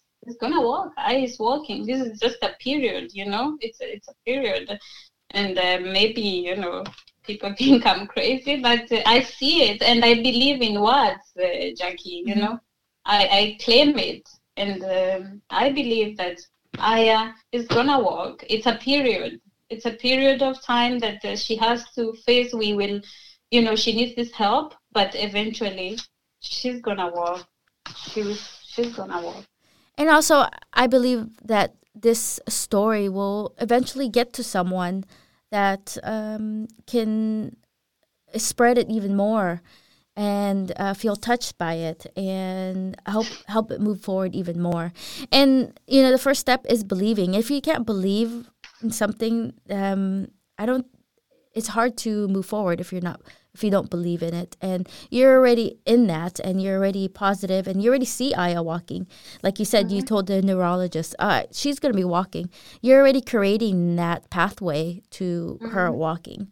gonna 0.42 0.62
walk 0.62 0.92
i 0.98 1.16
is 1.16 1.40
walking. 1.40 1.86
This 1.86 2.02
is 2.06 2.20
just 2.20 2.38
a 2.44 2.52
period 2.60 3.12
you 3.14 3.26
know? 3.26 3.58
It's 3.62 3.80
a, 3.82 3.94
it's 3.96 4.10
a 4.10 4.16
period. 4.26 4.78
And 5.32 5.58
uh, 5.58 5.80
maybe 5.82 6.22
you 6.22 6.56
know 6.56 6.84
people 7.28 7.53
think 7.57 7.86
i'm 7.86 8.07
crazy 8.07 8.61
but 8.61 8.91
uh, 8.91 9.01
i 9.05 9.21
see 9.21 9.69
it 9.69 9.82
and 9.82 10.03
i 10.03 10.13
believe 10.15 10.61
in 10.61 10.82
words 10.82 11.28
uh, 11.38 11.47
jackie 11.78 12.23
you 12.25 12.34
mm-hmm. 12.34 12.39
know 12.39 12.59
I, 13.07 13.28
I 13.39 13.57
claim 13.63 13.97
it, 13.97 14.30
and 14.57 14.84
um, 14.84 15.41
I 15.49 15.71
believe 15.71 16.17
that 16.17 16.39
Aya 16.78 17.32
is 17.53 17.65
gonna 17.67 17.99
walk. 17.99 18.43
It's 18.49 18.65
a 18.65 18.75
period. 18.75 19.39
It's 19.69 19.86
a 19.86 19.93
period 19.93 20.41
of 20.41 20.61
time 20.61 20.99
that 20.99 21.23
uh, 21.23 21.36
she 21.36 21.55
has 21.55 21.89
to 21.95 22.13
face. 22.25 22.53
We 22.53 22.73
will, 22.73 23.01
you 23.49 23.61
know, 23.61 23.75
she 23.75 23.95
needs 23.95 24.15
this 24.15 24.32
help, 24.32 24.75
but 24.91 25.15
eventually, 25.15 25.97
she's 26.41 26.82
gonna 26.82 27.09
walk. 27.09 27.47
She's 27.95 28.41
she's 28.65 28.93
gonna 28.93 29.21
walk. 29.21 29.45
And 29.97 30.09
also, 30.09 30.45
I 30.73 30.88
believe 30.88 31.30
that 31.45 31.75
this 31.95 32.39
story 32.49 33.07
will 33.07 33.55
eventually 33.59 34.09
get 34.09 34.34
to 34.34 34.43
someone 34.43 35.05
that 35.52 35.98
um, 36.04 36.68
can 36.86 37.56
spread 38.36 38.78
it 38.78 38.89
even 38.89 39.16
more 39.16 39.62
and 40.16 40.74
uh, 40.78 40.93
feel 40.95 41.16
touched 41.16 41.58
by 41.58 41.76
it 41.76 42.08
and 42.18 42.95
help 43.06 43.28
help 43.45 43.72
it 43.72 43.80
move 43.80 44.02
forward 44.02 44.34
even 44.36 44.60
more. 44.60 44.91
And 45.32 45.80
you 45.88 46.02
know, 46.02 46.12
the 46.12 46.18
first 46.18 46.41
step 46.41 46.66
is 46.68 46.84
believing. 46.84 47.36
If 47.36 47.52
you 47.52 47.62
can't 47.62 47.86
believe 47.86 48.50
in 48.82 48.91
something, 48.91 49.54
um, 49.70 50.30
I 50.58 50.66
don't. 50.66 50.88
It's 51.54 51.70
hard 51.70 51.98
to 52.00 52.28
move 52.28 52.45
forward 52.45 52.82
if 52.82 52.91
you're 52.91 53.02
not 53.02 53.22
if 53.58 53.64
you 53.64 53.72
don't 53.72 53.89
believe 53.89 54.22
in 54.22 54.36
it 54.36 54.55
and 54.62 54.88
you're 55.10 55.36
already 55.36 55.80
in 55.86 56.05
that 56.05 56.39
and 56.41 56.62
you're 56.62 56.78
already 56.78 57.08
positive 57.08 57.68
and 57.68 57.82
you 57.82 57.89
already 57.89 58.05
see 58.05 58.32
Aya 58.36 58.62
walking 58.62 59.08
like 59.41 59.58
you 59.58 59.66
said 59.66 59.88
mm-hmm. 59.88 59.95
you 59.95 60.01
told 60.03 60.28
the 60.28 60.43
neurologist 60.43 61.16
uh, 61.18 61.43
she's 61.51 61.80
going 61.80 61.91
to 61.91 61.97
be 61.97 62.03
walking 62.03 62.51
you're 62.82 63.01
already 63.01 63.22
creating 63.22 63.95
that 63.95 64.30
pathway 64.30 65.01
to 65.18 65.58
mm-hmm. 65.60 65.74
her 65.74 65.91
walking 65.91 66.51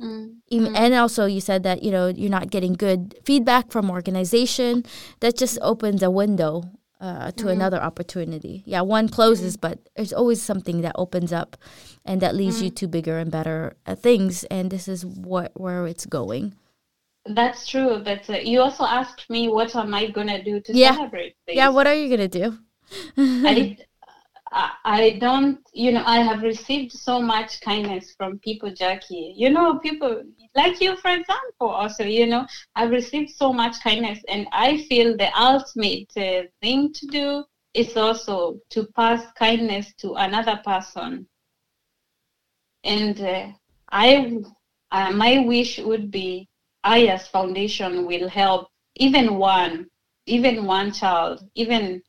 Mm-hmm. 0.00 0.74
And 0.74 0.94
also, 0.94 1.26
you 1.26 1.40
said 1.40 1.62
that 1.62 1.82
you 1.82 1.90
know 1.90 2.08
you're 2.08 2.30
not 2.30 2.50
getting 2.50 2.72
good 2.72 3.14
feedback 3.24 3.70
from 3.70 3.90
organization. 3.90 4.84
That 5.20 5.36
just 5.36 5.58
opens 5.60 6.02
a 6.02 6.10
window 6.10 6.64
uh, 7.02 7.32
to 7.32 7.44
mm-hmm. 7.44 7.48
another 7.48 7.82
opportunity. 7.82 8.62
Yeah, 8.64 8.82
one 8.82 9.08
closes, 9.08 9.56
mm-hmm. 9.56 9.68
but 9.68 9.88
there's 9.96 10.12
always 10.12 10.40
something 10.40 10.82
that 10.82 10.94
opens 10.94 11.32
up, 11.32 11.56
and 12.04 12.22
that 12.22 12.36
leads 12.36 12.62
you 12.62 12.68
mm-hmm. 12.68 12.76
to 12.76 12.86
bigger 12.86 13.18
and 13.18 13.30
better 13.30 13.76
uh, 13.84 13.96
things. 13.96 14.44
And 14.44 14.70
this 14.70 14.86
is 14.86 15.04
what 15.04 15.50
where 15.54 15.86
it's 15.88 16.06
going. 16.06 16.54
That's 17.26 17.66
true, 17.66 18.00
but 18.04 18.30
uh, 18.30 18.34
you 18.34 18.60
also 18.60 18.84
asked 18.84 19.28
me 19.28 19.48
what 19.48 19.74
am 19.74 19.92
I 19.94 20.10
gonna 20.10 20.42
do 20.42 20.60
to 20.60 20.72
yeah. 20.72 20.94
celebrate. 20.94 21.34
This? 21.46 21.56
Yeah, 21.56 21.70
what 21.70 21.86
are 21.88 21.94
you 21.94 22.08
gonna 22.08 22.28
do? 22.28 22.58
I 23.18 23.76
I 24.84 25.18
don't, 25.18 25.58
you 25.72 25.92
know, 25.92 26.02
I 26.04 26.18
have 26.20 26.42
received 26.42 26.92
so 26.92 27.20
much 27.20 27.60
kindness 27.62 28.14
from 28.16 28.38
people, 28.40 28.72
Jackie. 28.72 29.34
You 29.36 29.50
know, 29.50 29.78
people 29.78 30.22
like 30.54 30.80
you, 30.80 30.96
for 30.96 31.10
example, 31.10 31.68
also, 31.68 32.04
you 32.04 32.26
know, 32.26 32.46
I've 32.74 32.90
received 32.90 33.30
so 33.30 33.52
much 33.52 33.80
kindness, 33.82 34.20
and 34.28 34.46
I 34.52 34.78
feel 34.88 35.16
the 35.16 35.30
ultimate 35.38 36.10
uh, 36.16 36.48
thing 36.60 36.92
to 36.92 37.06
do 37.06 37.44
is 37.74 37.96
also 37.96 38.58
to 38.70 38.86
pass 38.94 39.32
kindness 39.32 39.94
to 39.98 40.14
another 40.14 40.60
person. 40.64 41.26
And 42.84 43.20
uh, 43.20 43.48
I, 43.90 44.38
uh, 44.90 45.10
my 45.12 45.38
wish 45.38 45.78
would 45.78 46.10
be 46.10 46.48
Aya's 46.84 47.26
foundation 47.28 48.06
will 48.06 48.28
help 48.28 48.68
even 48.96 49.36
one, 49.36 49.86
even 50.26 50.66
one 50.66 50.92
child, 50.92 51.48
even 51.54 52.02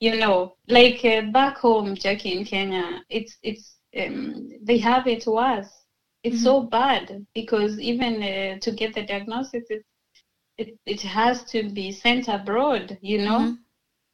you 0.00 0.16
know, 0.16 0.56
like 0.68 1.04
uh, 1.04 1.22
back 1.30 1.58
home, 1.58 1.94
Jackie 1.94 2.32
in 2.38 2.44
Kenya, 2.44 3.02
it's 3.10 3.36
it's 3.42 3.76
um, 3.98 4.48
they 4.62 4.78
have 4.78 5.06
it 5.06 5.26
worse. 5.26 5.79
It's 6.22 6.36
mm-hmm. 6.36 6.44
so 6.44 6.62
bad 6.62 7.26
because 7.34 7.78
even 7.80 8.22
uh, 8.22 8.58
to 8.60 8.70
get 8.72 8.94
the 8.94 9.04
diagnosis, 9.04 9.64
it, 9.70 9.84
it 10.58 10.78
it 10.86 11.00
has 11.02 11.44
to 11.44 11.70
be 11.70 11.92
sent 11.92 12.28
abroad. 12.28 12.98
You 13.00 13.18
know, 13.18 13.38
mm-hmm. 13.38 13.54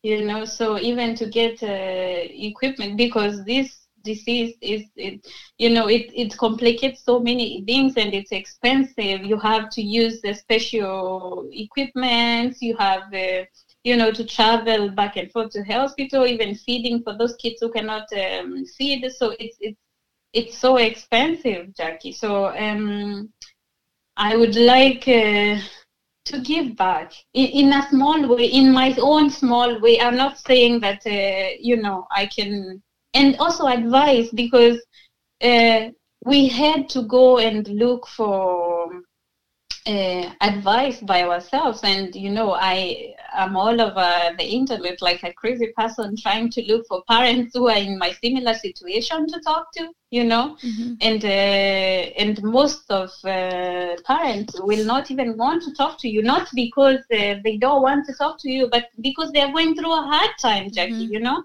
you 0.03 0.25
know. 0.25 0.45
So 0.45 0.79
even 0.79 1.15
to 1.17 1.27
get 1.27 1.63
uh, 1.63 2.29
equipment 2.51 2.97
because 2.97 3.45
this 3.45 3.83
disease 4.05 4.55
is 4.61 4.85
it 4.95 5.27
you 5.59 5.69
know 5.69 5.89
it, 5.89 6.13
it 6.15 6.37
complicates 6.39 7.03
so 7.03 7.19
many 7.19 7.65
things 7.67 7.95
and 7.97 8.15
it's 8.15 8.31
expensive 8.31 9.25
you 9.25 9.37
have 9.37 9.69
to 9.69 9.83
use 9.83 10.21
the 10.21 10.33
special 10.33 11.49
equipment 11.53 12.57
you 12.61 12.77
have 12.77 13.13
uh, 13.13 13.43
you 13.87 13.97
know, 13.97 14.11
to 14.11 14.25
travel 14.25 14.91
back 14.91 15.17
and 15.17 15.31
forth 15.31 15.53
to 15.53 15.63
hospital, 15.63 16.27
even 16.27 16.57
feeding 16.57 17.05
for 17.05 17.17
those 17.17 17.37
kids 17.37 17.59
who 17.61 17.71
cannot 17.71 18.09
um, 18.15 18.65
feed. 18.77 19.09
So 19.13 19.37
it's 19.39 19.57
it's 19.61 19.79
it's 20.37 20.59
so 20.59 20.77
expensive, 20.77 21.75
Jackie. 21.75 22.13
So 22.13 22.47
um, 22.57 23.31
I 24.17 24.37
would 24.37 24.55
like 24.57 25.09
uh, 25.09 25.59
to 26.27 26.41
give 26.43 26.77
back 26.77 27.13
in, 27.33 27.47
in, 27.47 27.73
a 27.73 27.89
small 27.89 28.29
way, 28.37 28.45
in 28.47 28.73
my 28.73 28.95
own 29.01 29.31
small 29.31 29.81
way. 29.81 29.99
I'm 30.01 30.17
not 30.17 30.39
saying 30.39 30.81
that 30.81 31.01
uh, 31.07 31.57
you 31.59 31.77
know 31.77 32.07
I 32.11 32.27
can, 32.27 32.83
and 33.15 33.37
also 33.39 33.67
advice 33.67 34.29
because 34.31 34.79
uh, 35.43 35.89
we 36.25 36.49
had 36.49 36.89
to 36.91 37.03
go 37.03 37.39
and 37.39 37.67
look 37.69 38.07
for 38.07 38.91
uh, 39.87 40.31
advice 40.41 41.01
by 41.01 41.23
ourselves 41.23 41.81
and 41.85 42.15
you 42.15 42.31
know 42.31 42.53
i 42.53 43.15
am 43.35 43.57
all 43.57 43.81
over 43.81 44.35
the 44.39 44.45
internet 44.45 45.01
like 45.01 45.23
a 45.23 45.33
crazy 45.33 45.73
person 45.77 46.17
trying 46.17 46.51
to 46.51 46.63
look 46.63 46.87
for 46.87 47.03
parents 47.09 47.53
who 47.55 47.69
are 47.69 47.77
in 47.77 47.99
my 47.99 48.13
similar 48.13 48.55
situation 48.55 49.27
to 49.27 49.41
talk 49.41 49.73
to 49.73 49.89
you 50.11 50.25
know 50.25 50.57
mm-hmm. 50.63 50.95
and 51.01 51.25
uh, 51.25 52.23
and 52.23 52.43
most 52.43 52.91
of 52.91 53.11
uh, 53.25 53.97
parents 54.05 54.61
will 54.61 54.85
not 54.85 55.11
even 55.11 55.37
want 55.37 55.63
to 55.63 55.73
talk 55.75 55.99
to 55.99 56.09
you 56.09 56.23
not 56.23 56.49
because 56.55 57.01
uh, 57.13 57.35
they 57.45 57.57
don't 57.57 57.83
want 57.83 58.07
to 58.07 58.13
talk 58.15 58.39
to 58.39 58.51
you 58.51 58.69
but 58.71 58.87
because 59.01 59.31
they're 59.33 59.53
going 59.53 59.75
through 59.75 59.93
a 59.93 60.03
hard 60.03 60.31
time 60.41 60.71
jackie 60.71 60.93
mm-hmm. 60.93 61.15
you 61.15 61.21
know 61.21 61.43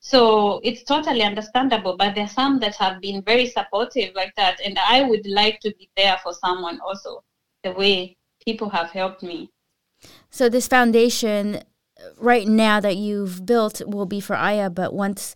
so 0.00 0.60
it's 0.64 0.82
totally 0.82 1.22
understandable 1.22 1.96
but 1.96 2.14
there 2.14 2.24
are 2.24 2.38
some 2.40 2.58
that 2.58 2.74
have 2.74 3.00
been 3.00 3.22
very 3.22 3.46
supportive 3.46 4.14
like 4.14 4.34
that 4.36 4.60
and 4.64 4.78
i 4.88 5.02
would 5.02 5.26
like 5.26 5.60
to 5.60 5.72
be 5.78 5.88
there 5.96 6.18
for 6.22 6.32
someone 6.32 6.80
also 6.80 7.22
the 7.62 7.72
way 7.72 8.16
people 8.44 8.68
have 8.68 8.90
helped 8.90 9.22
me. 9.22 9.50
So 10.32 10.48
this 10.48 10.66
foundation 10.66 11.62
right 12.16 12.48
now 12.48 12.80
that 12.80 12.96
you've 12.96 13.44
built 13.44 13.82
will 13.86 14.06
be 14.06 14.18
for 14.20 14.34
Aya, 14.34 14.70
but 14.70 14.94
once 14.94 15.34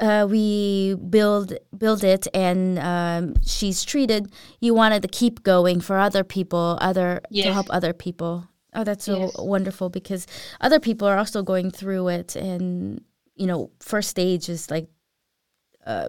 uh, 0.00 0.26
we 0.28 0.96
build 1.08 1.56
build 1.76 2.02
it 2.02 2.26
and 2.34 2.78
um, 2.80 3.34
she's 3.46 3.84
treated, 3.84 4.32
you 4.60 4.74
wanted 4.74 5.02
to 5.02 5.08
keep 5.08 5.44
going 5.44 5.80
for 5.80 5.96
other 5.98 6.24
people, 6.24 6.76
other 6.80 7.20
yes. 7.30 7.46
to 7.46 7.52
help 7.52 7.66
other 7.70 7.92
people. 7.92 8.48
Oh, 8.74 8.82
that's 8.82 9.04
so 9.04 9.18
yes. 9.20 9.36
wonderful 9.38 9.88
because 9.88 10.26
other 10.60 10.80
people 10.80 11.06
are 11.06 11.16
also 11.16 11.44
going 11.44 11.70
through 11.70 12.08
it, 12.08 12.34
and 12.34 13.00
you 13.36 13.46
know, 13.46 13.70
first 13.78 14.10
stage 14.10 14.48
is 14.48 14.70
like 14.72 14.88
uh, 15.86 16.08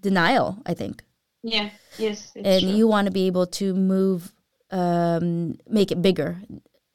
denial. 0.00 0.58
I 0.66 0.74
think. 0.74 1.04
Yeah. 1.44 1.70
Yes. 1.96 2.32
And 2.34 2.62
true. 2.62 2.70
you 2.70 2.88
want 2.88 3.06
to 3.06 3.12
be 3.12 3.28
able 3.28 3.46
to 3.46 3.72
move 3.72 4.32
um, 4.72 5.56
make 5.68 5.92
it 5.92 6.02
bigger 6.02 6.40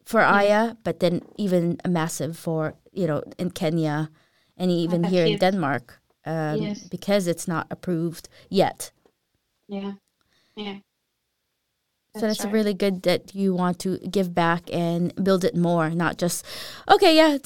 for 0.06 0.22
mm. 0.22 0.32
Aya, 0.32 0.76
but 0.84 0.99
then 0.99 1.22
even 1.38 1.78
a 1.84 1.89
massive 1.89 2.38
for 2.38 2.76
you 2.91 3.08
know 3.08 3.24
in 3.38 3.51
Kenya 3.51 4.10
and 4.58 4.72
even 4.72 5.03
here 5.03 5.26
in 5.26 5.38
Denmark 5.38 5.99
um, 6.26 6.62
yes. 6.62 6.88
because 6.88 7.28
it's 7.28 7.47
not 7.47 7.68
approved 7.70 8.30
yet. 8.49 8.91
Yeah, 9.68 9.93
yeah. 10.56 10.78
That's 12.14 12.22
so 12.22 12.28
that's 12.28 12.45
right. 12.45 12.53
really 12.53 12.74
good 12.74 13.03
that 13.03 13.36
you 13.36 13.53
want 13.53 13.80
to 13.80 13.97
give 13.97 14.34
back 14.34 14.64
and 14.72 15.14
build 15.22 15.43
it 15.43 15.56
more, 15.56 15.89
not 15.89 16.18
just 16.18 16.45
okay, 16.89 17.16
yeah, 17.16 17.38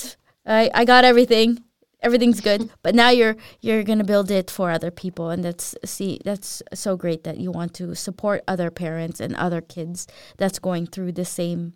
I 0.45 0.69
I 0.73 0.85
got 0.85 1.05
everything. 1.05 1.63
everything's 2.01 2.41
good. 2.41 2.69
But 2.81 2.95
now 2.95 3.09
you're 3.09 3.35
you're 3.61 3.83
gonna 3.83 4.03
build 4.03 4.31
it 4.31 4.51
for 4.51 4.71
other 4.71 4.91
people, 4.91 5.29
and 5.29 5.43
that's 5.43 5.75
see 5.85 6.19
that's 6.23 6.63
so 6.73 6.95
great 6.95 7.23
that 7.23 7.37
you 7.37 7.51
want 7.51 7.73
to 7.75 7.95
support 7.95 8.43
other 8.47 8.71
parents 8.71 9.19
and 9.19 9.35
other 9.35 9.61
kids 9.61 10.07
that's 10.37 10.59
going 10.59 10.87
through 10.87 11.13
the 11.13 11.25
same 11.25 11.73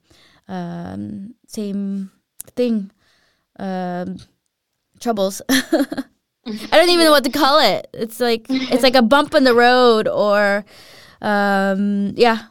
um, 0.47 1.35
same 1.47 2.11
thing, 2.55 2.91
um, 3.59 4.17
troubles. 4.99 5.41
I 5.49 5.55
don't 6.71 6.89
even 6.89 7.05
know 7.05 7.11
what 7.11 7.23
to 7.23 7.29
call 7.29 7.59
it. 7.59 7.87
It's 7.93 8.19
like 8.19 8.47
it's 8.49 8.83
like 8.83 8.95
a 8.95 9.01
bump 9.01 9.33
in 9.33 9.43
the 9.43 9.55
road, 9.55 10.07
or 10.07 10.65
um, 11.21 12.13
yeah. 12.15 12.47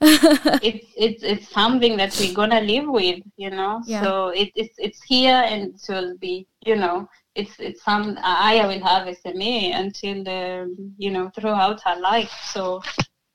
it's 0.00 0.86
it's 0.96 1.22
it's 1.22 1.48
something 1.48 1.96
that 1.96 2.16
we're 2.18 2.34
gonna 2.34 2.60
live 2.60 2.88
with, 2.88 3.20
you 3.36 3.50
know. 3.50 3.82
Yeah. 3.86 4.02
So 4.02 4.28
it, 4.28 4.50
it's 4.54 4.74
it's 4.78 5.02
here 5.02 5.44
and 5.46 5.74
it 5.74 5.82
will 5.88 6.16
be, 6.18 6.46
you 6.66 6.76
know, 6.76 7.08
it's 7.34 7.54
it's 7.58 7.82
some 7.82 8.18
Aya 8.22 8.66
will 8.66 8.84
have 8.84 9.08
SMA 9.16 9.72
until 9.72 10.24
the 10.24 10.92
you 10.98 11.10
know 11.10 11.30
throughout 11.34 11.80
her 11.84 11.96
life. 12.00 12.32
So 12.52 12.82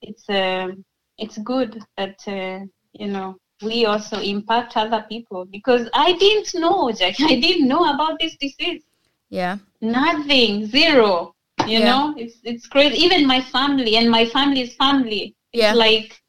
it's 0.01 0.29
um 0.29 0.83
it's 1.17 1.37
good 1.37 1.81
that 1.97 2.19
uh, 2.27 2.65
you 2.93 3.07
know 3.07 3.37
we 3.61 3.85
also 3.85 4.19
impact 4.21 4.77
other 4.77 5.05
people 5.09 5.45
because 5.45 5.89
I 5.93 6.13
didn't 6.13 6.53
know, 6.55 6.91
Jack. 6.91 7.15
I 7.33 7.39
didn't 7.39 7.67
know 7.67 7.83
about 7.93 8.19
this 8.19 8.35
disease. 8.37 8.83
Yeah. 9.29 9.57
Nothing, 9.81 10.65
zero. 10.67 11.35
You 11.67 11.79
Yeah. 11.79 11.85
know, 11.91 12.13
it's 12.17 12.35
it's 12.43 12.67
crazy. 12.67 12.97
Even 13.05 13.27
my 13.27 13.41
family 13.41 13.95
and 13.97 14.09
my 14.09 14.25
family's 14.25 14.73
family. 14.75 15.35
It's 15.53 15.61
Yeah. 15.63 15.73
like 15.73 16.21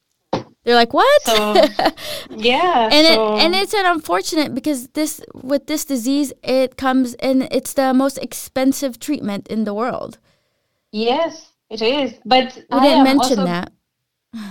They're 0.64 0.74
like, 0.82 0.92
what? 0.92 1.22
So, 1.22 1.54
yeah. 2.36 2.88
and 2.92 3.06
so, 3.06 3.12
it 3.36 3.42
and 3.42 3.54
it's 3.54 3.72
an 3.74 3.86
unfortunate 3.86 4.54
because 4.54 4.88
this 4.88 5.22
with 5.32 5.66
this 5.66 5.84
disease 5.86 6.32
it 6.42 6.76
comes 6.76 7.14
and 7.14 7.48
it's 7.50 7.72
the 7.74 7.94
most 7.94 8.18
expensive 8.18 8.98
treatment 9.06 9.48
in 9.48 9.64
the 9.64 9.72
world. 9.72 10.18
yes, 10.92 11.32
it 11.70 11.80
is. 11.82 12.14
But 12.24 12.46
We 12.70 12.78
I 12.78 12.80
didn't 12.86 13.04
mention 13.04 13.38
also- 13.38 13.44
that. 13.46 13.72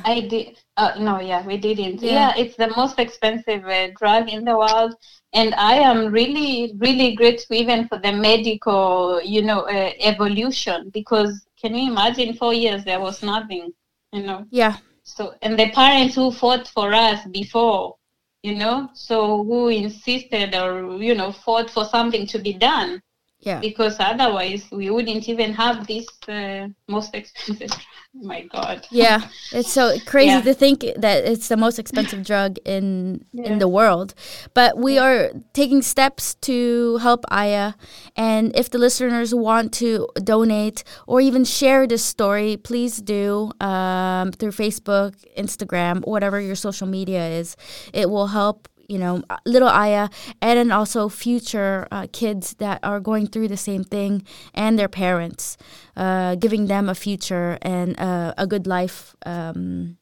I 0.04 0.22
did. 0.22 0.58
Uh, 0.78 0.94
no, 1.00 1.20
yeah, 1.20 1.46
we 1.46 1.58
didn't. 1.58 2.02
Yeah. 2.02 2.12
Yeah, 2.12 2.34
it's 2.38 2.56
the 2.56 2.70
most 2.76 3.00
expensive 3.00 3.66
uh, 3.66 3.90
drug 3.98 4.30
in 4.30 4.44
the 4.44 4.58
world, 4.58 4.96
and 5.34 5.54
I 5.56 5.76
am 5.76 6.12
really, 6.12 6.74
really 6.78 7.16
grateful 7.16 7.56
even 7.56 7.88
for 7.88 7.98
the 8.00 8.12
medical, 8.12 9.22
you 9.24 9.42
know, 9.42 9.62
uh, 9.62 9.92
evolution. 10.00 10.90
Because 10.94 11.46
can 11.62 11.76
you 11.76 11.92
imagine? 11.92 12.34
Four 12.34 12.54
years 12.54 12.84
there 12.84 13.00
was 13.00 13.22
nothing, 13.24 13.74
you 14.12 14.24
know. 14.24 14.46
Yeah. 14.52 14.78
So, 15.04 15.34
and 15.42 15.58
the 15.58 15.70
parents 15.72 16.16
who 16.16 16.32
fought 16.32 16.68
for 16.68 16.94
us 16.94 17.26
before, 17.28 17.96
you 18.44 18.56
know, 18.56 18.90
so 18.94 19.44
who 19.44 19.68
insisted 19.70 20.56
or 20.56 21.02
you 21.02 21.16
know 21.16 21.32
fought 21.32 21.70
for 21.70 21.86
something 21.86 22.26
to 22.28 22.40
be 22.40 22.54
done, 22.54 23.02
Yeah. 23.42 23.60
because 23.62 23.96
otherwise 24.00 24.66
we 24.72 24.90
wouldn't 24.90 25.30
even 25.30 25.54
have 25.54 25.88
this 25.88 26.06
uh, 26.28 26.68
most 26.88 27.16
expensive. 27.16 27.72
My 28.14 28.42
God. 28.52 28.88
Yeah, 28.92 29.22
it's 29.54 29.72
so 29.72 29.96
crazy 30.06 30.30
Yeah. 30.32 30.42
to 30.42 30.54
think 30.54 30.80
that 30.98 31.24
it's 31.26 31.48
the 31.48 31.56
most 31.58 31.78
expensive 31.80 32.26
drug 32.26 32.58
in 32.66 33.24
in 33.34 33.60
the 33.60 33.68
world. 33.68 34.14
But 34.54 34.78
we 34.78 34.98
are 34.98 35.32
taking 35.54 35.82
steps 35.84 36.36
to 36.50 36.98
help 36.98 37.24
Aya, 37.30 37.74
and 38.16 38.52
if 38.56 38.70
the 38.72 38.80
listeners 38.80 39.34
want 39.34 39.72
to 39.74 40.08
donate 40.24 40.84
or 41.08 41.22
even 41.22 41.46
share 41.46 41.88
this 41.88 42.04
story, 42.04 42.58
please 42.58 42.98
do 42.98 43.52
um, 43.62 44.32
through 44.32 44.52
Facebook, 44.54 45.14
Instagram, 45.38 46.06
whatever 46.06 46.42
your 46.42 46.56
social 46.56 46.88
media 46.88 47.24
is. 47.40 47.56
It 47.94 48.10
will 48.10 48.28
help. 48.28 48.68
You 48.90 48.98
know, 48.98 49.22
little 49.46 49.70
Aya, 49.70 50.10
and 50.42 50.58
then 50.58 50.72
also 50.72 51.10
future 51.10 51.88
uh, 51.92 52.08
kids 52.12 52.56
that 52.56 52.80
are 52.82 53.00
going 53.00 53.28
through 53.28 53.48
the 53.48 53.58
same 53.58 53.84
thing, 53.84 54.24
and 54.54 54.80
their 54.80 54.90
parents, 54.90 55.58
uh, 55.96 56.36
giving 56.36 56.68
them 56.68 56.90
a 56.90 56.96
future 56.96 57.60
and 57.62 58.00
uh, 58.00 58.34
a 58.36 58.48
good 58.48 58.66
life 58.66 59.16
um, 59.26 59.98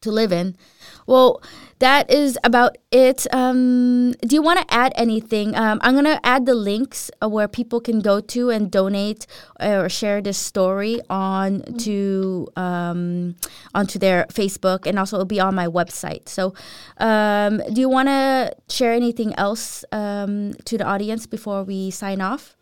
to 0.00 0.10
live 0.12 0.32
in. 0.32 0.56
Well, 1.06 1.42
that 1.78 2.10
is 2.10 2.38
about 2.44 2.78
it. 2.90 3.26
Um, 3.32 4.12
do 4.12 4.36
you 4.36 4.42
want 4.42 4.60
to 4.60 4.74
add 4.74 4.92
anything? 4.96 5.54
Um, 5.54 5.80
I'm 5.82 5.94
going 5.94 6.04
to 6.04 6.24
add 6.24 6.46
the 6.46 6.54
links 6.54 7.10
uh, 7.22 7.28
where 7.28 7.48
people 7.48 7.80
can 7.80 8.00
go 8.00 8.20
to 8.20 8.50
and 8.50 8.70
donate 8.70 9.26
or 9.60 9.88
share 9.88 10.20
this 10.20 10.38
story 10.38 11.00
on 11.10 11.62
to 11.78 12.48
um, 12.56 13.36
onto 13.74 13.98
their 13.98 14.26
Facebook 14.30 14.86
and 14.86 14.98
also 14.98 15.16
it'll 15.16 15.26
be 15.26 15.40
on 15.40 15.54
my 15.54 15.66
website. 15.66 16.28
So, 16.28 16.54
um, 16.98 17.60
do 17.72 17.80
you 17.80 17.88
want 17.88 18.08
to 18.08 18.54
share 18.68 18.92
anything 18.92 19.34
else 19.34 19.84
um, 19.92 20.54
to 20.64 20.78
the 20.78 20.84
audience 20.84 21.26
before 21.26 21.64
we 21.64 21.90
sign 21.90 22.20
off? 22.20 22.56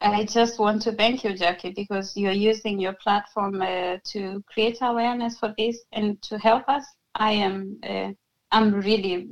I 0.00 0.24
just 0.24 0.58
want 0.58 0.82
to 0.82 0.92
thank 0.92 1.24
you, 1.24 1.34
Jackie, 1.34 1.72
because 1.72 2.16
you're 2.16 2.32
using 2.32 2.78
your 2.78 2.92
platform 2.92 3.62
uh, 3.62 3.96
to 4.04 4.42
create 4.46 4.78
awareness 4.82 5.38
for 5.38 5.54
this 5.56 5.78
and 5.92 6.20
to 6.22 6.38
help 6.38 6.68
us. 6.68 6.84
I 7.16 7.32
am, 7.32 7.78
uh, 7.82 8.12
I'm 8.52 8.72
really 8.72 9.28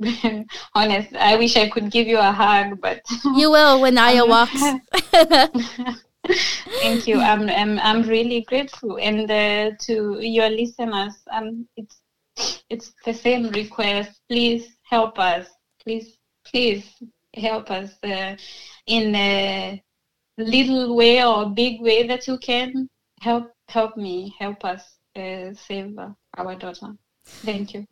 honest. 0.75 1.15
I 1.15 1.37
wish 1.37 1.55
I 1.55 1.69
could 1.69 1.91
give 1.91 2.07
you 2.07 2.17
a 2.19 2.31
hug, 2.31 2.81
but 2.81 3.01
You 3.35 3.51
will 3.51 3.81
when 3.81 3.97
Aya 3.97 4.25
walks. 4.25 4.61
thank 6.81 7.07
you. 7.07 7.19
I'm, 7.19 7.49
I'm, 7.49 7.79
I'm 7.79 8.01
really 8.03 8.41
grateful, 8.41 8.97
and 8.97 9.29
uh, 9.29 9.71
to 9.81 10.19
your 10.19 10.49
listeners, 10.49 11.13
um, 11.31 11.67
it's, 11.77 12.01
it's 12.69 12.93
the 13.05 13.13
same 13.13 13.49
request. 13.49 14.19
Please 14.29 14.77
help 14.83 15.19
us. 15.19 15.47
Please, 15.83 16.17
please 16.45 16.83
help 17.35 17.71
us 17.71 17.91
uh, 18.03 18.35
in. 18.87 19.15
a 19.15 19.81
little 20.37 20.95
way 20.95 21.23
or 21.23 21.49
big 21.49 21.81
way 21.81 22.07
that 22.07 22.27
you 22.27 22.37
can 22.37 22.89
help 23.21 23.51
help 23.69 23.95
me 23.97 24.35
help 24.37 24.63
us 24.65 24.97
uh, 25.15 25.53
save 25.53 25.97
our 26.37 26.55
daughter 26.55 26.93
thank 27.25 27.73
you 27.73 27.85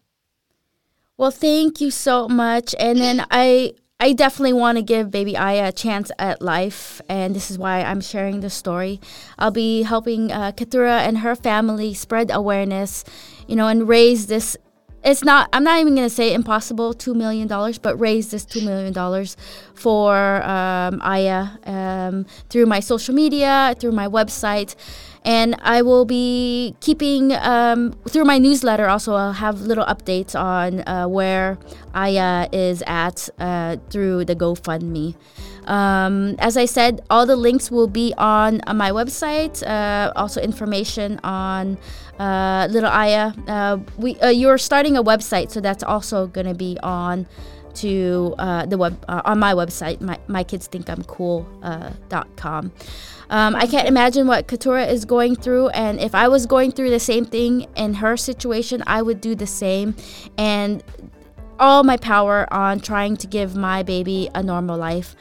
Well, 1.17 1.31
thank 1.31 1.79
you 1.79 1.91
so 1.91 2.27
much. 2.27 2.73
And 2.79 2.99
then 2.99 3.25
I 3.29 3.73
I 3.99 4.11
definitely 4.13 4.53
want 4.53 4.77
to 4.77 4.81
give 4.81 5.11
baby 5.11 5.37
Aya 5.37 5.69
a 5.69 5.71
chance 5.71 6.11
at 6.19 6.41
life, 6.41 6.99
and 7.07 7.33
this 7.35 7.49
is 7.49 7.57
why 7.57 7.83
I'm 7.83 8.01
sharing 8.01 8.41
this 8.41 8.53
story. 8.53 8.99
I'll 9.39 9.51
be 9.51 9.83
helping 9.83 10.31
uh, 10.31 10.51
and 10.57 11.19
her 11.19 11.35
family 11.35 11.93
spread 11.93 12.29
awareness, 12.31 13.05
you 13.47 13.55
know, 13.55 13.67
and 13.67 13.87
raise 13.87 14.27
this. 14.27 14.57
It's 15.03 15.23
not. 15.23 15.49
I'm 15.53 15.63
not 15.63 15.79
even 15.79 15.95
gonna 15.95 16.09
say 16.09 16.33
impossible 16.33 16.93
two 16.93 17.13
million 17.13 17.47
dollars, 17.47 17.77
but 17.77 17.95
raise 17.97 18.31
this 18.31 18.43
two 18.43 18.61
million 18.61 18.91
dollars 18.91 19.37
for 19.73 20.43
um, 20.43 20.99
Aya 21.01 21.47
um, 22.03 22.25
through 22.49 22.65
my 22.65 22.79
social 22.79 23.13
media, 23.15 23.75
through 23.79 23.91
my 23.91 24.07
website, 24.07 24.75
and 25.25 25.55
I 25.61 25.81
will 25.81 26.05
be 26.05 26.75
keeping 26.81 27.31
um, 27.33 27.93
through 28.09 28.25
my 28.25 28.37
newsletter. 28.37 28.87
Also, 28.87 29.15
I'll 29.15 29.33
have 29.33 29.61
little 29.61 29.85
updates 29.85 30.37
on 30.37 30.81
uh, 30.87 31.07
where 31.07 31.57
Aya 31.93 32.49
is 32.51 32.83
at 32.87 33.29
uh, 33.39 33.77
through 33.89 34.25
the 34.25 34.35
GoFundMe. 34.35 35.15
Um, 35.65 36.35
as 36.39 36.57
I 36.57 36.65
said, 36.65 37.01
all 37.09 37.25
the 37.25 37.37
links 37.37 37.71
will 37.71 37.87
be 37.87 38.13
on, 38.17 38.59
uh, 38.67 38.73
my 38.73 38.91
website. 38.91 39.65
Uh, 39.65 40.11
also, 40.15 40.41
information 40.41 41.19
on 41.23 41.77
uh, 42.19 42.67
Little 42.69 42.89
Aya. 42.89 43.31
Uh, 43.47 43.77
we 43.97 44.19
uh, 44.19 44.27
you're 44.27 44.57
starting 44.57 44.97
a 44.97 45.03
website, 45.03 45.51
so 45.51 45.61
that's 45.61 45.83
also 45.83 46.27
going 46.27 46.47
to 46.47 46.53
be 46.53 46.77
on 46.83 47.27
to 47.75 48.35
uh, 48.37 48.65
the 48.65 48.77
web 48.77 49.03
uh, 49.07 49.21
on 49.25 49.39
my 49.39 49.53
website. 49.53 50.01
My 50.01 50.19
my 50.27 50.43
kids 50.43 50.67
think 50.67 50.89
I'm 50.89 51.03
cool 51.03 51.47
uh, 51.61 51.91
dot 52.09 52.35
com. 52.35 52.71
Um, 53.29 53.55
I 53.55 53.65
can't 53.65 53.87
imagine 53.87 54.27
what 54.27 54.47
Katura 54.47 54.87
is 54.87 55.05
going 55.05 55.35
through, 55.35 55.69
and 55.69 55.99
if 55.99 56.13
I 56.13 56.27
was 56.27 56.45
going 56.45 56.71
through 56.71 56.89
the 56.91 56.99
same 56.99 57.25
thing 57.25 57.67
in 57.75 57.95
her 57.95 58.15
situation, 58.17 58.83
I 58.85 59.01
would 59.01 59.21
do 59.21 59.35
the 59.35 59.47
same. 59.47 59.95
And 60.37 60.83
all 61.59 61.83
my 61.83 61.97
power 61.97 62.51
on 62.51 62.79
trying 62.79 63.15
to 63.17 63.27
give 63.27 63.55
my 63.55 63.83
baby 63.83 64.29
a 64.35 64.43
normal 64.43 64.77
life. 64.77 65.15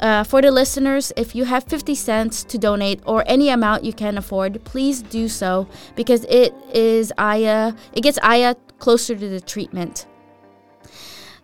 Uh, 0.00 0.24
for 0.24 0.42
the 0.42 0.50
listeners, 0.50 1.12
if 1.16 1.34
you 1.34 1.44
have 1.44 1.62
50 1.64 1.94
cents 1.94 2.42
to 2.44 2.58
donate 2.58 3.00
or 3.06 3.22
any 3.26 3.50
amount 3.50 3.84
you 3.84 3.92
can 3.92 4.18
afford, 4.18 4.62
please 4.64 5.00
do 5.00 5.28
so 5.28 5.68
because 5.94 6.24
it 6.24 6.52
is 6.74 7.12
Aya, 7.18 7.72
it 7.92 8.00
gets 8.00 8.18
Aya 8.20 8.56
closer 8.80 9.14
to 9.14 9.28
the 9.28 9.40
treatment. 9.40 10.06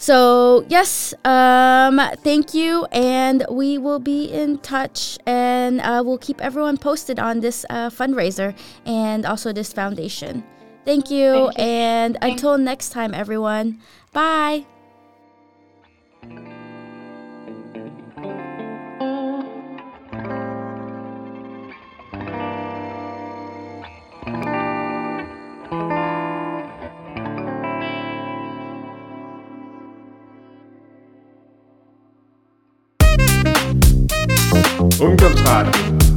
So, 0.01 0.65
yes, 0.69 1.13
um, 1.25 2.01
thank 2.23 2.55
you, 2.55 2.85
and 2.93 3.45
we 3.51 3.79
will 3.79 3.99
be 3.99 4.31
in 4.31 4.59
touch, 4.59 5.19
and 5.27 5.81
uh, 5.81 6.03
we'll 6.07 6.19
keep 6.19 6.41
everyone 6.41 6.79
posted 6.79 7.19
on 7.19 7.41
this 7.41 7.67
uh, 7.69 7.91
fundraiser 7.91 8.55
and 8.87 9.27
also 9.27 9.53
this 9.53 9.73
foundation. 9.73 10.45
Thank 10.85 11.11
you, 11.11 11.33
Thank 11.33 11.59
you. 11.59 11.65
and 11.65 12.17
Thank- 12.21 12.35
until 12.35 12.59
next 12.59 12.91
time, 12.91 13.13
everyone, 13.13 13.81
bye. 14.13 14.65
Umzugsrad. 35.01 36.08